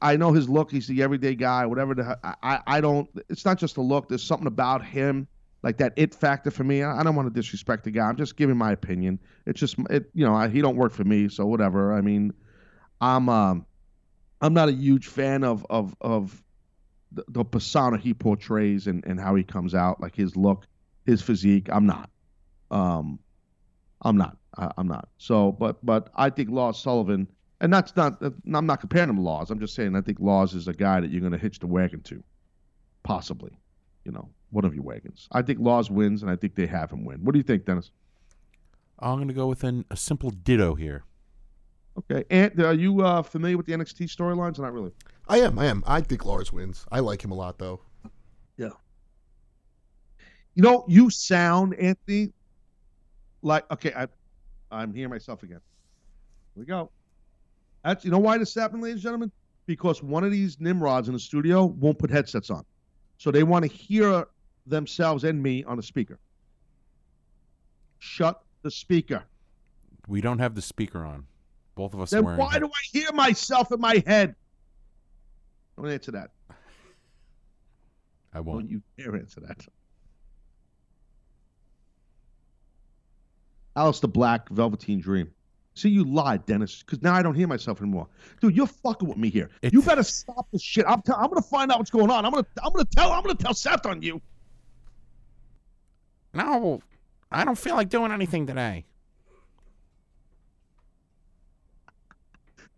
[0.01, 0.71] I know his look.
[0.71, 1.67] He's the everyday guy.
[1.67, 3.09] Whatever the I I, I don't.
[3.29, 4.09] It's not just a look.
[4.09, 5.27] There's something about him
[5.63, 6.83] like that it factor for me.
[6.83, 8.07] I, I don't want to disrespect the guy.
[8.07, 9.19] I'm just giving my opinion.
[9.47, 11.29] It's just it you know I, he don't work for me.
[11.29, 11.93] So whatever.
[11.93, 12.33] I mean,
[13.01, 13.67] I'm um
[14.41, 16.43] I'm not a huge fan of of of
[17.13, 20.67] the, the persona he portrays and, and how he comes out, like his look,
[21.07, 21.69] his physique.
[21.71, 22.11] I'm not.
[22.71, 23.19] Um,
[24.03, 24.37] I'm not.
[24.57, 25.09] I, I'm not.
[25.19, 27.29] So, but but I think Lars Sullivan,
[27.61, 28.21] and that's not.
[28.23, 29.51] I'm not comparing him to Lars.
[29.51, 31.67] I'm just saying I think Lars is a guy that you're going to hitch the
[31.67, 32.23] wagon to,
[33.03, 33.53] possibly.
[34.05, 35.29] You know, one of your wagons.
[35.33, 37.25] I think Lars wins, and I think they have him win.
[37.25, 37.91] What do you think, Dennis?
[38.99, 41.05] I'm going to go with an, a simple ditto here.
[41.99, 44.59] Okay, Ant, are you uh, familiar with the NXT storylines?
[44.59, 44.93] Or not really.
[45.29, 45.59] I am.
[45.59, 45.83] I am.
[45.87, 46.85] I think Lars wins.
[46.91, 47.81] I like him a lot, though.
[48.57, 48.71] Yeah.
[50.55, 52.33] You know, you sound Anthony
[53.43, 53.93] like okay.
[53.95, 54.09] I,
[54.71, 55.61] I'm here myself again.
[56.55, 56.91] Here we go.
[57.85, 59.33] That's you know why this happened, ladies and gentlemen,
[59.67, 62.65] because one of these nimrods in the studio won't put headsets on,
[63.19, 64.27] so they want to hear
[64.67, 66.19] themselves and me on a speaker.
[67.99, 69.25] Shut the speaker.
[70.09, 71.27] We don't have the speaker on.
[71.75, 74.35] Both of us Then why do I hear myself in my head?
[75.77, 76.31] Don't answer that.
[78.33, 78.61] I won't.
[78.61, 79.67] Don't you dare answer that.
[83.77, 85.31] Aleister Black, Velveteen Dream.
[85.75, 88.07] See, you lied, Dennis, because now I don't hear myself anymore.
[88.41, 89.51] Dude, you're fucking with me here.
[89.63, 90.85] you better stop this shit.
[90.87, 92.25] I'm, tell- I'm gonna find out what's going on.
[92.25, 94.23] I'm gonna, I'm gonna tell, I'm gonna tell Seth on you.
[96.33, 96.81] No,
[97.33, 98.85] I don't feel like doing anything today.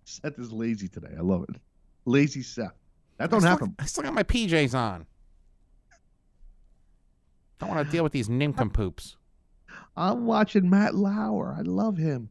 [0.06, 1.14] Seth is lazy today.
[1.18, 1.56] I love it.
[2.04, 2.72] Lazy Seth.
[3.18, 3.74] That don't I still, happen.
[3.78, 5.04] I still got my PJs on.
[7.58, 9.16] Don't want to deal with these nincompoops.
[9.96, 11.54] I'm watching Matt Lauer.
[11.58, 12.30] I love him.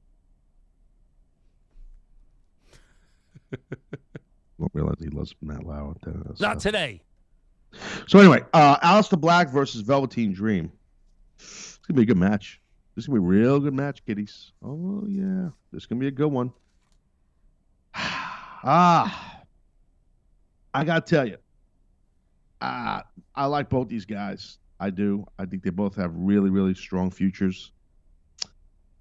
[4.57, 5.95] Won't realize he loves Matt Lauer.
[6.05, 7.01] That's, uh, Not today.
[8.07, 10.71] So anyway, uh Aleister Black versus Velveteen Dream.
[11.39, 12.61] It's gonna be a good match.
[12.95, 14.53] This is gonna be a real good match, kiddies.
[14.63, 16.53] Oh yeah, this is gonna be a good one.
[18.67, 19.43] Ah,
[20.73, 21.37] I gotta tell you,
[22.61, 23.01] uh,
[23.35, 24.57] I like both these guys.
[24.79, 25.25] I do.
[25.37, 27.71] I think they both have really, really strong futures.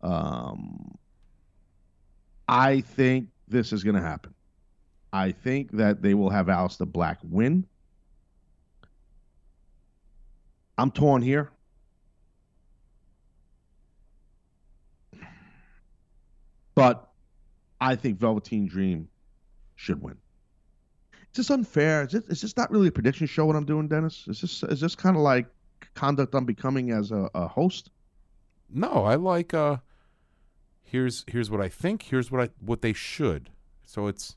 [0.03, 0.97] Um,
[2.47, 4.35] I think this is going to happen.
[5.13, 7.67] I think that they will have Aleister Black win.
[10.77, 11.51] I'm torn here.
[16.75, 17.09] But
[17.85, 19.09] I think Velveteen Dream
[19.77, 20.17] should win.
[21.33, 22.05] Is this unfair?
[22.05, 23.45] Is this, is this not really a prediction show?
[23.45, 24.25] What I'm doing, Dennis?
[24.27, 25.47] Is this is this kind of like
[25.95, 27.91] conduct I'm becoming as a, a host?
[28.71, 29.53] No, I like.
[29.53, 29.77] uh
[30.83, 32.03] Here's here's what I think.
[32.03, 33.51] Here's what I what they should.
[33.85, 34.37] So it's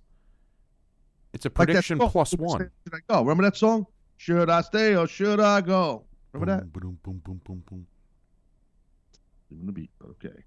[1.34, 2.60] it's a prediction song, plus one.
[2.84, 3.22] Should I go?
[3.22, 3.86] Remember that song?
[4.18, 6.04] Should I stay or should I go?
[6.34, 6.74] Remember that?
[6.74, 7.88] Boom, boom, boom, boom, boom.
[9.52, 9.92] Leaving the beat.
[10.04, 10.44] Okay.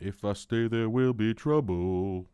[0.00, 2.26] If I stay, there will be trouble,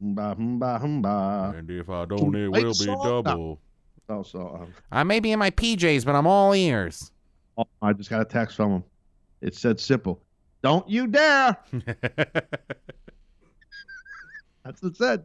[0.00, 3.60] and if I don't, it will be double.
[4.08, 7.12] Oh, so I may be in my PJs, but I'm all ears.
[7.58, 8.84] oh, I just got a text from him.
[9.40, 10.20] It said simple.
[10.62, 11.56] Don't you dare.
[14.64, 15.24] That's what it said.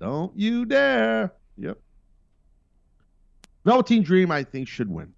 [0.00, 1.32] Don't you dare.
[1.58, 1.78] Yep.
[3.64, 5.12] Velveteen Dream, I think, should win.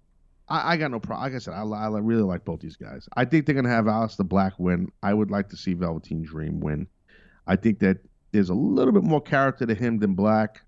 [0.47, 1.23] I, I got no problem.
[1.23, 3.07] Like I said, I, I really like both these guys.
[3.15, 4.91] I think they're going to have Aleister Black win.
[5.01, 6.87] I would like to see Velveteen Dream win.
[7.47, 7.97] I think that
[8.31, 10.61] there's a little bit more character to him than Black.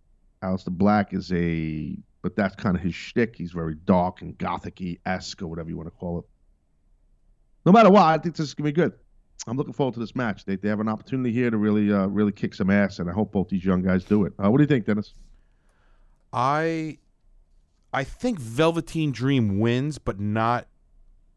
[0.44, 3.36] Aleister Black is a, but that's kind of his shtick.
[3.36, 6.26] He's very dark and gothic esque or whatever you want to call it.
[7.66, 8.94] No matter what, I think this is going to be good.
[9.46, 10.46] I'm looking forward to this match.
[10.46, 13.14] They, they have an opportunity here to really uh, really kick some ass, and I
[13.14, 14.34] hope both these young guys do it.
[14.44, 15.14] Uh, what do you think, Dennis?
[16.34, 16.98] I
[17.94, 20.68] I think Velveteen Dream wins, but not.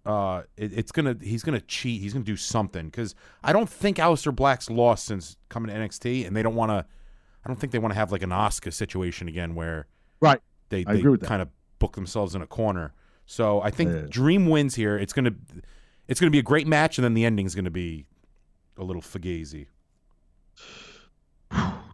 [0.06, 2.00] Uh, it, it's gonna he's gonna cheat.
[2.00, 3.14] He's gonna do something because
[3.44, 6.86] I don't think Aleister Black's lost since coming to NXT, and they don't want to.
[7.44, 9.86] I don't think they want to have like an Oscar situation again where
[10.20, 10.40] Right.
[10.70, 11.26] they they agree with that.
[11.26, 11.48] kind of
[11.78, 12.92] book themselves in a corner.
[13.26, 14.02] So I think Yeah.
[14.08, 14.96] Dream wins here.
[14.98, 15.32] It's gonna
[16.08, 18.06] it's gonna be a great match, and then the ending is gonna be
[18.76, 19.66] a little fugazi.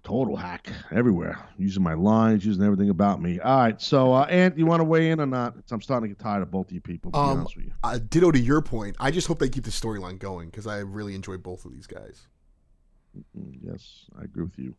[0.06, 3.40] Total hack everywhere, using my lines, using everything about me.
[3.40, 5.54] All right, so uh, Ant, you want to weigh in or not?
[5.72, 7.10] I'm starting to get tired of both of you people.
[7.10, 7.72] To be Um, honest with you.
[7.82, 8.94] uh, ditto to your point.
[9.00, 11.88] I just hope they keep the storyline going because I really enjoy both of these
[11.88, 12.28] guys.
[13.62, 14.76] Yes, I agree with you.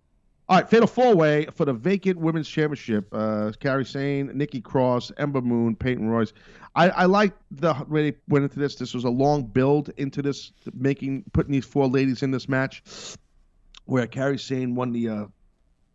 [0.47, 3.09] All right, fatal four way for the vacant women's championship.
[3.11, 6.31] Uh, Kairi Sane, Nikki Cross, Ember Moon, Peyton Royce.
[6.73, 8.75] I, I like the way they went into this.
[8.75, 12.81] This was a long build into this, making putting these four ladies in this match,
[13.87, 15.25] where Kairi Sane won the uh,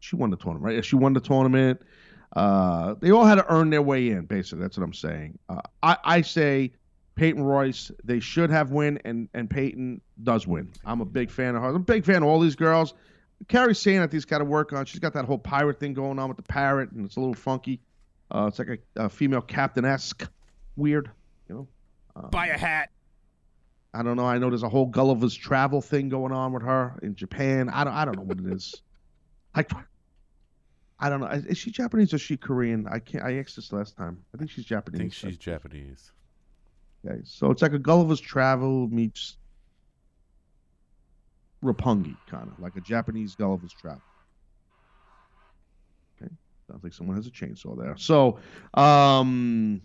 [0.01, 0.85] she won the tournament, right?
[0.85, 1.81] She won the tournament.
[2.35, 4.63] Uh, they all had to earn their way in, basically.
[4.63, 5.39] That's what I'm saying.
[5.49, 6.73] Uh, I, I say
[7.15, 10.71] Peyton Royce, they should have win, and and Peyton does win.
[10.85, 11.69] I'm a big fan of her.
[11.69, 12.95] I'm a big fan of all these girls.
[13.47, 14.85] Kairi Sane, I think's got to work on.
[14.87, 17.35] She's got that whole pirate thing going on with the parrot, and it's a little
[17.35, 17.81] funky.
[18.31, 20.27] Uh, it's like a, a female captain esque,
[20.77, 21.11] weird,
[21.49, 21.69] you know.
[22.17, 22.91] Uh, Buy a hat.
[23.95, 24.27] I don't know.
[24.27, 27.69] I know there's a whole Gulliver's Travel thing going on with her in Japan.
[27.69, 27.93] I don't.
[27.93, 28.81] I don't know what it is.
[29.55, 29.67] I,
[30.99, 31.27] I don't know.
[31.27, 32.87] Is she Japanese or is she Korean?
[32.91, 33.23] I can't.
[33.25, 34.19] I asked this last time.
[34.35, 34.99] I think she's Japanese.
[34.99, 36.13] I think she's Japanese.
[37.05, 39.37] Okay, so it's like a Gulliver's Travel meets
[41.63, 44.01] Roppongi, kind of like a Japanese Gulliver's Travel.
[46.17, 46.31] Okay,
[46.71, 47.97] sounds like someone has a chainsaw there.
[47.97, 48.39] So,
[48.75, 49.83] um,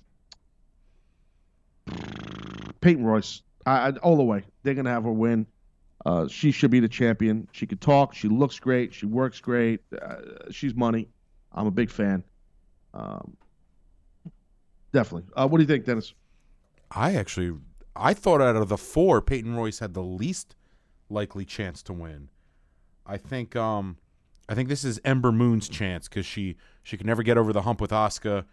[2.79, 5.45] Peyton Royce, I, I, all the way, they're gonna have her win.
[6.06, 7.48] Uh, she should be the champion.
[7.52, 8.14] She could talk.
[8.14, 8.94] She looks great.
[8.94, 9.81] She works great.
[10.02, 10.15] Uh,
[10.52, 11.10] she's money.
[11.52, 12.23] I'm a big fan.
[12.94, 13.35] Um,
[14.94, 15.30] definitely.
[15.35, 16.14] Uh, what do you think, Dennis?
[16.91, 17.57] I actually
[17.94, 20.56] I thought out of the four, Peyton Royce had the least
[21.10, 22.30] likely chance to win.
[23.06, 23.98] I think um
[24.48, 27.64] I think this is Ember Moon's chance because she she can never get over the
[27.64, 28.45] hump with Asuka.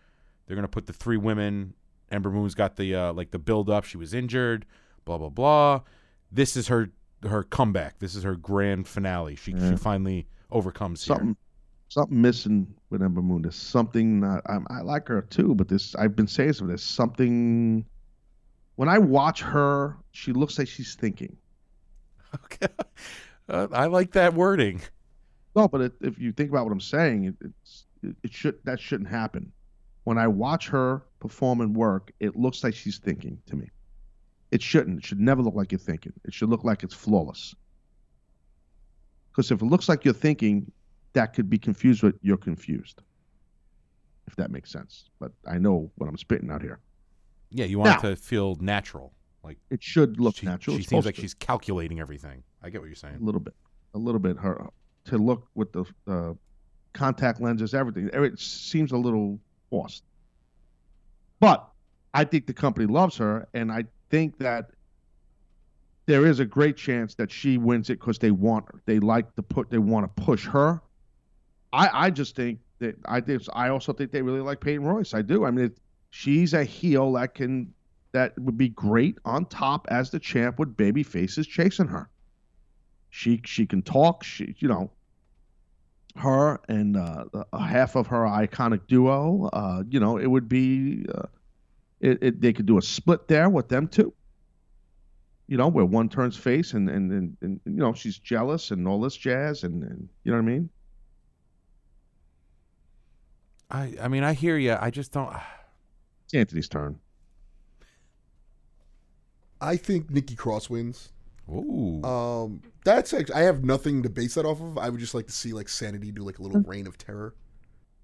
[0.46, 1.74] They're gonna put the three women.
[2.10, 3.84] Ember Moon's got the uh, like the build up.
[3.84, 4.66] She was injured.
[5.04, 5.80] Blah blah blah.
[6.32, 6.90] This is her
[7.28, 7.98] her comeback.
[7.98, 9.36] This is her grand finale.
[9.36, 9.70] She Yeah.
[9.70, 11.16] she finally overcomes here.
[11.16, 11.36] something
[11.88, 13.42] something missing with Ember Moon.
[13.42, 16.66] There's something not, I, I like her too, but this I've been saying so.
[16.66, 17.84] There's something.
[18.76, 21.36] When I watch her, she looks like she's thinking.
[22.46, 22.66] Okay.
[23.48, 24.80] Uh, I like that wording.
[25.54, 28.58] No, but it, if you think about what I'm saying, it, it's it, it should
[28.64, 29.52] that shouldn't happen.
[30.02, 33.70] When I watch her perform and work, it looks like she's thinking to me.
[34.54, 34.98] It shouldn't.
[34.98, 36.12] It should never look like you're thinking.
[36.24, 37.56] It should look like it's flawless.
[39.32, 40.70] Because if it looks like you're thinking,
[41.12, 43.02] that could be confused with you're confused.
[44.28, 45.06] If that makes sense.
[45.18, 46.78] But I know what I'm spitting out here.
[47.50, 49.12] Yeah, you want Now- it to feel natural.
[49.42, 50.76] Like It should look she, natural.
[50.76, 51.20] She It's seems like to.
[51.20, 52.44] she's calculating everything.
[52.62, 53.16] I get what you're saying.
[53.16, 53.54] a little bit,
[53.94, 54.38] a little bit.
[54.38, 54.68] Her
[55.06, 56.32] to look with the uh,
[56.94, 58.08] contact lenses, everything.
[58.12, 60.04] It seems a little forced.
[61.40, 61.68] But
[62.14, 63.84] I think the company loves her, and I
[64.14, 64.70] think that
[66.06, 68.80] there is a great chance that she wins it because they want her.
[68.86, 69.70] They like to put.
[69.70, 70.80] They want to push her.
[71.72, 75.14] I I just think that I think I also think they really like Peyton Royce.
[75.14, 75.44] I do.
[75.44, 75.78] I mean, it,
[76.10, 77.74] she's a heel that can
[78.12, 82.08] that would be great on top as the champ with baby faces chasing her.
[83.10, 84.22] She she can talk.
[84.22, 84.92] She you know
[86.16, 87.24] her and uh,
[87.58, 89.50] half of her iconic duo.
[89.52, 91.22] Uh, you know, it would be uh,
[92.04, 94.12] it, it, they could do a split there with them too.
[95.46, 98.86] You know, where one turns face and and, and, and you know she's jealous and
[98.86, 100.70] all this jazz and, and you know what I mean.
[103.70, 104.76] I I mean I hear you.
[104.78, 105.34] I just don't.
[106.24, 106.98] It's Anthony's turn.
[109.60, 111.10] I think Nikki Cross wins.
[111.50, 112.02] Ooh.
[112.04, 114.76] Um, that's actually, I have nothing to base that off of.
[114.78, 117.34] I would just like to see like Sanity do like a little reign of terror.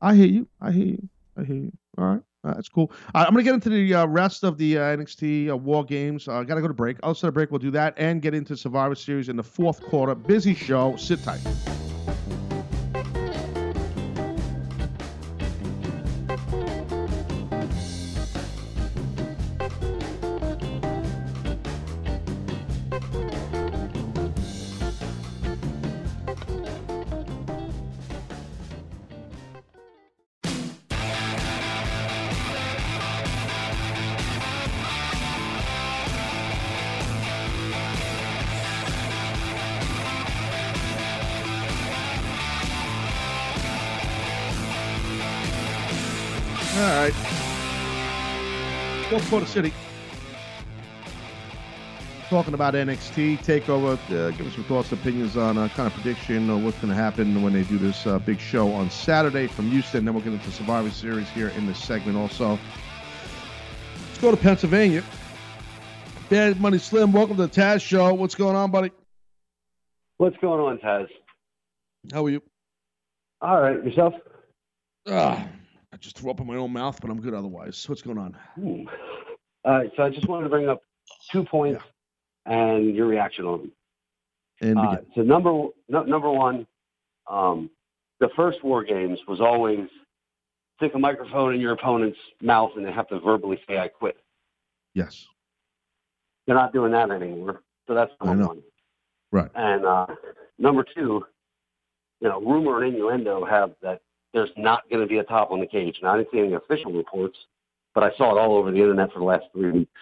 [0.00, 0.48] I hear you.
[0.60, 1.08] I hear you.
[1.36, 1.72] I hear you.
[1.98, 2.22] All right.
[2.42, 2.90] Uh, that's cool.
[3.14, 5.84] Right, I'm going to get into the uh, rest of the uh, NXT uh, War
[5.84, 6.26] Games.
[6.26, 6.96] I uh, got to go to break.
[7.02, 10.14] Outside of break, we'll do that and get into Survivor Series in the fourth quarter.
[10.14, 10.96] Busy show.
[10.96, 11.40] Sit tight.
[49.30, 49.72] Go Florida City.
[52.28, 53.96] Talking about NXT takeover.
[54.10, 56.96] Uh, give us some thoughts, opinions on uh, kind of prediction or what's going to
[56.96, 60.04] happen when they do this uh, big show on Saturday from Houston.
[60.04, 62.58] Then we'll get into Survivor Series here in this segment also.
[64.08, 65.04] Let's go to Pennsylvania.
[66.28, 68.12] Bad Money Slim, welcome to the Taz Show.
[68.14, 68.90] What's going on, buddy?
[70.16, 71.06] What's going on, Taz?
[72.12, 72.42] How are you?
[73.40, 74.14] All right, yourself?
[75.06, 75.46] Ah,
[75.92, 77.88] I just threw up in my own mouth, but I'm good otherwise.
[77.88, 78.36] What's going on?
[78.56, 78.86] Hmm.
[79.64, 80.82] Right, so I just wanted to bring up
[81.30, 81.82] two points
[82.46, 83.72] and your reaction on them.
[84.62, 86.66] And Uh, so number no, number one,
[87.26, 87.70] um,
[88.20, 89.88] the first War Games was always
[90.76, 94.16] stick a microphone in your opponent's mouth and they have to verbally say "I quit."
[94.94, 95.26] yes.
[96.46, 97.62] They're not doing that anymore.
[97.86, 98.62] So that's number one.
[99.30, 99.50] Right.
[99.54, 100.06] And uh,
[100.58, 101.24] number two,
[102.20, 104.00] you know, rumor and innuendo have that
[104.32, 105.98] there's not going to be a top on the cage.
[106.02, 107.38] Now, I didn't see any official reports,
[107.94, 109.92] but I saw it all over the internet for the last three weeks.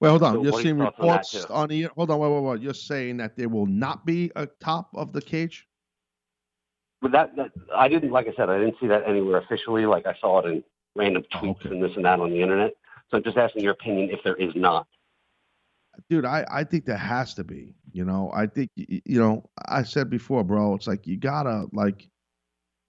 [0.00, 0.34] Well, hold on.
[0.34, 2.62] So You're seeing thoughts on reports on the hold on, wait, wait, wait.
[2.62, 5.66] You're saying that there will not be a top of the cage?
[7.02, 9.86] But that, that I didn't, like I said, I didn't see that anywhere officially.
[9.86, 10.64] Like I saw it in
[10.96, 12.72] random oh, tweets and this and that on the internet.
[13.10, 14.86] So I'm just asking your opinion if there is not.
[16.08, 17.74] Dude, I, I think there has to be.
[17.92, 22.08] You know, I think you know, I said before, bro, it's like you gotta like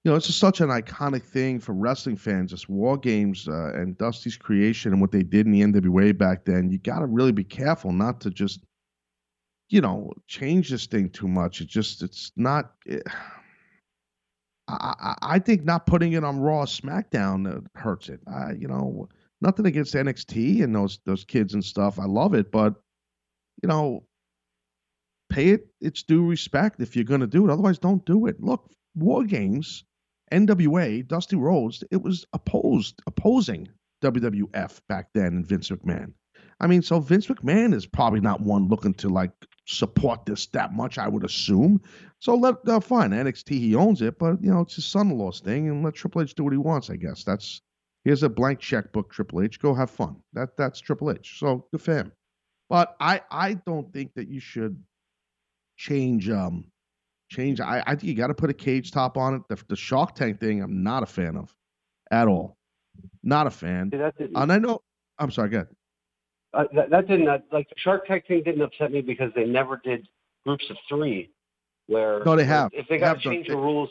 [0.03, 2.51] you know, it's just such an iconic thing for wrestling fans.
[2.51, 6.43] This War Games uh, and Dusty's creation and what they did in the NWA back
[6.43, 6.71] then.
[6.71, 8.61] You got to really be careful not to just,
[9.69, 11.61] you know, change this thing too much.
[11.61, 12.73] It just, it's not.
[12.85, 13.03] It,
[14.67, 18.21] I, I, I think not putting it on Raw, or SmackDown uh, hurts it.
[18.27, 19.07] I, you know,
[19.41, 21.99] nothing against NXT and those those kids and stuff.
[21.99, 22.75] I love it, but
[23.61, 24.05] you know,
[25.29, 27.51] pay it its due respect if you're going to do it.
[27.51, 28.41] Otherwise, don't do it.
[28.41, 29.83] Look, War Games,
[30.31, 33.67] NWA, Dusty Rhodes, it was opposed, opposing
[34.01, 36.13] WWF back then and Vince McMahon.
[36.59, 39.31] I mean, so Vince McMahon is probably not one looking to like
[39.65, 41.81] support this that much, I would assume.
[42.19, 45.69] So let uh, fine NXT, he owns it, but you know it's his son-in-law's thing,
[45.69, 46.89] and let Triple H do what he wants.
[46.89, 47.61] I guess that's
[48.03, 49.59] here's a blank checkbook, Triple H.
[49.59, 50.17] Go have fun.
[50.33, 51.39] That that's Triple H.
[51.39, 52.11] So good for him.
[52.69, 54.81] But I I don't think that you should
[55.77, 56.65] change um
[57.31, 57.59] change.
[57.59, 59.41] I I think you got to put a cage top on it.
[59.49, 61.53] The, the Shark Tank thing, I'm not a fan of
[62.11, 62.57] at all.
[63.23, 63.89] Not a fan.
[63.91, 64.81] See, that didn't, And I know.
[65.17, 65.49] I'm sorry.
[65.49, 65.67] Go ahead.
[66.53, 69.45] uh, that, that didn't uh, like the Shark Tank thing didn't upset me because they
[69.45, 70.07] never did
[70.45, 71.31] groups of three.
[71.87, 72.71] Where No, they have.
[72.73, 73.89] If they They got to change the rules,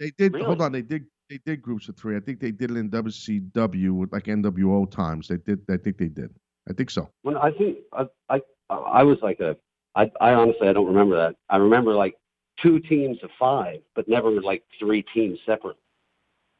[0.00, 0.32] They did.
[0.34, 0.46] Really?
[0.46, 0.72] Hold on.
[0.72, 1.04] They did.
[1.28, 2.16] They did groups of three.
[2.16, 5.28] I think they did it in WCW with like NWO times.
[5.28, 5.60] They did.
[5.68, 6.30] I think they did.
[6.68, 7.10] I think so.
[7.22, 8.40] when I think I I,
[8.70, 9.56] I was like a
[9.94, 11.36] I, I honestly I don't remember that.
[11.48, 12.14] I remember like
[12.62, 15.76] two teams of five, but never like three teams separate.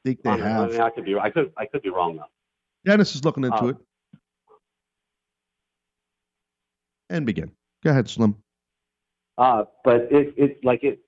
[0.05, 0.71] I think they I, mean, I, have.
[0.71, 2.25] mean, I could be I could I could be wrong though.
[2.85, 3.77] Dennis is looking into Uh, it.
[7.11, 7.51] And begin.
[7.85, 8.37] Go ahead, Slim.
[9.39, 11.01] Uh, but it, it like it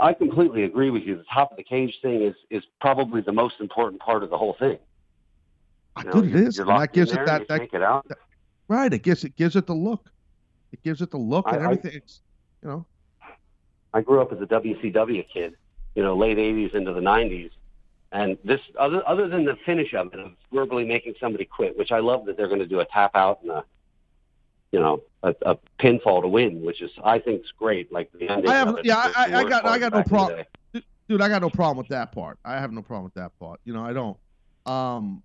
[0.00, 1.16] I completely agree with you.
[1.16, 4.36] The top of the cage thing is is probably the most important part of the
[4.38, 4.78] whole thing.
[5.96, 6.58] I You know, Dude, it is.
[6.58, 8.06] And that gives it that, that get out.
[8.68, 8.92] right.
[8.92, 10.10] It gives it gives it the look.
[10.72, 11.92] It gives it the look I- and I- everything.
[11.94, 12.20] It's,
[12.62, 12.86] you know.
[13.94, 15.56] I grew up as a WCW kid,
[15.94, 17.50] you know, late '80s into the '90s,
[18.12, 21.92] and this other other than the finish of it, of verbally making somebody quit, which
[21.92, 23.64] I love that they're going to do a tap out and a,
[24.72, 27.90] you know, a, a pinfall to win, which is I think is great.
[27.92, 28.50] Like the ending.
[28.50, 30.44] I have- yeah, I- I got- I got no back in the problem.
[31.08, 32.38] dude, I got no problem with that part.
[32.44, 33.60] I have no problem with that part.
[33.64, 34.16] You know, I don't.
[34.66, 35.22] Um,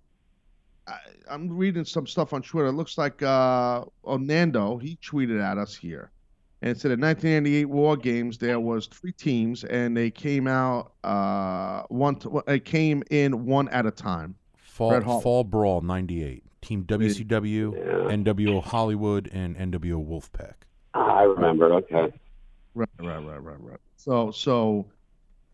[0.86, 0.94] I,
[1.30, 2.68] I'm reading some stuff on Twitter.
[2.68, 6.10] It looks like uh, Nando he tweeted at us here,
[6.62, 10.92] and it said in 1998 War Games there was three teams, and they came out
[11.04, 12.16] uh one.
[12.16, 14.34] To, they came in one at a time.
[14.56, 16.42] Fall Fall Brawl '98.
[16.62, 18.14] Team WCW, Yeah.
[18.16, 20.54] NWO Hollywood, and NWO Wolfpack.
[20.94, 21.72] I remember.
[21.74, 22.12] Okay.
[22.74, 23.78] Right, right, right, right, right.
[23.96, 24.86] So, so,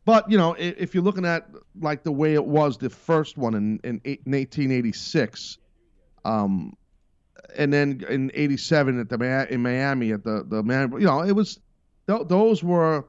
[0.04, 1.48] but you know, i- if you're looking at
[1.80, 5.58] like the way it was the first one in in, eight, in 1886,
[6.24, 6.76] um,
[7.56, 11.32] and then in '87 at the in Miami at the the man, you know, it
[11.32, 11.58] was
[12.06, 13.04] th- those were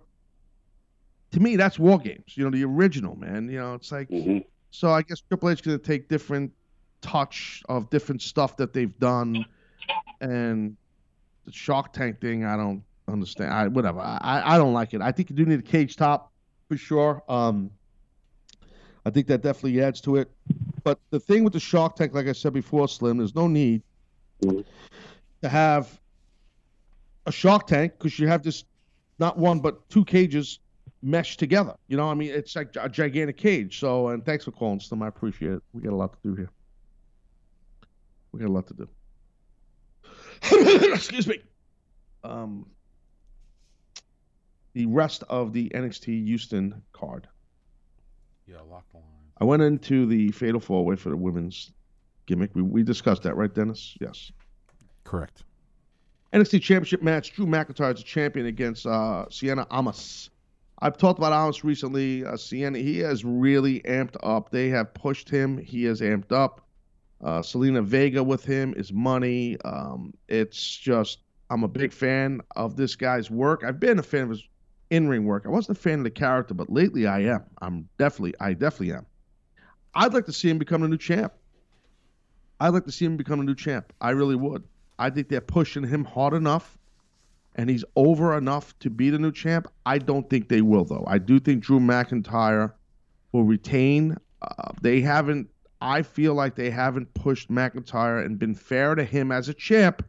[1.32, 2.36] to me that's war games.
[2.36, 3.50] You know, the original man.
[3.50, 4.40] You know, it's like hmm
[4.72, 4.92] so.
[4.92, 6.52] I guess Triple H is going to take different
[7.02, 9.46] touch of different stuff that they've done,
[10.22, 10.76] and
[11.46, 12.46] the Shark Tank thing.
[12.46, 13.54] I don't understand.
[13.54, 14.00] I whatever.
[14.00, 15.02] I I don't like it.
[15.02, 16.32] I think you do need a cage top
[16.70, 17.24] for sure.
[17.30, 17.72] Um,
[19.06, 20.30] I think that definitely adds to it.
[20.84, 23.82] But the thing with the Shark Tank, like I said before, Slim, there's no need
[24.42, 26.00] To have
[27.26, 28.64] a Shark Tank because you have this
[29.20, 30.60] not one but two cages
[31.02, 31.76] meshed together.
[31.88, 33.80] You know, I mean, it's like a gigantic cage.
[33.80, 35.04] So, and thanks for calling, Slim.
[35.04, 35.64] I appreciate it.
[35.74, 36.50] We got a lot to do here.
[38.32, 38.90] We got a lot to do.
[40.94, 41.40] Excuse me.
[42.24, 42.68] Um,
[44.74, 47.28] the rest of the NXT Houston card.
[48.46, 49.06] Yeah, lock the line.
[49.40, 51.72] I went into the Fatal Four Way for the women's
[52.28, 52.52] gimmick.
[52.54, 53.98] We, we discussed that, right, Dennis?
[54.00, 54.32] Yes.
[55.04, 55.44] Correct.
[56.34, 57.34] NXT Championship match.
[57.34, 60.30] Drew McIntyre is a champion against uh, Cien Almas.
[60.80, 62.24] I've talked about Almas recently.
[62.24, 64.52] Uh, Cien, he has really amped up.
[64.52, 65.58] They have pushed him.
[65.58, 66.62] He has amped up.
[67.24, 69.58] Uh, Zelina Vega with him is money.
[69.66, 73.64] Um, it's just, I'm a big fan of this guy's work.
[73.64, 74.44] I've been a fan of his
[74.92, 75.46] in-ring work.
[75.46, 77.44] I wasn't a fan of the character, but lately I am.
[77.60, 79.06] I'm definitely, I definitely am.
[79.96, 81.34] I'd like to see him become a new champ.
[82.60, 83.94] I'd like to see him become a new champ.
[84.02, 84.64] I really would.
[85.00, 86.78] I think they're pushing him hard enough,
[87.56, 89.68] and he's over enough to be the new champ.
[89.86, 91.04] I don't think they will, though.
[91.08, 92.74] I do think Drew McIntyre
[93.32, 94.18] will retain.
[94.42, 95.50] Uh, they haven't.
[95.80, 100.04] I feel like they haven't pushed McIntyre and been fair to him as a champ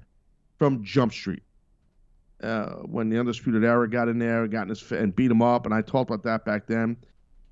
[0.58, 1.42] from Jump Street.
[2.42, 5.66] Uh, when the Undisputed Era got in there, got in his and beat him up,
[5.66, 6.96] and I talked about that back then.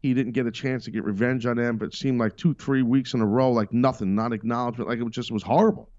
[0.06, 2.54] He didn't get a chance to get revenge on them, but it seemed like two,
[2.54, 5.42] three weeks in a row, like nothing, not acknowledgement, like it was just it was
[5.42, 5.90] horrible,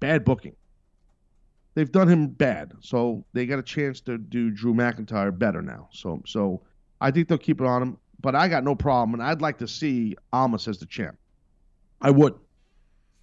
[0.00, 0.54] bad booking
[1.74, 5.88] they've done him bad, so they got a chance to do Drew McIntyre better now.
[5.92, 6.62] So, so
[7.00, 7.98] I think they'll keep it on him.
[8.20, 11.18] But I got no problem, and I'd like to see Almas as the champ.
[12.00, 12.34] I would,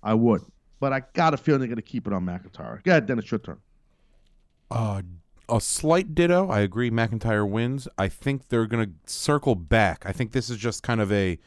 [0.03, 0.41] I would,
[0.79, 2.85] but I got a feeling they're to keep it on McIntyre.
[2.85, 3.57] Ahead, Dennis, your turn.
[4.69, 5.01] Uh,
[5.49, 6.49] a slight ditto.
[6.49, 6.89] I agree.
[6.89, 7.87] McIntyre wins.
[7.97, 10.05] I think they're gonna circle back.
[10.05, 11.39] I think this is just kind of a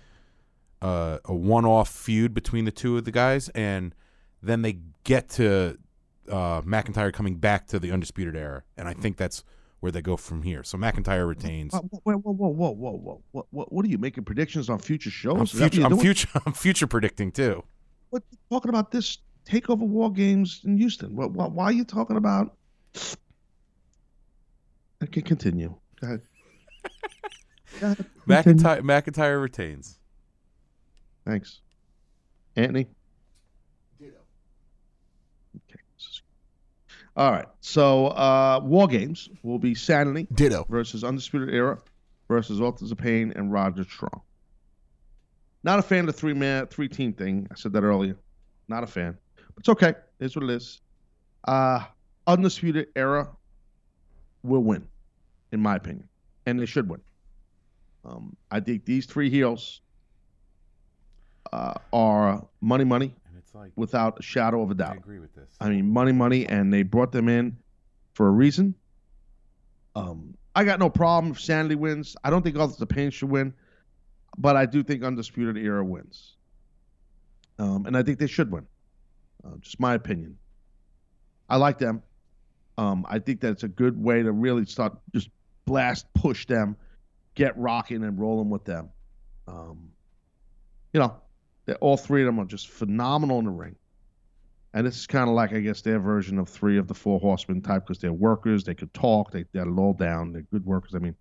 [0.83, 3.95] uh, a one-off feud between the two of the guys, and
[4.43, 5.79] then they get to
[6.31, 9.45] uh, McIntyre coming back to the Undisputed Era, and I think that's
[9.81, 10.63] where they go from here.
[10.63, 11.73] So McIntyre retains.
[11.73, 13.23] Whoa, whoa, whoa, whoa, whoa, whoa!
[13.33, 15.37] What, what, what are you making predictions on future shows?
[15.37, 15.87] I'm Is that what future.
[15.87, 16.29] I'm future.
[16.47, 17.65] I'm future predicting too.
[18.11, 21.15] What talking about this takeover war games in Houston?
[21.17, 22.57] What, what, why are you talking about?
[25.05, 25.75] I can continue.
[26.01, 26.23] Go ahead.
[27.79, 28.07] Go ahead.
[28.27, 28.81] McIntyre.
[28.81, 29.99] McIntyre retains.
[31.27, 31.61] Thanks.
[32.57, 32.87] Anthony?
[34.01, 34.17] Ditto.
[35.57, 35.81] Okay.
[37.19, 37.45] All right.
[37.61, 40.65] So, uh, War Games will be Sanity Ditto.
[40.71, 41.79] versus Undisputed Era
[42.29, 44.23] versus Authors of Pain and Roderick Strong.
[45.65, 47.47] Not a fan of the three man, three team thing.
[47.51, 48.17] I said that earlier.
[48.69, 49.19] Not a fan.
[49.59, 49.95] It's okay.
[50.19, 50.81] It's what it is.
[51.47, 51.85] Uh,
[52.27, 53.29] Undisputed Era
[54.43, 54.87] will win,
[55.55, 56.09] in my opinion.
[56.47, 57.01] And they should win.
[58.05, 59.81] Um, I think these three heels
[61.53, 64.93] uh, are money, money, And it's like without a shadow of a doubt.
[64.93, 65.49] I agree with this.
[65.61, 67.57] I mean, money, money, and they brought them in
[68.13, 68.75] for a reason.
[69.95, 72.17] Um, I got no problem if Sanity wins.
[72.23, 73.55] I don't think Authors of Pain should win,
[74.37, 76.37] but I do think Undisputed Era wins.
[77.59, 78.67] Um, and I think they should win.
[79.45, 80.37] Uh, just my opinion.
[81.49, 82.03] I like them.
[82.77, 85.29] Um, I think that it's a good way to really start just
[85.65, 86.77] blast push them
[87.35, 88.91] get rocking and rolling with them.
[89.47, 89.91] Um,
[90.93, 91.17] you know,
[91.81, 93.77] all three of them are just phenomenal in the ring.
[94.73, 97.21] And this is kind of like, I guess, their version of three of the four
[97.21, 98.65] horsemen type because they're workers.
[98.65, 99.31] They could talk.
[99.31, 100.33] They had it all down.
[100.33, 100.95] They're good workers.
[100.95, 101.15] I mean,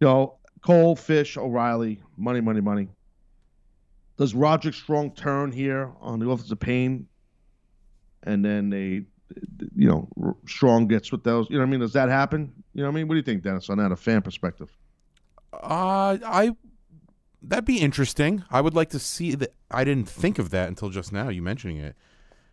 [0.00, 2.88] you know, Cole, Fish, O'Reilly, money, money, money.
[4.16, 7.06] Does Roderick Strong turn here on the Authors of Pain?
[8.24, 9.04] And then they,
[9.76, 11.48] you know, Strong gets with those.
[11.50, 11.80] You know what I mean?
[11.80, 12.52] Does that happen?
[12.74, 13.08] You know what I mean?
[13.08, 14.70] What do you think, Dennis, on that, a fan perspective?
[15.52, 16.56] Uh, I
[17.42, 18.44] that'd be interesting.
[18.50, 19.54] I would like to see that.
[19.70, 21.28] I didn't think of that until just now.
[21.28, 21.94] You mentioning it.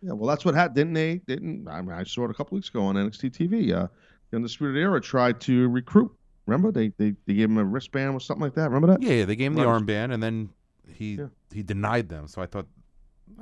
[0.02, 1.16] Yeah, well, that's what happened, didn't they?
[1.26, 3.72] Didn't I, mean, I saw it a couple weeks ago on NXT TV.
[3.74, 3.88] Uh,
[4.30, 6.12] the Undisputed Era tried to recruit.
[6.46, 8.70] Remember, they they, they gave him a wristband or something like that.
[8.70, 9.02] Remember that?
[9.02, 10.50] Yeah, yeah, they gave him the armband, and then
[10.88, 11.26] he Yeah.
[11.52, 12.28] he denied them.
[12.28, 12.66] So I thought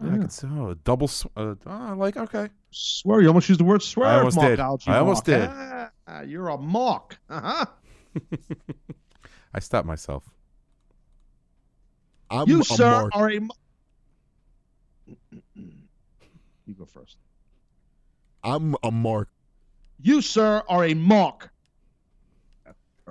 [0.02, 0.18] oh, I Yeah.
[0.18, 1.08] could say oh, a double.
[1.08, 4.08] sw- Uh, oh, like okay, Swear, you almost used the word swear.
[4.08, 4.58] I almost did.
[4.60, 4.66] I
[4.98, 5.40] almost Mark.
[5.40, 5.50] did.
[6.06, 7.18] Ah, you're a mock.
[7.30, 7.64] Uh-huh.
[9.54, 10.24] I stopped myself.
[12.30, 13.10] I'm you, sir, mark.
[13.14, 13.38] are a.
[13.40, 13.54] ma-
[16.66, 17.16] You go first.
[18.42, 19.28] I'm a mark.
[20.00, 21.50] You, sir, are a mock.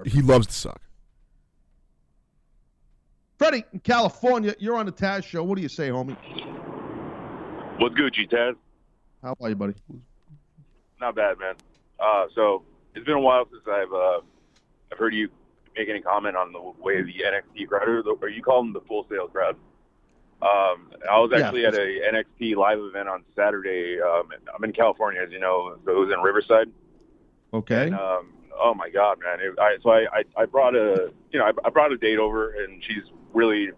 [0.05, 0.81] He loves to suck.
[3.43, 5.43] Freddie, in California, you're on the Taz show.
[5.43, 6.15] What do you say, homie?
[7.77, 8.55] What's Gucci, Taz?
[9.21, 9.73] How about you, buddy?
[11.01, 11.55] Not bad, man.
[11.99, 12.63] Uh, so
[12.95, 14.21] it's been a while since I've uh,
[14.93, 15.27] I've heard you
[15.75, 18.71] make any comment on the way the NXT crowd, or, the, or you call them
[18.71, 19.57] the Full Sail crowd.
[20.41, 21.39] Um, I was Yeah.
[21.39, 23.99] actually at a NXT live event on Saturday.
[23.99, 26.71] Um, I'm in California, as you know, so it was in Riverside.
[27.53, 27.87] Okay.
[27.87, 29.39] And, um, oh my God, man!
[29.41, 32.19] It, I, so I, I, I brought a, you know, I, I brought a date
[32.19, 33.03] over, and she's
[33.33, 33.69] really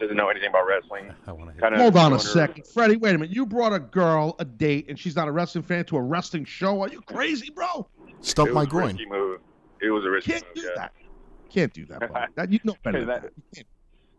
[0.00, 1.12] doesn't know anything about wrestling.
[1.26, 2.66] I want to Kind of Hold on a second.
[2.66, 3.34] Freddie, wait a minute.
[3.34, 6.44] You brought a girl a date and she's not a wrestling fan to a wrestling
[6.44, 6.82] show.
[6.82, 7.88] Are you crazy, bro?
[8.20, 8.88] Stump my groin.
[8.96, 9.40] risky move.
[9.80, 10.54] It was a risky Can't move.
[10.54, 10.70] do yeah.
[10.76, 10.92] that.
[11.50, 12.32] Can't do that, buddy.
[12.34, 13.64] That you know better That- that.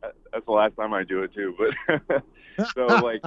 [0.02, 1.56] That- That's the last time I do it too.
[1.98, 2.24] But
[2.76, 3.22] so like,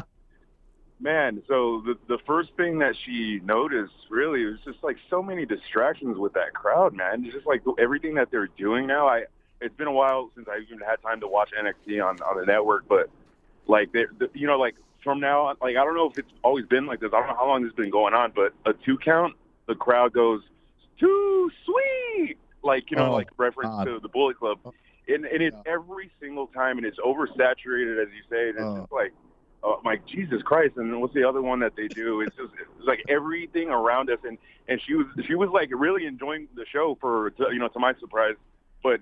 [1.01, 1.43] man.
[1.49, 6.17] So the the first thing that she noticed really was just like so many distractions
[6.19, 7.25] with that crowd, man.
[7.25, 9.07] It's just like everything that they're doing now.
[9.09, 9.25] I
[9.61, 12.47] it's been a while since I even had time to watch NXT on on the
[12.47, 13.11] network, but
[13.67, 16.33] like they, the, you know, like from now on, like I don't know if it's
[16.43, 17.11] always been like this.
[17.13, 19.35] I don't know how long this has been going on, but a two count,
[19.67, 20.43] the crowd goes
[20.99, 23.85] too sweet, like you know, Oh, like reference God.
[23.85, 24.75] to the Bullet Club, oh.
[25.09, 28.79] and and it's every single time, and it's oversaturated, as you say, and it's Oh.
[28.81, 29.13] just like.
[29.61, 30.77] Oh, my Jesus Christ!
[30.77, 32.21] And what's the other one that they do?
[32.21, 36.07] It's just it's like everything around us, and and she was she was like really
[36.07, 38.37] enjoying the show for to, you know to my surprise,
[38.85, 39.01] but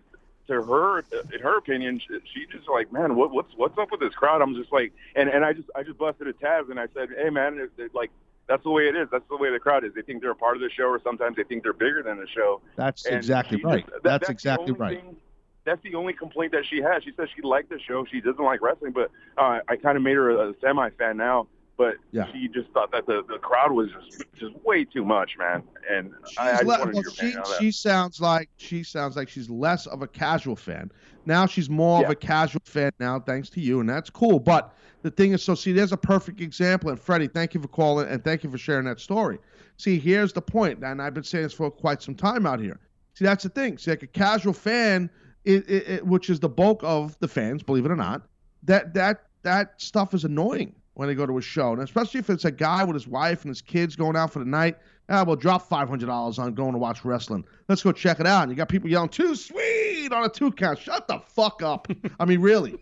[0.48, 0.98] to her
[1.32, 4.42] in her opinion, she, she just like man, what what's what's up with this crowd?
[4.42, 7.08] I'm just like, and and I just I just busted a Taz and I said,
[7.20, 8.10] hey man, it, it, like
[8.48, 9.08] that's the way it is.
[9.10, 9.92] That's the way the crowd is.
[9.94, 12.18] They think they're a part of the show, or sometimes they think they're bigger than
[12.18, 12.60] the show.
[12.76, 13.80] That's And exactly right.
[13.84, 15.00] just- that- that's, the exactly right.
[15.02, 15.16] thing-
[15.64, 17.02] that's the only complaint that she has.
[17.02, 18.04] She says she liked the show.
[18.04, 21.48] She doesn't like wrestling, but uh, I kind of made her a, semi fan now.
[21.76, 22.30] But Yeah.
[22.32, 25.62] she just thought that the, the crowd was just just way too much, man.
[25.90, 27.58] And I, le- well, she, opinion on that.
[27.60, 30.90] she sounds like she sounds like she's less of a casual fan.
[31.26, 34.38] Now she's more of a casual fan now, thanks to you, and that's cool.
[34.38, 36.88] But the thing is, so see, there's a perfect example.
[36.90, 39.38] And Freddie, thank you for calling and thank you for sharing that story.
[39.76, 42.80] See, here's the point, and I've been saying this for quite some time out here.
[43.14, 43.76] See, that's the thing.
[43.76, 45.10] See, like a casual fan,
[45.44, 48.22] it, it, it, which is the bulk of the fans, believe it or not,
[48.62, 52.30] that that that stuff is annoying when they go to a show, and especially if
[52.30, 54.78] it's a guy with his wife and his kids going out for the night.
[55.10, 57.44] Ah, we'll drop five hundred dollars on going to watch wrestling.
[57.68, 58.42] Let's go check it out.
[58.42, 60.78] And you got people yelling "too sweet" on a two count.
[60.78, 61.86] Shut the fuck up.
[62.18, 62.78] I mean, really.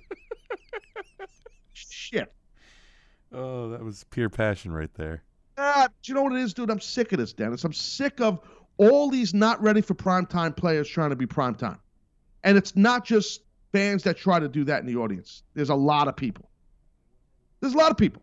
[1.73, 2.33] Shit.
[3.33, 5.25] Oh, that was pure passion right there.
[5.59, 6.71] Ah, do you know what it is, dude?
[6.71, 7.65] I'm sick of this, Dennis.
[7.65, 8.39] I'm sick of
[8.77, 11.79] all these not ready for primetime players trying to be primetime.
[12.45, 13.41] And it's not just
[13.73, 15.43] fans that try to do that in the audience.
[15.55, 16.49] There's a lot of people.
[17.65, 18.21] There's a lot of people.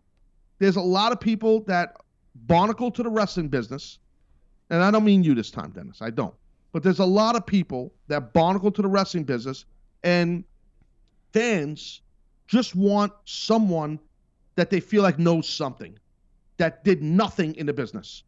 [0.60, 1.96] There's a lot of people that
[2.46, 3.98] barnacle to the wrestling business.
[4.70, 6.00] And I don't mean you this time, Dennis.
[6.00, 6.32] I don't.
[6.70, 9.64] But there's a lot of people that barnacle to the wrestling business
[10.04, 10.44] and
[11.32, 12.02] fans
[12.46, 13.98] just want someone
[14.54, 15.98] that they feel like knows something
[16.58, 18.22] that did nothing in the business.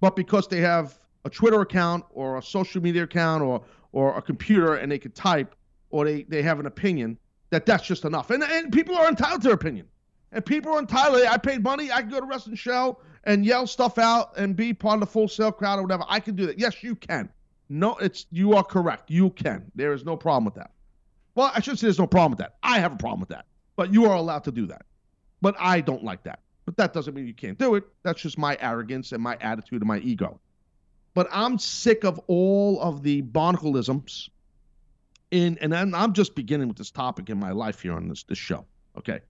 [0.00, 3.60] But because they have a Twitter account or a social media account or
[3.92, 5.54] or a computer and they could type
[5.90, 7.18] or they, they have an opinion,
[7.52, 8.30] that that's just enough.
[8.30, 9.86] And and people are entitled to their opinion.
[10.32, 11.22] And people are entitled.
[11.26, 11.92] I paid money.
[11.92, 15.06] I can go to wrestling show and yell stuff out and be part of the
[15.06, 16.04] Full Sail crowd or whatever.
[16.08, 16.58] I can do that.
[16.58, 17.28] Yes, you can.
[17.68, 19.10] No, it's you are correct.
[19.10, 19.70] You can.
[19.74, 20.70] There is no problem with that.
[21.34, 22.54] Well, I should say there's no problem with that.
[22.62, 23.44] I have a problem with that.
[23.76, 24.86] But you are allowed to do that.
[25.42, 26.40] But I don't like that.
[26.64, 27.84] But that doesn't mean you can't do it.
[28.02, 30.40] That's just my arrogance and my attitude and my ego.
[31.12, 34.30] But I'm sick of all of the barnacleisms
[35.32, 38.22] in and I'm, I'm just beginning with this topic in my life here on this
[38.22, 38.64] this show.
[38.96, 39.20] Okay,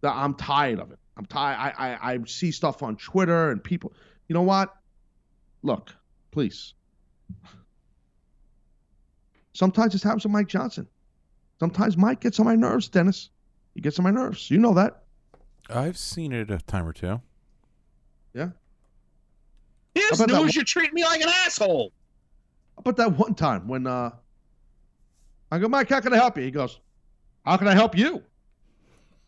[0.00, 0.98] That I'm tired of it.
[1.16, 1.56] I'm tired.
[1.56, 3.92] I, I I see stuff on Twitter and people.
[4.26, 4.74] You know what?
[5.62, 5.94] Look,
[6.30, 6.74] please.
[9.52, 10.88] Sometimes this happens to Mike Johnson.
[11.58, 13.28] Sometimes Mike gets on my nerves, Dennis.
[13.74, 14.50] He gets on my nerves.
[14.50, 15.02] You know that.
[15.68, 17.20] I've seen it a time or two.
[18.32, 18.50] Yeah.
[19.94, 21.92] Here's How about that news you treat me like an asshole.
[22.76, 24.12] How about that one time when uh
[25.50, 26.44] I go, Mike, how can I help you?
[26.44, 26.78] He goes,
[27.44, 28.22] How can I help you?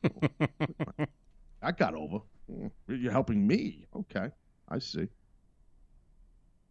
[1.62, 2.18] I got over.
[2.88, 3.86] You're helping me.
[3.94, 4.28] Okay.
[4.68, 5.08] I see.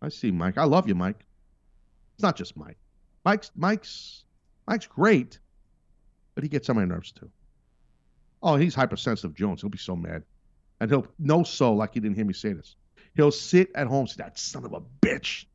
[0.01, 0.57] I see, Mike.
[0.57, 1.25] I love you, Mike.
[2.15, 2.77] It's not just Mike.
[3.23, 4.23] Mike's Mike's
[4.67, 5.39] Mike's great,
[6.33, 7.29] but he gets on my nerves too.
[8.41, 9.61] Oh, he's hypersensitive, Jones.
[9.61, 10.23] He'll be so mad.
[10.79, 12.75] And he'll no so like he didn't hear me say this.
[13.15, 15.45] He'll sit at home, say, that son of a bitch,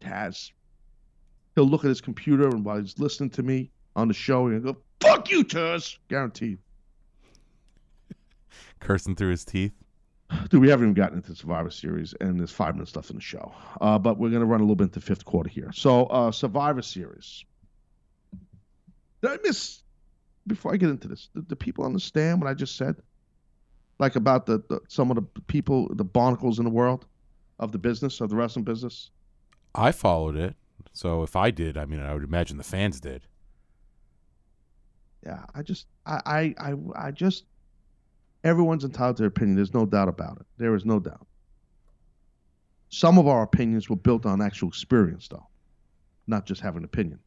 [0.00, 0.52] Taz.
[1.54, 4.60] He'll look at his computer and while he's listening to me on the show, he'll
[4.60, 5.98] go, fuck you, Taz.
[6.08, 6.58] Guaranteed.
[8.80, 9.72] Cursing through his teeth.
[10.48, 13.22] Dude, we haven't even gotten into Survivor Series, and there's five minutes left in the
[13.22, 13.52] show.
[13.80, 15.70] Uh, but we're going to run a little bit into fifth quarter here.
[15.72, 17.44] So, uh, Survivor Series.
[19.22, 19.82] Did I miss,
[20.46, 22.96] before I get into this, do, the people understand what I just said?
[23.98, 27.06] Like about the, the some of the people, the barnacles in the world
[27.58, 29.10] of the business, of the wrestling business?
[29.74, 30.54] I followed it.
[31.00, 33.22] So if I did, I mean, I would imagine the fans did.
[35.24, 36.74] Yeah, I just, I, I, I,
[37.06, 37.46] I just,
[38.44, 39.56] everyone's entitled to their opinion.
[39.56, 40.46] There's no doubt about it.
[40.58, 41.26] There is no doubt.
[42.90, 45.46] Some of our opinions were built on actual experience, though,
[46.26, 47.18] not just having an opinion.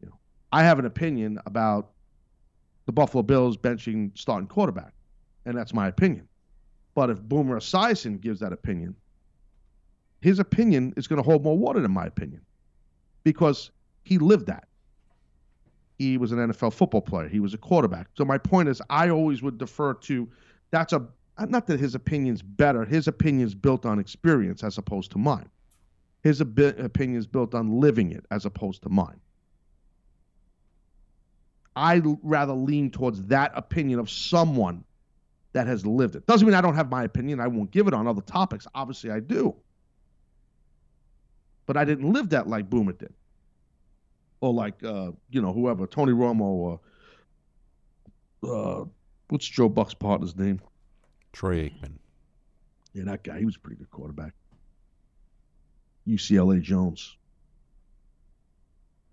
[0.00, 0.18] You know,
[0.50, 1.90] I have an opinion about
[2.86, 4.94] the Buffalo Bills benching starting quarterback,
[5.44, 6.26] and that's my opinion.
[6.94, 8.96] But if Boomer Esiason gives that opinion,
[10.22, 12.40] his opinion is going to hold more water than my opinion
[13.24, 13.70] because
[14.04, 14.68] he lived that.
[15.98, 17.28] He was an NFL football player.
[17.28, 18.08] He was a quarterback.
[18.16, 20.28] So my point is, I always would defer to
[20.70, 21.06] that's a
[21.48, 22.84] not that his opinion's better.
[22.84, 25.48] His opinion's built on experience as opposed to mine.
[26.22, 29.20] His opinion is built on living it as opposed to mine.
[31.76, 34.82] I rather lean towards that opinion of someone
[35.52, 36.26] that has lived it.
[36.26, 37.38] Doesn't mean I don't have my opinion.
[37.38, 38.66] I won't give it on other topics.
[38.74, 39.54] Obviously, I do.
[41.68, 43.12] But I didn't live that like Boomer did
[44.40, 46.80] or like uh, you know whoever Tony Romo or
[48.42, 48.84] uh,
[49.28, 50.62] what's Joe Buck's partner's name?
[51.34, 51.98] Troy Aikman.
[52.94, 53.38] Yeah, that guy.
[53.38, 54.32] He was a pretty good quarterback.
[56.06, 57.18] UCLA Jones.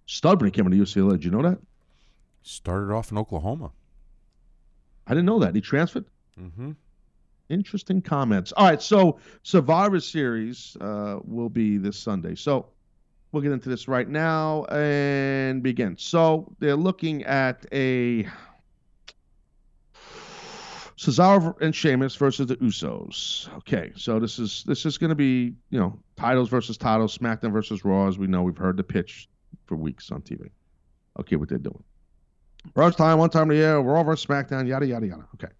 [0.07, 1.11] Studbridge came into UCLA.
[1.11, 1.59] Did you know that?
[2.41, 3.71] Started off in Oklahoma.
[5.05, 5.55] I didn't know that.
[5.55, 6.05] He transferred.
[6.39, 6.71] Mm-hmm.
[7.49, 8.51] Interesting comments.
[8.53, 12.35] All right, so Survivor Series uh, will be this Sunday.
[12.35, 12.67] So
[13.31, 15.95] we'll get into this right now and begin.
[15.97, 18.27] So they're looking at a
[20.97, 23.53] Cesaro and Sheamus versus the Usos.
[23.57, 27.51] Okay, so this is this is going to be you know titles versus titles, SmackDown
[27.51, 28.07] versus Raw.
[28.07, 29.27] As we know, we've heard the pitch
[29.65, 30.49] for weeks on TV.
[31.19, 31.83] Okay, what they're doing.
[32.73, 35.27] First time, one time a year, Raw versus SmackDown, yada yada yada.
[35.35, 35.53] Okay,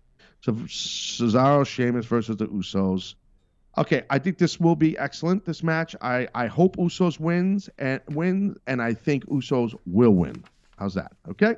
[0.45, 3.15] so Cesaro, Sheamus versus the Usos.
[3.79, 5.43] Okay, I think this will be excellent.
[5.43, 10.43] This match, I I hope Usos wins and win, and I think Usos will win.
[10.77, 11.13] How's that?
[11.29, 11.55] Okay,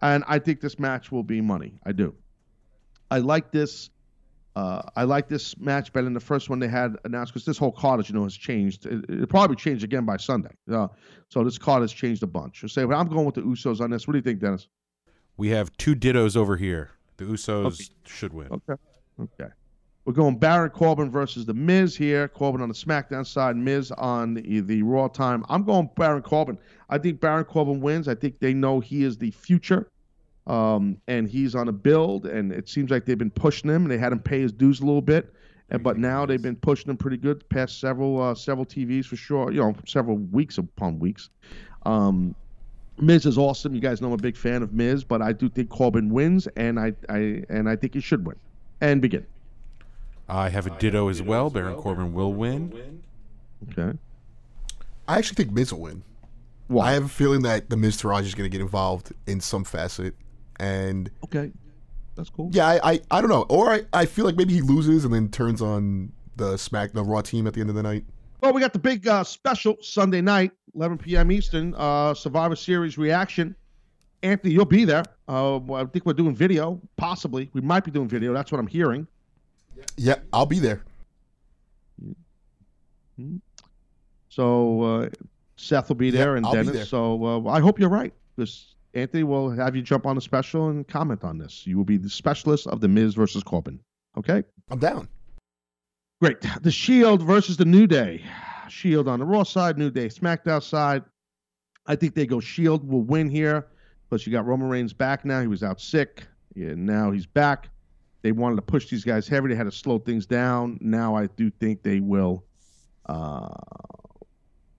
[0.00, 1.80] and I think this match will be money.
[1.84, 2.14] I do.
[3.10, 3.90] I like this.
[4.56, 7.58] Uh, I like this match better than the first one they had announced because this
[7.58, 8.86] whole card, as you know, has changed.
[8.86, 10.54] It, it'll probably change again by Sunday.
[10.72, 10.88] Uh,
[11.28, 12.62] so this card has changed a bunch.
[12.62, 14.08] You say, well, I'm going with the Usos on this.
[14.08, 14.66] What do you think, Dennis?
[15.36, 16.92] We have two dittos over here.
[17.20, 17.84] The Usos Okay.
[18.06, 18.48] should win.
[18.50, 18.80] Okay.
[19.20, 19.50] Okay.
[20.06, 22.26] We're going Baron Corbin versus The Miz here.
[22.28, 25.44] Corbin on the SmackDown side, Miz on the, the Raw time.
[25.50, 26.56] I'm going Baron Corbin.
[26.88, 28.08] I think Baron Corbin wins.
[28.08, 29.90] I think they know he is the future.
[30.46, 33.84] Um, and he's on a build, and it seems like they've been pushing him.
[33.86, 35.32] They had him pay his dues a little bit,
[35.68, 39.16] and, but now they've been pushing him pretty good past several uh, several TVs for
[39.16, 39.52] sure.
[39.52, 41.28] You know, several weeks upon weeks.
[41.84, 42.34] Um,
[43.00, 43.74] Miz is awesome.
[43.74, 46.46] You guys know I'm a big fan of Miz, but I do think Corbin wins,
[46.56, 48.36] and I, I and I think he should win.
[48.80, 49.26] And begin.
[50.28, 51.50] I have a ditto as well.
[51.50, 53.02] Baron Corbin will win.
[53.70, 53.98] Okay.
[55.08, 56.02] I actually think Miz will win.
[56.78, 60.14] I have a feeling that the Miztourage is going to get involved in some facet,
[60.60, 61.50] and okay,
[62.14, 62.48] that's cool.
[62.52, 65.12] Yeah, I, I, I don't know, or I, I feel like maybe he loses and
[65.12, 68.04] then turns on the Smack the Raw team at the end of the night.
[68.40, 71.32] Well, we got the big uh, special Sunday night, 11 p.m.
[71.32, 73.54] Eastern, uh, Survivor Series reaction.
[74.22, 75.04] Anthony, you'll be there.
[75.28, 77.50] Uh, I think we're doing video, possibly.
[77.52, 78.32] We might be doing video.
[78.32, 79.06] That's what I'm hearing.
[79.96, 80.82] Yeah, I'll be there.
[84.28, 85.08] So uh,
[85.56, 86.72] Seth will be there and I'll Dennis.
[86.72, 86.84] there.
[86.84, 88.12] So uh, I hope you're right.
[88.36, 91.66] because Anthony will have you jump on a special and comment on this.
[91.66, 93.80] You will be the specialist of the Miz versus Corbin.
[94.16, 94.42] Okay.
[94.70, 95.08] I'm down.
[96.20, 96.44] Great.
[96.60, 98.22] The Shield versus the New Day.
[98.70, 101.02] Shield on the Raw side, New Day SmackDown side.
[101.86, 103.66] I think they go Shield will win here.
[104.08, 105.40] Plus, you got Roman Reigns back now.
[105.40, 106.24] He was out sick.
[106.54, 107.68] Yeah, now he's back.
[108.22, 109.48] They wanted to push these guys heavy.
[109.48, 110.78] They had to slow things down.
[110.80, 112.44] Now I do think they will.
[113.06, 113.48] Uh,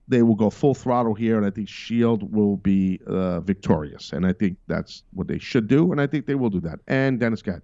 [0.08, 4.12] they will go full throttle here, and I think Shield will be uh, victorious.
[4.12, 6.80] And I think that's what they should do, and I think they will do that.
[6.86, 7.62] And Dennis, got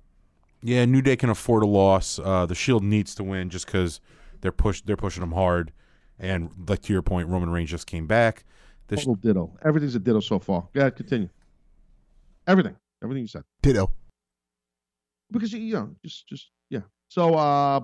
[0.63, 2.19] Yeah, New Day can afford a loss.
[2.19, 4.01] Uh, the Shield needs to win just because
[4.41, 5.73] they're push they're pushing them hard.
[6.19, 8.45] And like to your point, Roman Reigns just came back.
[8.89, 9.59] The sh- total ditto.
[9.65, 10.69] Everything's a ditto so far.
[10.75, 11.29] Yeah, continue.
[12.47, 13.45] Everything, everything you said.
[13.63, 13.93] Ditto.
[15.31, 17.79] because you know just just yeah so uh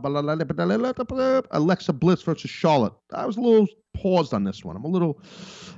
[1.51, 5.21] alexa bliss versus charlotte i was a little paused on this one i'm a little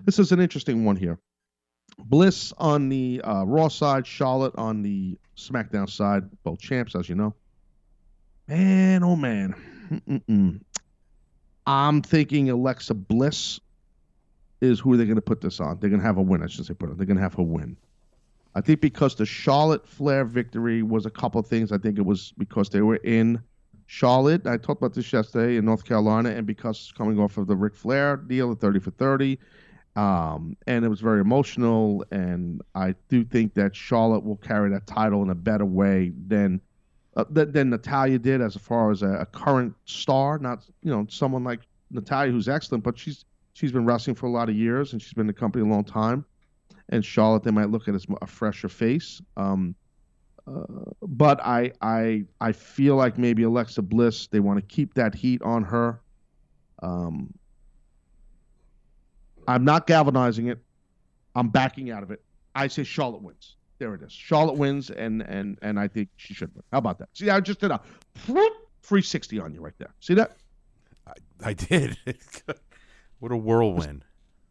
[0.05, 1.19] this is an interesting one here
[1.99, 7.15] bliss on the uh, raw side charlotte on the smackdown side both champs as you
[7.17, 7.35] know
[8.47, 9.55] man oh man
[9.91, 10.61] Mm-mm-mm.
[11.67, 13.61] I'm thinking alexa bliss
[14.61, 16.47] is who they're going to put this on they're going to have a win i
[16.47, 16.97] should say put on.
[16.97, 17.77] they're going to have a win
[18.57, 21.73] I think because the Charlotte Flair victory was a couple things.
[21.73, 23.39] I think it was because they were in
[23.85, 24.47] Charlotte.
[24.47, 27.75] I talked about this yesterday in North Carolina, and because coming off of the Ric
[27.75, 29.39] Flair deal at 30 for 30,
[29.95, 32.03] um, and it was very emotional.
[32.11, 36.63] And I do think that Charlotte will carry that title in a better way than
[37.17, 40.39] uh, than, than Natalya did, as far as a, a current star.
[40.39, 41.61] Not you know someone like
[41.91, 43.25] Natalya who's excellent, but she's
[43.55, 45.69] she's been wrestling for a lot of years and she's been in the company a
[45.69, 46.25] long time
[46.89, 49.21] and Charlotte they might look at as a fresher face.
[49.37, 49.75] Um,
[50.47, 50.65] uh,
[51.03, 55.43] but I I I feel like maybe Alexa Bliss they want to keep that heat
[55.43, 56.01] on her.
[56.83, 57.35] Um,
[59.49, 60.59] I'm not galvanizing it.
[61.35, 62.23] I'm backing out of it.
[62.55, 63.56] I say Charlotte wins.
[63.79, 64.13] There it is.
[64.13, 66.63] Charlotte wins, and and and I think she should win.
[66.73, 67.09] How about that?
[67.13, 67.81] See, I just did a
[68.17, 69.93] 360 on you right there.
[70.01, 70.37] See that?
[71.45, 71.97] I did.
[73.21, 74.05] what a whirlwind.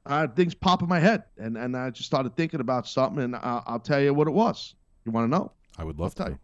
[0.05, 3.35] uh, things pop in my head, and and I just started thinking about something, and
[3.35, 4.75] I'll, I'll tell you what it was.
[5.05, 5.51] You want to know?
[5.77, 6.31] I would love I'll tell to.
[6.33, 6.39] you.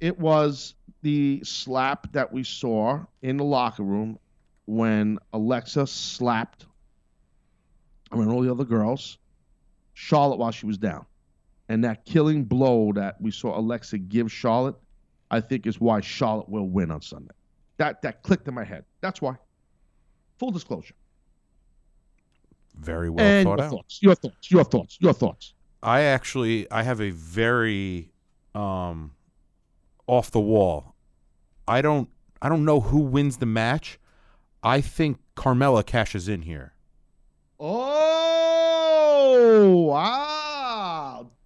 [0.00, 4.18] It was the slap that we saw in the locker room
[4.66, 6.66] when Alexa slapped,
[8.10, 9.18] I mean, all the other girls,
[9.94, 11.04] Charlotte while she was down,
[11.72, 14.74] and that killing blow that we saw Alexa give Charlotte,
[15.30, 17.32] I think is why Charlotte will win on Sunday.
[17.78, 18.84] That that clicked in my head.
[19.00, 19.36] That's why.
[20.38, 20.92] Full disclosure.
[22.76, 23.70] Very well and thought your out.
[23.70, 24.02] thoughts.
[24.02, 24.50] Your thoughts.
[24.50, 24.98] Your thoughts.
[25.00, 25.54] Your thoughts.
[25.82, 28.12] I actually I have a very
[28.54, 29.12] um
[30.06, 30.94] off the wall.
[31.66, 32.10] I don't
[32.42, 33.98] I don't know who wins the match.
[34.62, 36.74] I think Carmella cashes in here.
[37.58, 38.44] Oh,
[39.86, 40.31] wow.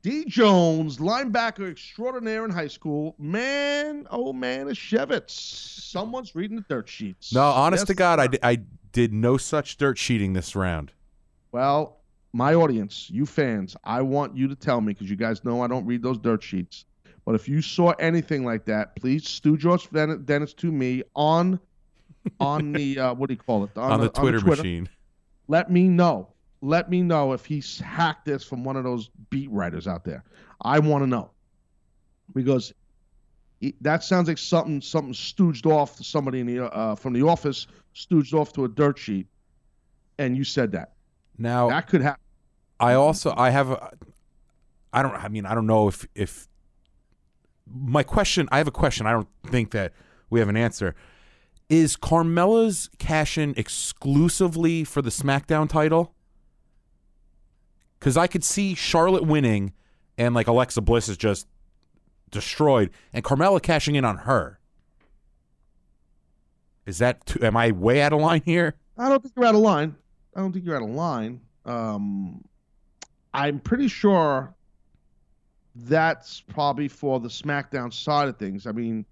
[0.06, 0.24] D.
[0.24, 3.16] Jones, linebacker extraordinaire in high school.
[3.18, 5.30] Man, oh Manischewitz.
[5.30, 7.34] Someone's reading the dirt sheets.
[7.34, 8.60] No, honest Yes, to God, I, I
[8.92, 10.92] did no such dirt sheeting this round.
[11.50, 11.96] Well,
[12.32, 15.66] my audience, you fans, I want you to tell me because you guys know I
[15.66, 16.84] don't read those dirt sheets.
[17.24, 21.58] But if you saw anything like that, please Stu George Den- Dennis to me on
[22.38, 24.88] on the uh, what do you call it On the Twitter machine.
[25.48, 26.28] Let me know.
[26.66, 30.24] Let me know if he's hacked this from one of those beat writers out there.
[30.62, 31.30] I want to know
[32.34, 32.74] because
[33.60, 37.22] he- that sounds like something something stooged off to somebody in the uh, from the
[37.22, 39.28] office, stooged off to a dirt sheet,
[40.18, 40.94] and you said that.
[41.38, 42.20] Now That could happen.
[42.80, 43.92] I also I have a
[44.92, 46.48] I don't I mean I don't know if if
[47.72, 49.92] my question I have a question I don't think that
[50.30, 50.96] we have an answer.
[51.68, 56.12] Is Carmella's cash in exclusively for the SmackDown title?
[58.00, 59.72] Cuz I could see Charlotte winning
[60.18, 61.46] and like Alexa Bliss is just
[62.30, 64.58] destroyed and Carmella cashing in on her.
[66.84, 68.74] Is that too, am I way out of line here?
[68.96, 69.96] I don't think you're out of line.
[70.34, 71.40] I don't think you're out of line.
[71.64, 72.44] Um,
[73.34, 74.54] I'm pretty sure
[75.74, 78.66] that's probably for the SmackDown side of things.
[78.66, 79.04] I mean,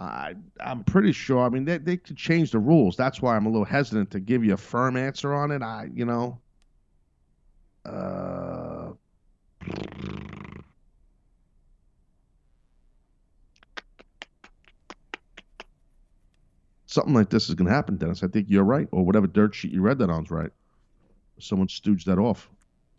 [0.00, 1.44] I I'm pretty sure.
[1.44, 2.96] I mean, they they could change the rules.
[2.96, 5.62] That's why I'm a little hesitant to give you a firm answer on it.
[5.62, 6.38] I you know.
[7.84, 8.92] Uh,
[16.86, 18.22] something like this is going to happen, Dennis.
[18.22, 20.50] I think you're right, or whatever dirt sheet you read that on's right.
[21.38, 22.48] Someone stooged that off.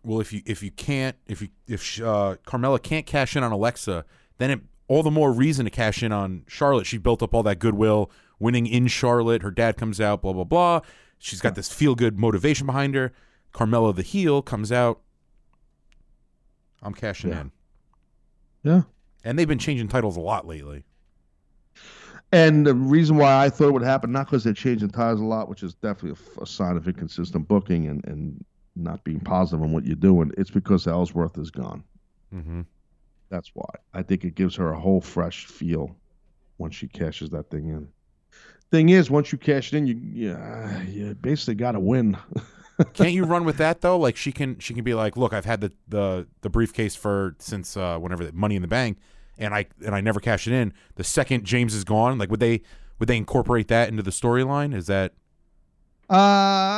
[0.04, 3.52] Well, if you if you can't if you if uh, Carmella can't cash in on
[3.52, 4.06] Alexa,
[4.38, 6.86] then it all the more reason to cash in on Charlotte.
[6.86, 9.42] She built up all that goodwill, winning in Charlotte.
[9.42, 10.82] Her dad comes out, blah blah blah.
[11.18, 13.14] She's got this feel good motivation behind her.
[13.56, 15.00] Carmella, the heel, comes out.
[16.84, 17.42] I'm cashing Yeah.
[17.42, 17.52] in.
[18.64, 18.82] Yeah.
[19.24, 20.84] And they've been changing titles a lot lately.
[22.34, 25.24] And the reason why I thought it would happen, not because they're changing titles a
[25.24, 28.44] lot, which is definitely a sign of inconsistent booking and, and
[28.76, 31.82] not being positive on what you're doing, it's because Ellsworth is gone.
[32.34, 32.62] Mm-hmm.
[33.30, 33.70] That's why.
[33.94, 35.96] I think it gives her a whole fresh feel
[36.58, 37.88] once she cashes that thing in.
[38.70, 42.18] Thing is, once you cash it in, you yeah, you basically got to win.
[42.94, 43.98] Can't you run with that though?
[43.98, 47.36] Like she can she can be like, look, I've had the the, the briefcase for
[47.40, 48.98] since uh, whenever the Money in the Bank,
[49.38, 50.74] and I and I never cash it in.
[50.96, 52.62] The second James is gone, like would they
[53.00, 54.74] would they incorporate that into the storyline?
[54.76, 55.14] Is that
[56.10, 56.14] Uh,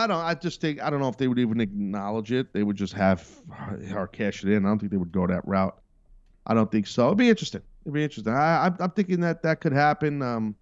[0.03, 0.24] I don't.
[0.24, 2.53] I just think I don't know if they would even acknowledge it.
[2.53, 4.65] They would just have her, cash it in.
[4.65, 5.78] I don't think they would go that route.
[6.45, 7.07] I don't think so.
[7.07, 7.61] It'd be interesting.
[7.84, 8.34] It'd be interesting.
[8.34, 10.22] I, I'm, I'm thinking that that could happen.
[10.22, 10.56] Um,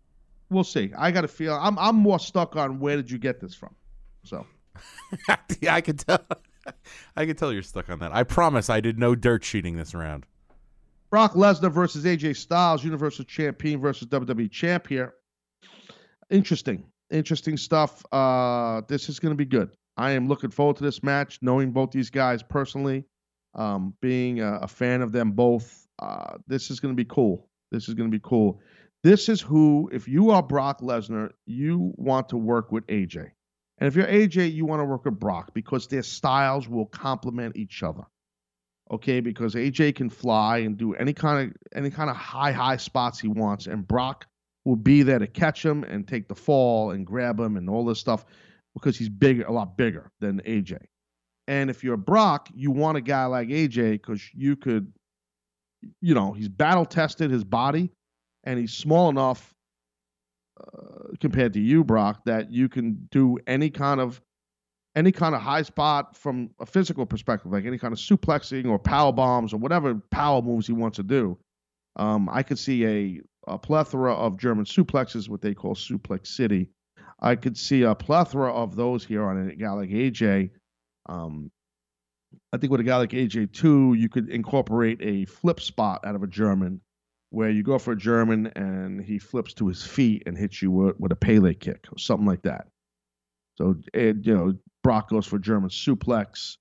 [0.50, 0.92] we'll see.
[0.98, 1.54] I got a feel.
[1.54, 3.76] I'm I'm more stuck on where did you get this from.
[4.24, 4.48] So
[5.62, 6.20] yeah, I could tell.
[7.16, 8.12] I could tell you're stuck on that.
[8.12, 10.26] I promise I did no dirt cheating this round.
[11.12, 15.14] Brock Lesnar versus AJ Styles, Universal Champion versus WWE Champ here.
[16.32, 18.04] Interesting, interesting stuff.
[18.12, 19.70] Uh, this is going to be good.
[19.98, 23.06] I am looking forward to this match, knowing both these guys personally,
[23.54, 25.88] um, being a, a fan of them both.
[26.00, 27.48] Uh, this is going to be cool.
[27.72, 28.60] This is going to be cool.
[29.04, 33.30] This is who, if you are Brock Lesnar, you want to work with AJ.
[33.78, 37.58] And if you're AJ, you want to work with Brock because their styles will complement
[37.58, 38.06] each other
[38.92, 39.20] okay?
[39.20, 43.20] Because aj can fly and do any kind of any kind of high high spots
[43.20, 44.26] he wants and brock
[44.64, 47.86] will be there to catch him and take the fall and grab him and all
[47.86, 48.26] this stuff
[48.74, 50.78] because he's bigger a lot bigger than aj
[51.48, 54.92] and if you're brock you want a guy like aj because you could
[56.02, 57.92] you know he's battle tested his body
[58.44, 59.54] and he's small enough
[60.60, 64.22] uh, compared to you brock that you can do any kind of
[64.96, 68.80] any kind of high spot from a physical perspective, like any kind of suplexing or
[68.80, 71.38] power bombs or whatever power moves he wants to do.
[71.98, 76.70] Um, I could see a, a plethora of German suplexes, what they call suplex city.
[77.20, 80.52] I could see a plethora of those here on a guy like AJ.
[81.08, 81.52] Um,
[82.54, 86.16] I think with a guy like AJ too, you could incorporate a flip spot out
[86.16, 86.82] of a German,
[87.36, 90.72] where you go for a German and he flips to his feet and hits you
[90.72, 92.68] with, with a Pele kick or something like that.
[93.58, 94.54] So it, you know,
[94.84, 96.56] Brock goes for German suplex,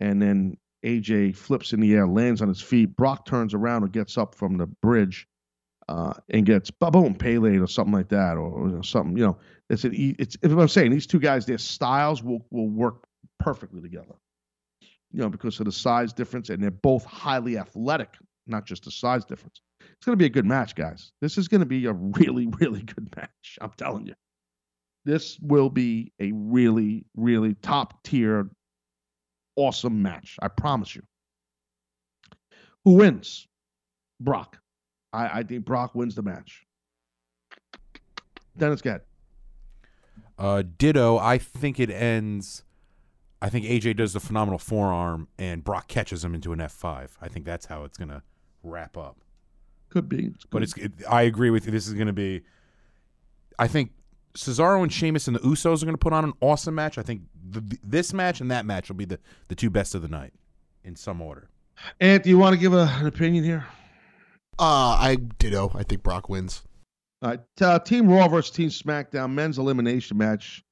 [0.00, 2.96] and then AJ flips in the air, lands on his feet.
[2.96, 5.28] Brock turns around and gets up from the bridge,
[5.88, 9.16] uh, and gets boom Pele or something like that, or something.
[9.16, 9.38] You know,
[9.70, 10.36] it's an, it's.
[10.42, 13.04] If I'm saying these two guys, their styles will will work
[13.38, 14.16] perfectly together.
[15.12, 18.10] You know, because of the size difference, and they're both highly athletic,
[18.48, 19.60] not just the size difference.
[19.98, 21.12] It's going to be a good match, guys.
[21.20, 23.58] This is going to be a really, really good match.
[23.60, 24.14] I'm telling you
[25.04, 28.50] this will be a really, really top tier,
[29.56, 30.36] awesome match.
[30.40, 31.02] I promise you.
[32.84, 33.46] Who wins?
[34.20, 34.58] Brock.
[35.12, 36.64] I, I think Brock wins the match.
[38.56, 39.06] Dennis, get.
[40.38, 41.18] Uh, ditto.
[41.18, 42.64] I think it ends.
[43.40, 47.16] I think AJ does the phenomenal forearm, and Brock catches him into an F five.
[47.20, 48.22] I think that's how it's gonna
[48.62, 49.16] wrap up.
[49.90, 50.76] Could be, but it's.
[50.76, 51.72] It, I agree with you.
[51.72, 52.42] This is gonna be.
[53.58, 53.92] I think
[54.36, 56.98] Cesaro and Sheamus and the Usos are gonna put on an awesome match.
[56.98, 60.02] I think the, this match and that match will be the the two best of
[60.02, 60.34] the night,
[60.84, 61.48] in some order.
[62.00, 63.66] Ant, do you want to give a, an opinion here?
[64.58, 65.70] Uh, I ditto.
[65.74, 66.62] I think Brock wins.
[67.22, 70.62] All right, uh, Team Raw versus Team SmackDown men's elimination match.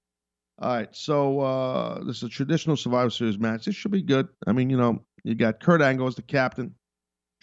[0.58, 3.64] All right, so uh, this is a traditional Survivor Series match.
[3.64, 4.28] This should be good.
[4.46, 6.74] I mean, you know, you got Kurt Angle as the captain,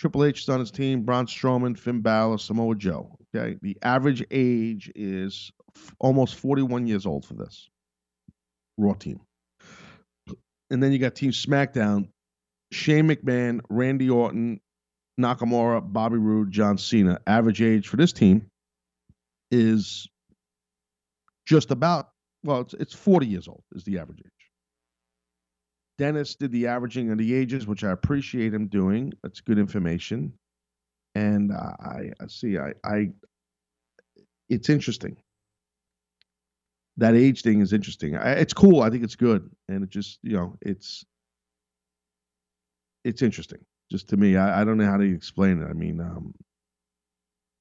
[0.03, 3.17] Triple H is on his team, Braun Strowman, Finn Balor, Samoa Joe.
[3.34, 7.69] Okay, the average age is f- almost 41 years old for this
[8.77, 9.21] Raw team.
[10.69, 12.09] And then you got Team SmackDown,
[12.73, 14.59] Shane McMahon, Randy Orton,
[15.17, 17.21] Nakamura, Bobby Roode, John Cena.
[17.25, 18.47] Average age for this team
[19.51, 20.05] is
[21.45, 22.09] just about
[22.43, 24.32] well, it's, it's 40 years old is the average age.
[25.97, 29.13] Dennis did the averaging of the ages, which I appreciate him doing.
[29.21, 30.33] That's good information,
[31.15, 32.57] and I, I see.
[32.57, 33.09] I, I,
[34.49, 35.17] it's interesting.
[36.97, 38.15] That age thing is interesting.
[38.15, 38.81] I, it's cool.
[38.81, 41.05] I think it's good, and it just you know, it's
[43.03, 43.59] it's interesting.
[43.91, 45.69] Just to me, I, I don't know how to explain it.
[45.69, 46.33] I mean, um,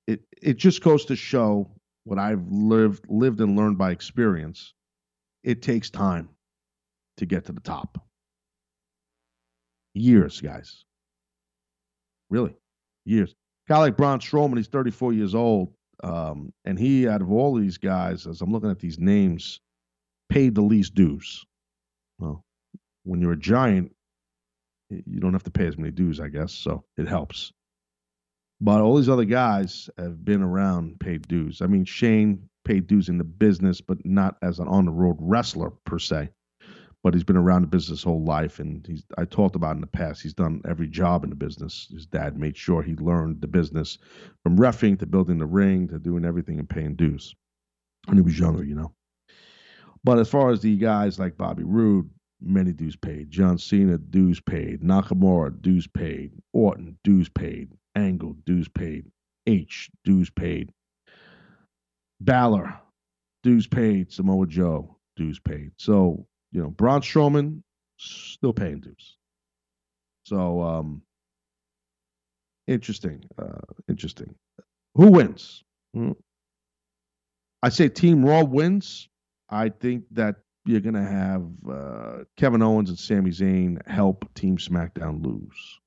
[0.06, 1.70] it it just goes to show
[2.04, 4.72] what I've lived lived and learned by experience.
[5.44, 6.30] It takes time
[7.18, 7.98] to get to the top.
[9.94, 10.85] Years, guys.
[12.31, 12.56] Really,
[13.06, 13.35] years.
[13.69, 15.74] guy like Braun Strowman, he's 34 years old,
[16.05, 19.60] um, and he, out of all these guys, as I'm looking at these names,
[20.31, 21.44] paid the least dues.
[22.19, 22.44] Well,
[23.05, 23.93] when you're a giant,
[24.90, 27.52] You don't have to pay as many dues, I guess, so it helps.
[28.60, 31.62] But all these other guys have been around paid dues.
[31.62, 35.16] I mean, Shane paid dues in the business, but not as an on the road
[35.20, 36.31] wrestler per se.
[37.03, 39.81] But he's been around the business his whole life, and he's I talked about in
[39.81, 40.23] the past.
[40.23, 41.89] He's done every job in the business.
[41.91, 43.99] His dad made sure he learned the business
[44.45, 47.35] from refing to building the ring to doing everything and paying dues
[48.07, 48.93] when he was younger, you know.
[50.05, 52.09] But as far as the guys like Bobby Roode,
[52.41, 53.31] many dues paid.
[53.31, 54.83] John Cena, dues paid.
[54.83, 56.33] Nakamura, dues paid.
[56.53, 57.70] Orton, dues paid.
[57.95, 59.07] Angle, dues paid.
[59.47, 60.73] H, dues paid.
[62.20, 62.81] Balor,
[63.43, 64.12] dues paid.
[64.12, 65.73] Samoa Joe, dues paid.
[65.77, 67.62] So, you know, Braun Strowman,
[67.97, 69.16] still paying dues.
[70.24, 71.03] So, um,
[72.66, 73.24] interesting.
[73.39, 74.35] Uh, interesting.
[74.95, 75.65] Who wins?
[75.95, 76.12] Hmm.
[77.62, 79.09] I say Team Raw wins.
[79.49, 84.57] I think that you're going to have uh, Kevin Owens and Sami Zayn help Team
[84.57, 85.81] SmackDown lose.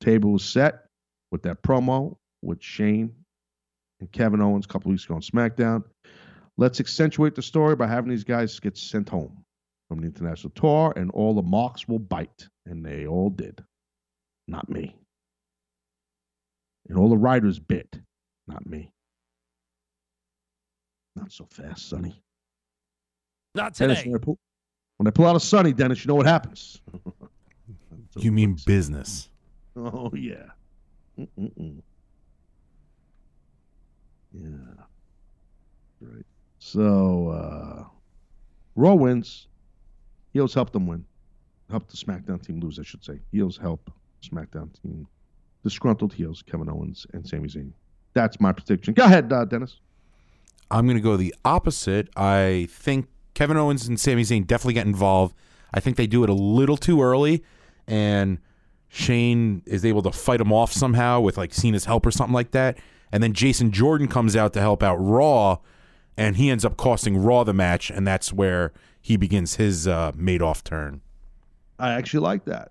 [0.00, 0.86] Table was set
[1.30, 3.14] with that promo with Shane
[4.00, 5.84] and Kevin Owens a couple weeks ago on SmackDown.
[6.56, 9.44] Let's accentuate the story by having these guys get sent home
[9.88, 12.48] from the international tour, and all the marks will bite.
[12.66, 13.62] And they all did.
[14.46, 14.96] Not me.
[16.88, 17.98] And all the writers bit.
[18.46, 18.92] Not me.
[21.16, 22.22] Not so fast, Sonny.
[23.54, 24.10] Not Dennis, today.
[24.10, 24.38] when, I pull,
[24.96, 26.80] when I pull out a Sonny, Dennis, you know what happens.
[28.16, 29.28] You mean business?
[29.76, 30.46] Oh yeah.
[31.18, 31.82] Mm-mm-mm.
[34.32, 34.48] Yeah.
[36.00, 36.26] Right.
[36.64, 37.84] So uh
[38.74, 39.48] Raw wins.
[40.32, 41.04] Heels help them win.
[41.70, 43.20] Help the SmackDown team lose, I should say.
[43.32, 43.90] Heels help
[44.22, 45.06] SmackDown team.
[45.62, 47.72] Disgruntled heels, Kevin Owens and Sami Zayn.
[48.14, 48.94] That's my prediction.
[48.94, 49.76] Go ahead, uh, Dennis.
[50.70, 52.08] I'm going to go the opposite.
[52.16, 55.36] I think Kevin Owens and Sami Zayn definitely get involved.
[55.74, 57.44] I think they do it a little too early,
[57.86, 58.38] and
[58.88, 62.52] Shane is able to fight him off somehow with like Cena's help or something like
[62.52, 62.78] that.
[63.12, 65.58] And then Jason Jordan comes out to help out Raw,
[66.16, 70.12] and he ends up costing Raw the match, and that's where he begins his uh,
[70.12, 71.00] Madoff turn.
[71.78, 72.70] I actually like that.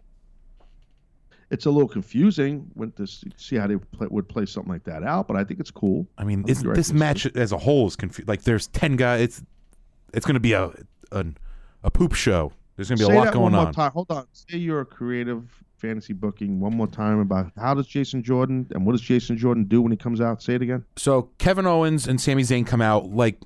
[1.52, 5.04] It's a little confusing when to see how they play, would play something like that
[5.04, 6.08] out, but I think it's cool.
[6.18, 6.76] I mean, is, right.
[6.76, 8.28] this match as a whole is confused.
[8.28, 9.22] Like, there's ten guys.
[9.22, 9.44] It's
[10.14, 10.72] it's going to be a,
[11.12, 11.26] a
[11.84, 12.54] a poop show.
[12.76, 13.72] There's going to be Say a lot going on.
[13.74, 13.92] time.
[13.92, 14.26] Hold on.
[14.32, 18.94] Say your creative fantasy booking one more time about how does Jason Jordan and what
[18.94, 20.42] does Jason Jordan do when he comes out?
[20.42, 20.86] Say it again.
[20.96, 23.38] So Kevin Owens and Sami Zayn come out like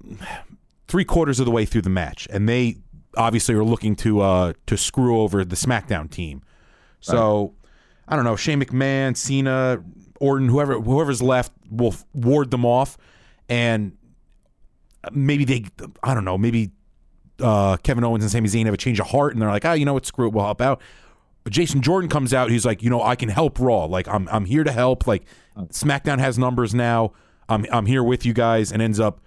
[0.88, 2.78] three quarters of the way through the match, and they
[3.18, 6.44] obviously are looking to uh to screw over the SmackDown team.
[7.00, 7.56] So
[8.08, 9.84] I don't know, Shane McMahon, Cena,
[10.20, 12.98] Orton, whoever whoever's left will ward them off,
[13.50, 13.98] and
[15.12, 15.66] maybe they
[16.04, 16.70] I don't know, maybe
[17.42, 19.74] uh, Kevin Owens and Sami Zayn have a change of heart, and they're like, ah,
[19.74, 20.82] you know what, screw it, we'll help out.
[21.50, 23.86] Jason Jordan comes out, he's like, you know, I can help Raw.
[23.86, 25.08] Like I'm I'm here to help.
[25.08, 25.24] Like
[25.58, 27.14] SmackDown has numbers now.
[27.50, 29.20] I'm I'm here with you guys, and ends up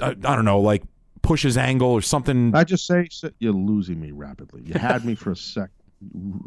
[0.00, 0.82] I, I don't know, like
[1.22, 2.54] pushes angle or something.
[2.54, 4.62] I just say you're losing me rapidly.
[4.64, 5.70] You had me for a sec.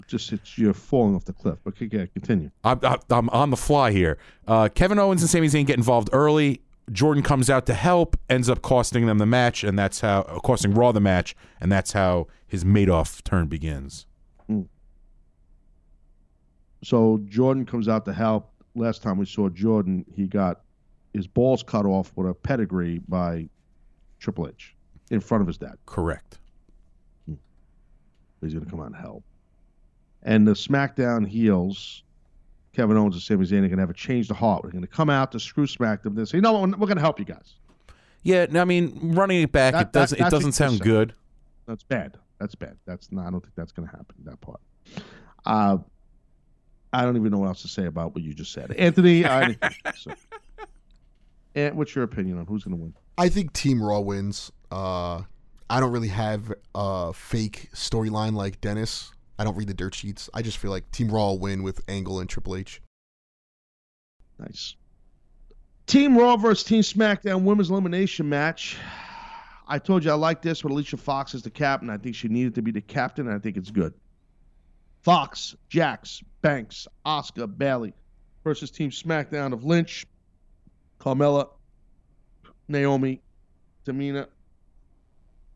[0.08, 1.58] Just it's, you're falling off the cliff.
[1.64, 2.52] But continue.
[2.64, 4.18] I'm, I'm- I'm on the fly here.
[4.48, 6.62] Uh, Kevin Owens and Sami Zayn get involved early.
[6.92, 10.74] Jordan comes out to help, ends up costing them the match, and that's how costing
[10.74, 14.08] Raw the match, and that's how his Madoff turn begins.
[14.50, 14.68] Mm.
[16.84, 18.52] So Jordan comes out to help.
[18.76, 20.62] Last time we saw Jordan, he got
[21.14, 23.50] his balls cut off with a pedigree by
[24.20, 24.76] Triple H
[25.12, 25.76] in front of his dad.
[25.86, 26.40] Correct.
[27.26, 27.34] Hmm.
[28.42, 29.24] He's going to come out and help.
[30.24, 32.04] And the SmackDown heels,
[32.74, 34.62] Kevin Owens and Sami Zayn, are going to have a change of heart.
[34.64, 36.16] They're going to come out to screw SmackDown.
[36.16, 37.56] They say, you know what, we're going to help you guys.
[38.22, 41.14] Yeah, no, I mean, running it back, That- it doesn't that- it doesn't sound good.
[41.66, 42.18] That's bad.
[42.40, 42.78] That's bad.
[42.86, 43.28] That's not.
[43.28, 44.16] I don't think that's going to happen.
[44.24, 44.62] That part.
[45.46, 45.78] Uh,
[46.92, 49.26] I don't even know what else to say about what you just said, Anthony.
[49.26, 49.58] I,
[49.96, 50.12] so,
[51.54, 52.94] and what's your opinion on who's going to win?
[53.18, 54.52] I think Team Raw wins.
[54.72, 55.22] Uh,
[55.70, 59.12] I don't really have a fake storyline like Dennis.
[59.38, 60.30] I don't read the dirt sheets.
[60.34, 62.82] I just feel like Team Raw will win with Angle and Triple H.
[64.40, 64.76] Nice.
[65.86, 68.78] Team Raw versus Team SmackDown women's elimination match.
[69.70, 71.90] I told you I like this with Alicia Fox as the captain.
[71.90, 73.94] I think she needed to be the captain, and I think it's good.
[75.02, 77.94] Fox, Jax, Banks, Asuka, Bayley
[78.44, 80.06] versus Team SmackDown of Lynch,
[81.00, 81.50] Carmella,
[82.68, 83.22] Naomi,
[83.86, 84.28] Tamina,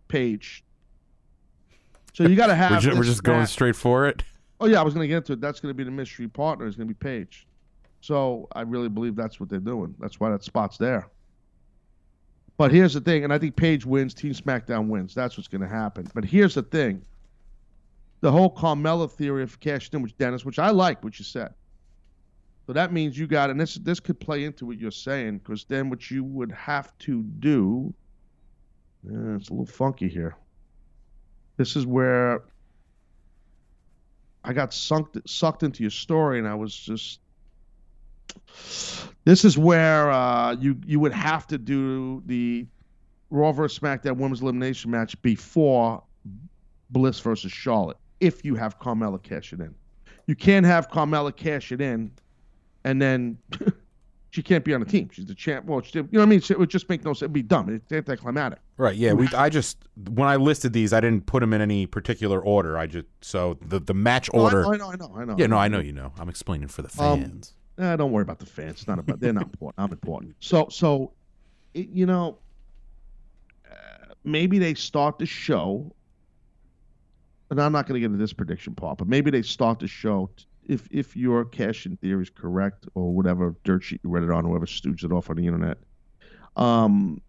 [0.07, 0.63] Paige.
[2.13, 2.71] So you got to have.
[2.71, 4.23] We're, ju- we're just going straight for it.
[4.59, 5.41] Oh yeah, I was going to get into it.
[5.41, 6.67] That's going to be the mystery partner.
[6.67, 7.47] It's going to be Paige.
[8.01, 9.95] So I really believe that's what they're doing.
[9.99, 11.07] That's why that spot's there.
[12.63, 14.13] But here's the thing, and I think Paige wins.
[14.13, 15.13] Team SmackDown wins.
[15.13, 16.07] That's what's going to happen.
[16.13, 17.03] But here's the thing.
[18.21, 21.53] the whole Carmella theory of cashing in, which Dennis, which I like what you said.
[22.65, 25.65] So that means you got, and this this could play into what you're saying, because
[25.65, 27.93] then what you would have to do,
[29.05, 30.37] uh, it's a little funky here.
[31.57, 32.43] This is where
[34.41, 37.19] I got sunk sucked into your story, and I was just.
[39.25, 42.65] This is where uh, you you would have to do the
[43.29, 46.03] Raw vs SmackDown Women's Elimination match before
[46.89, 49.73] Bliss versus Charlotte, if you have Carmella cash it in.
[50.27, 52.11] You can't have Carmella cash it in
[52.83, 53.37] and then
[54.31, 55.09] she can't be on the team.
[55.11, 55.65] She's the champ.
[55.65, 56.41] Well, she, you know what I mean?
[56.49, 57.23] It would just make no sense.
[57.23, 57.69] It'd be dumb.
[57.69, 58.59] It's anticlimactic.
[58.77, 58.95] Right.
[58.95, 59.13] Yeah.
[59.13, 59.27] We.
[59.29, 59.77] I just
[60.09, 62.77] when I listed these, I didn't put them in any particular order.
[62.77, 64.65] I just so the the match order.
[64.67, 65.35] I know, I know, I know.
[65.37, 65.47] Yeah.
[65.47, 66.11] No, I know you know.
[66.19, 67.53] I'm explaining for the Um, fans.
[67.77, 68.71] Eh, don't worry about the fans.
[68.73, 69.19] It's not about.
[69.19, 69.83] They're not important.
[69.83, 70.35] I'm important.
[70.39, 71.11] So, so,
[71.73, 72.37] it, you know,
[73.69, 75.91] uh, maybe they start the show,
[77.49, 79.87] and I'm not going to get into this prediction part, but maybe they start the
[79.87, 80.29] show.
[80.37, 84.23] t- If if your cash in theory is correct, or whatever dirt sheet you read
[84.23, 85.79] it on, whoever stooged it off on the internet,
[86.55, 87.21] um,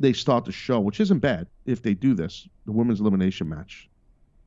[0.00, 2.48] they start the show, which isn't bad if they do this.
[2.64, 3.90] The women's elimination match,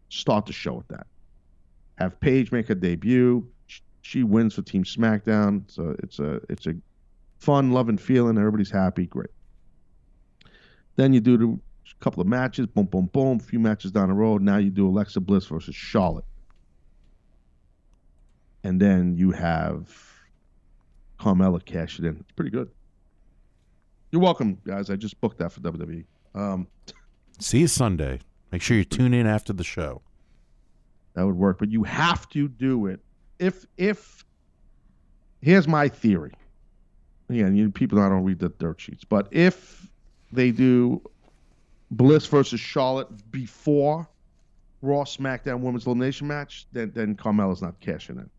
[0.09, 1.05] start the show with that.
[1.99, 3.47] Have Paige make her debut.
[4.02, 5.64] Sh- She wins for Team SmackDown.
[5.72, 6.73] So it's a it's a
[7.40, 8.38] fun, loving feeling.
[8.38, 9.06] Everybody's happy.
[9.06, 9.30] Great.
[10.95, 11.60] Then you do
[11.99, 12.68] a couple of matches.
[12.68, 13.38] Boom, boom, boom.
[13.38, 14.41] A few matches down the road.
[14.41, 16.26] Now you do Alexa Bliss versus Charlotte.
[18.64, 19.90] And then you have
[21.19, 22.18] Carmella cash it in.
[22.18, 22.69] It's pretty good.
[24.11, 24.90] You're welcome, guys.
[24.90, 26.06] I just booked that for WWE.
[26.36, 26.68] Um,
[27.40, 28.19] See you Sunday.
[28.52, 30.02] Make sure you tune in after the show.
[31.14, 32.99] That would work, but you have to do it.
[33.41, 34.23] If if
[35.41, 36.31] here's my theory.
[37.30, 39.88] Again, you people I don't read the dirt sheets, but if
[40.31, 41.01] they do
[41.89, 44.07] Bliss versus Charlotte before
[44.81, 48.30] Raw SmackDown Women's Elimination match, then then Carmella's not cashing in.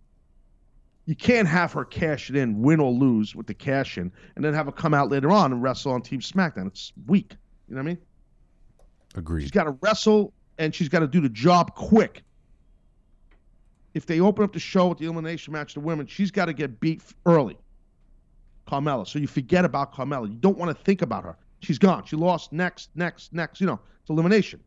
[1.07, 4.45] You can't have her cash it in, win or lose with the cash in, and
[4.45, 6.69] then have her come out later on and wrestle on Team SmackDown.
[6.69, 7.35] It's weak.
[7.69, 7.99] You know what I mean?
[9.17, 9.43] Agreed.
[9.43, 12.23] She's got to wrestle and she's got to do the job quick.
[13.95, 16.53] If they open up the show with the elimination match to women, she's got to
[16.53, 17.59] get beat early.
[18.67, 19.07] Carmella.
[19.07, 20.29] So you forget about Carmella.
[20.29, 21.37] You don't want to think about her.
[21.61, 22.05] She's gone.
[22.07, 23.61] She lost next, next, next.
[23.61, 24.61] You know, it's elimination.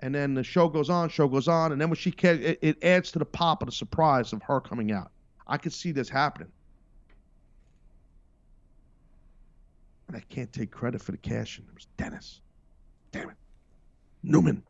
[0.00, 2.58] And then the show goes on, show goes on, and then when she ca- it,
[2.60, 5.12] it adds to the pop of the surprise of her coming out.
[5.46, 6.50] I could see this happening.
[10.08, 11.64] And I can't take credit for the cashing.
[11.68, 12.40] It was Dennis.
[13.12, 13.36] Damn it.
[14.22, 14.62] Newman.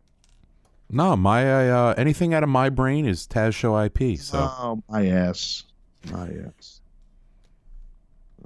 [0.94, 4.19] No, my uh, anything out of my brain is Taz Show IP.
[4.19, 5.64] So Oh, my ass.
[6.10, 6.81] My ass.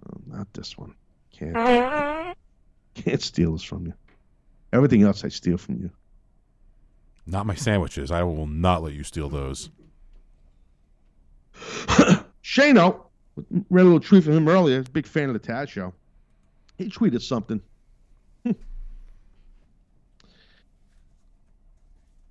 [0.06, 0.94] Oh, not this one.
[1.32, 2.36] Can't.
[2.94, 3.94] Can't steal this from you.
[4.73, 5.90] Everything else I steal from you.
[7.27, 8.10] not my sandwiches.
[8.12, 9.68] I will not let you steal those.
[12.44, 13.06] Shano,
[13.70, 14.82] read a little tweet from him earlier.
[14.85, 15.93] Big fan of the Taz show.
[16.78, 17.60] He tweeted something.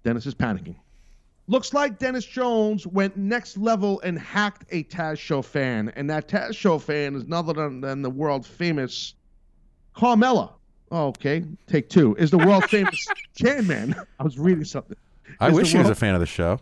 [0.05, 0.75] Dennis is panicking.
[1.47, 6.27] Looks like Dennis Jones went next level and hacked a Taz Show fan, and that
[6.27, 9.15] Taz Show fan is none other than, than the world famous
[9.95, 10.53] Carmella.
[10.91, 12.15] Oh, okay, take two.
[12.15, 13.95] Is the world famous Chan Man?
[14.19, 14.95] I was reading something.
[15.39, 16.59] I Is wish the he was a fan of the show.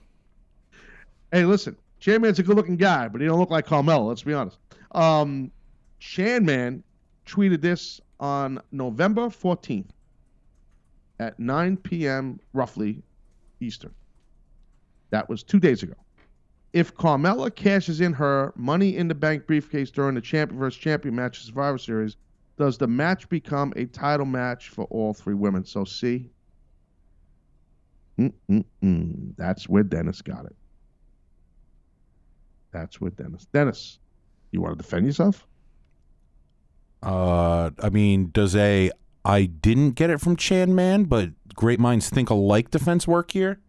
[1.34, 4.24] Hey, listen, Chan Man's a good looking guy, but he don't look like Carmella, let's
[4.24, 4.58] be honest.
[4.92, 5.52] Um
[6.00, 6.82] Chan Man
[7.26, 9.90] tweeted this on November 14th
[11.20, 12.40] at 9 p.m.
[12.54, 13.02] roughly
[13.60, 13.94] Eastern.
[15.10, 15.94] That was two days ago.
[16.74, 21.16] If Carmella cashes in her money in the bank briefcase during the champion versus champion
[21.16, 22.18] match Survivor Series,
[22.58, 25.66] does the match become a title match for all three women?
[25.66, 26.30] So see,
[28.20, 29.36] Mm-mm-mm.
[29.38, 30.56] that's where Dennis got it.
[32.72, 33.46] That's where Dennis.
[33.54, 34.00] Dennis,
[34.52, 35.46] you want to defend yourself?
[37.02, 38.92] Uh, I mean, does a
[39.26, 43.60] I didn't get it from Chan Man, but great minds think alike defense work here?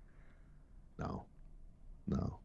[0.99, 1.25] No,
[2.07, 2.39] no.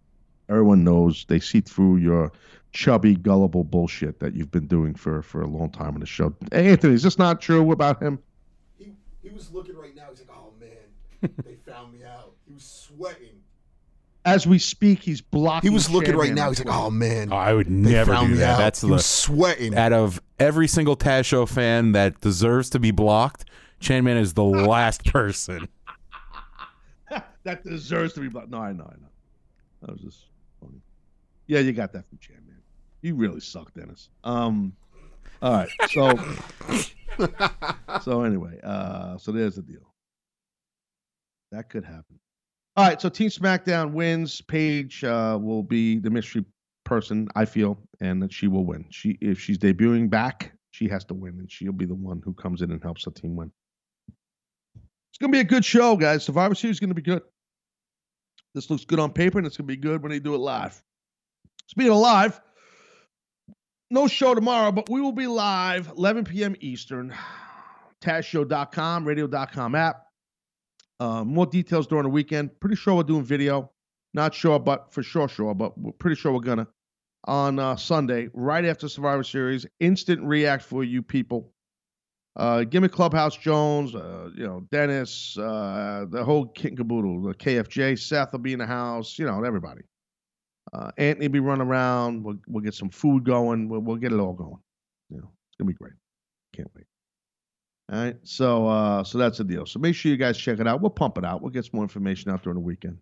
[0.50, 2.32] Everyone knows they see through your
[2.72, 6.34] chubby, gullible bullshit that you've been doing for for a long time on the show.
[6.52, 8.20] Hey, Anthony, is this not true about him?
[8.78, 10.06] He, he was looking right now.
[10.10, 12.34] He's like, oh man, they found me out.
[12.48, 13.28] He was sweating.
[14.26, 15.70] As we speak, he's blocking.
[15.70, 16.50] He was looking right now.
[16.50, 17.32] He's like, oh man.
[17.32, 18.54] Oh, I would never do that.
[18.54, 18.58] out.
[18.58, 19.76] That's He the was sweating.
[19.76, 23.46] Out of every single Taz Show fan that deserves to be blocked,
[23.80, 25.68] Chan Man is the last person.
[27.44, 28.50] That deserves to be blocked.
[28.50, 29.10] No, I know, I know.
[29.82, 30.26] That was just
[30.60, 30.82] funny.
[31.48, 32.58] Yeah, you got that from Chan Man.
[33.02, 34.10] You really suck, Dennis.
[34.24, 34.74] Um.
[35.42, 36.14] All right, so
[38.04, 39.94] so anyway, uh, so there's the deal.
[41.52, 42.20] That could happen.
[42.76, 44.42] All right, so Team SmackDown wins.
[44.42, 46.44] Paige uh, will be the mystery
[46.84, 48.86] person, I feel, and that she will win.
[48.90, 52.34] She if she's debuting back, she has to win, and she'll be the one who
[52.34, 53.52] comes in and helps the team win.
[55.20, 56.24] It's gonna be a good show, guys.
[56.24, 57.22] Survivor Series is gonna be good.
[58.56, 60.82] This looks good on paper, and it's gonna be good when they do it live.
[61.68, 62.40] Speaking of live,
[63.92, 66.56] no show tomorrow, but we will be live 11 p.m.
[66.62, 67.14] Eastern.
[68.02, 70.06] TazShow.com, radio.com app.
[71.02, 72.58] Uh, more details during the weekend.
[72.62, 73.72] Pretty sure we're doing video.
[74.14, 75.54] Not sure, but for sure, sure.
[75.54, 76.68] But we're pretty sure we're gonna
[77.26, 79.66] on uh, Sunday, right after Survivor Series.
[79.82, 81.52] Instant react for you people.
[82.40, 87.22] Uh, give me Clubhouse Jones, uh, you know Dennis, uh, the whole kit and caboodle.
[87.22, 89.20] The KFJ, Seth will be in the house.
[89.20, 89.82] You know everybody.
[90.72, 92.24] Uh, Anthony be running around.
[92.24, 93.68] We'll, we'll get some food going.
[93.68, 94.62] We'll, we'll get it all going.
[95.10, 95.92] You know, it's gonna be great.
[96.56, 96.86] Can't wait.
[97.92, 99.66] All right, so uh, so that's the deal.
[99.66, 100.80] So make sure you guys check it out.
[100.80, 101.42] We'll pump it out.
[101.42, 103.00] We'll get some more information out during the weekend.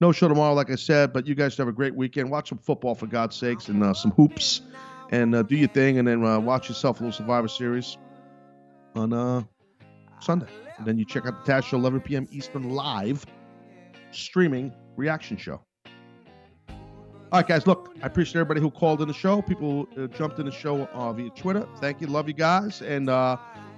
[0.00, 2.30] No show tomorrow, like I said, but you guys have a great weekend.
[2.30, 4.60] Watch some football for God's sakes and uh, some hoops,
[5.10, 7.98] and do your thing, and then watch yourself a little Survivor Series
[8.94, 9.42] on uh,
[10.20, 10.46] Sunday.
[10.78, 12.26] And then you check out the Taz Show, 11 p.m.
[12.30, 13.24] Eastern, live
[14.12, 15.60] streaming reaction show.
[17.32, 17.66] All right, guys.
[17.66, 19.40] Look, I appreciate everybody who called in the show.
[19.40, 21.66] People uh, jumped in the show uh, via Twitter.
[21.80, 22.08] Thank you.
[22.08, 22.82] Love you guys.
[22.82, 23.36] And uh,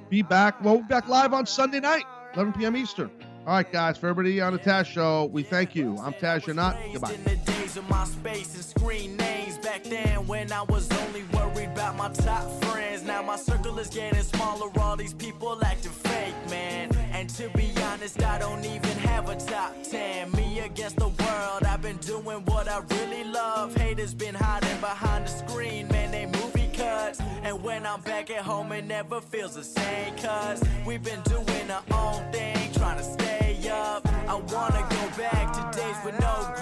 [0.08, 0.62] be back.
[0.64, 2.76] Well, we'll be back live on Sunday night, 11 p.m.
[2.76, 3.10] Eastern.
[3.46, 3.98] All right, guys.
[3.98, 5.98] For everybody on the Taz Show, we thank you.
[5.98, 6.78] I'm Taz Not.
[6.92, 7.51] Goodbye.
[7.74, 12.44] Of Myspace and screen names back then when I was only worried about my top
[12.64, 13.02] friends.
[13.02, 16.94] Now my circle is getting smaller, all these people acting fake, man.
[17.12, 20.32] And to be honest, I don't even have a top 10.
[20.32, 23.74] Me against the world, I've been doing what I really love.
[23.74, 27.20] Haters been hiding behind the screen, man, they movie cuts.
[27.42, 31.70] And when I'm back at home, it never feels the same, cuz we've been doing
[31.70, 34.06] our own thing, trying to stay up.
[34.28, 36.61] I wanna go back to days with no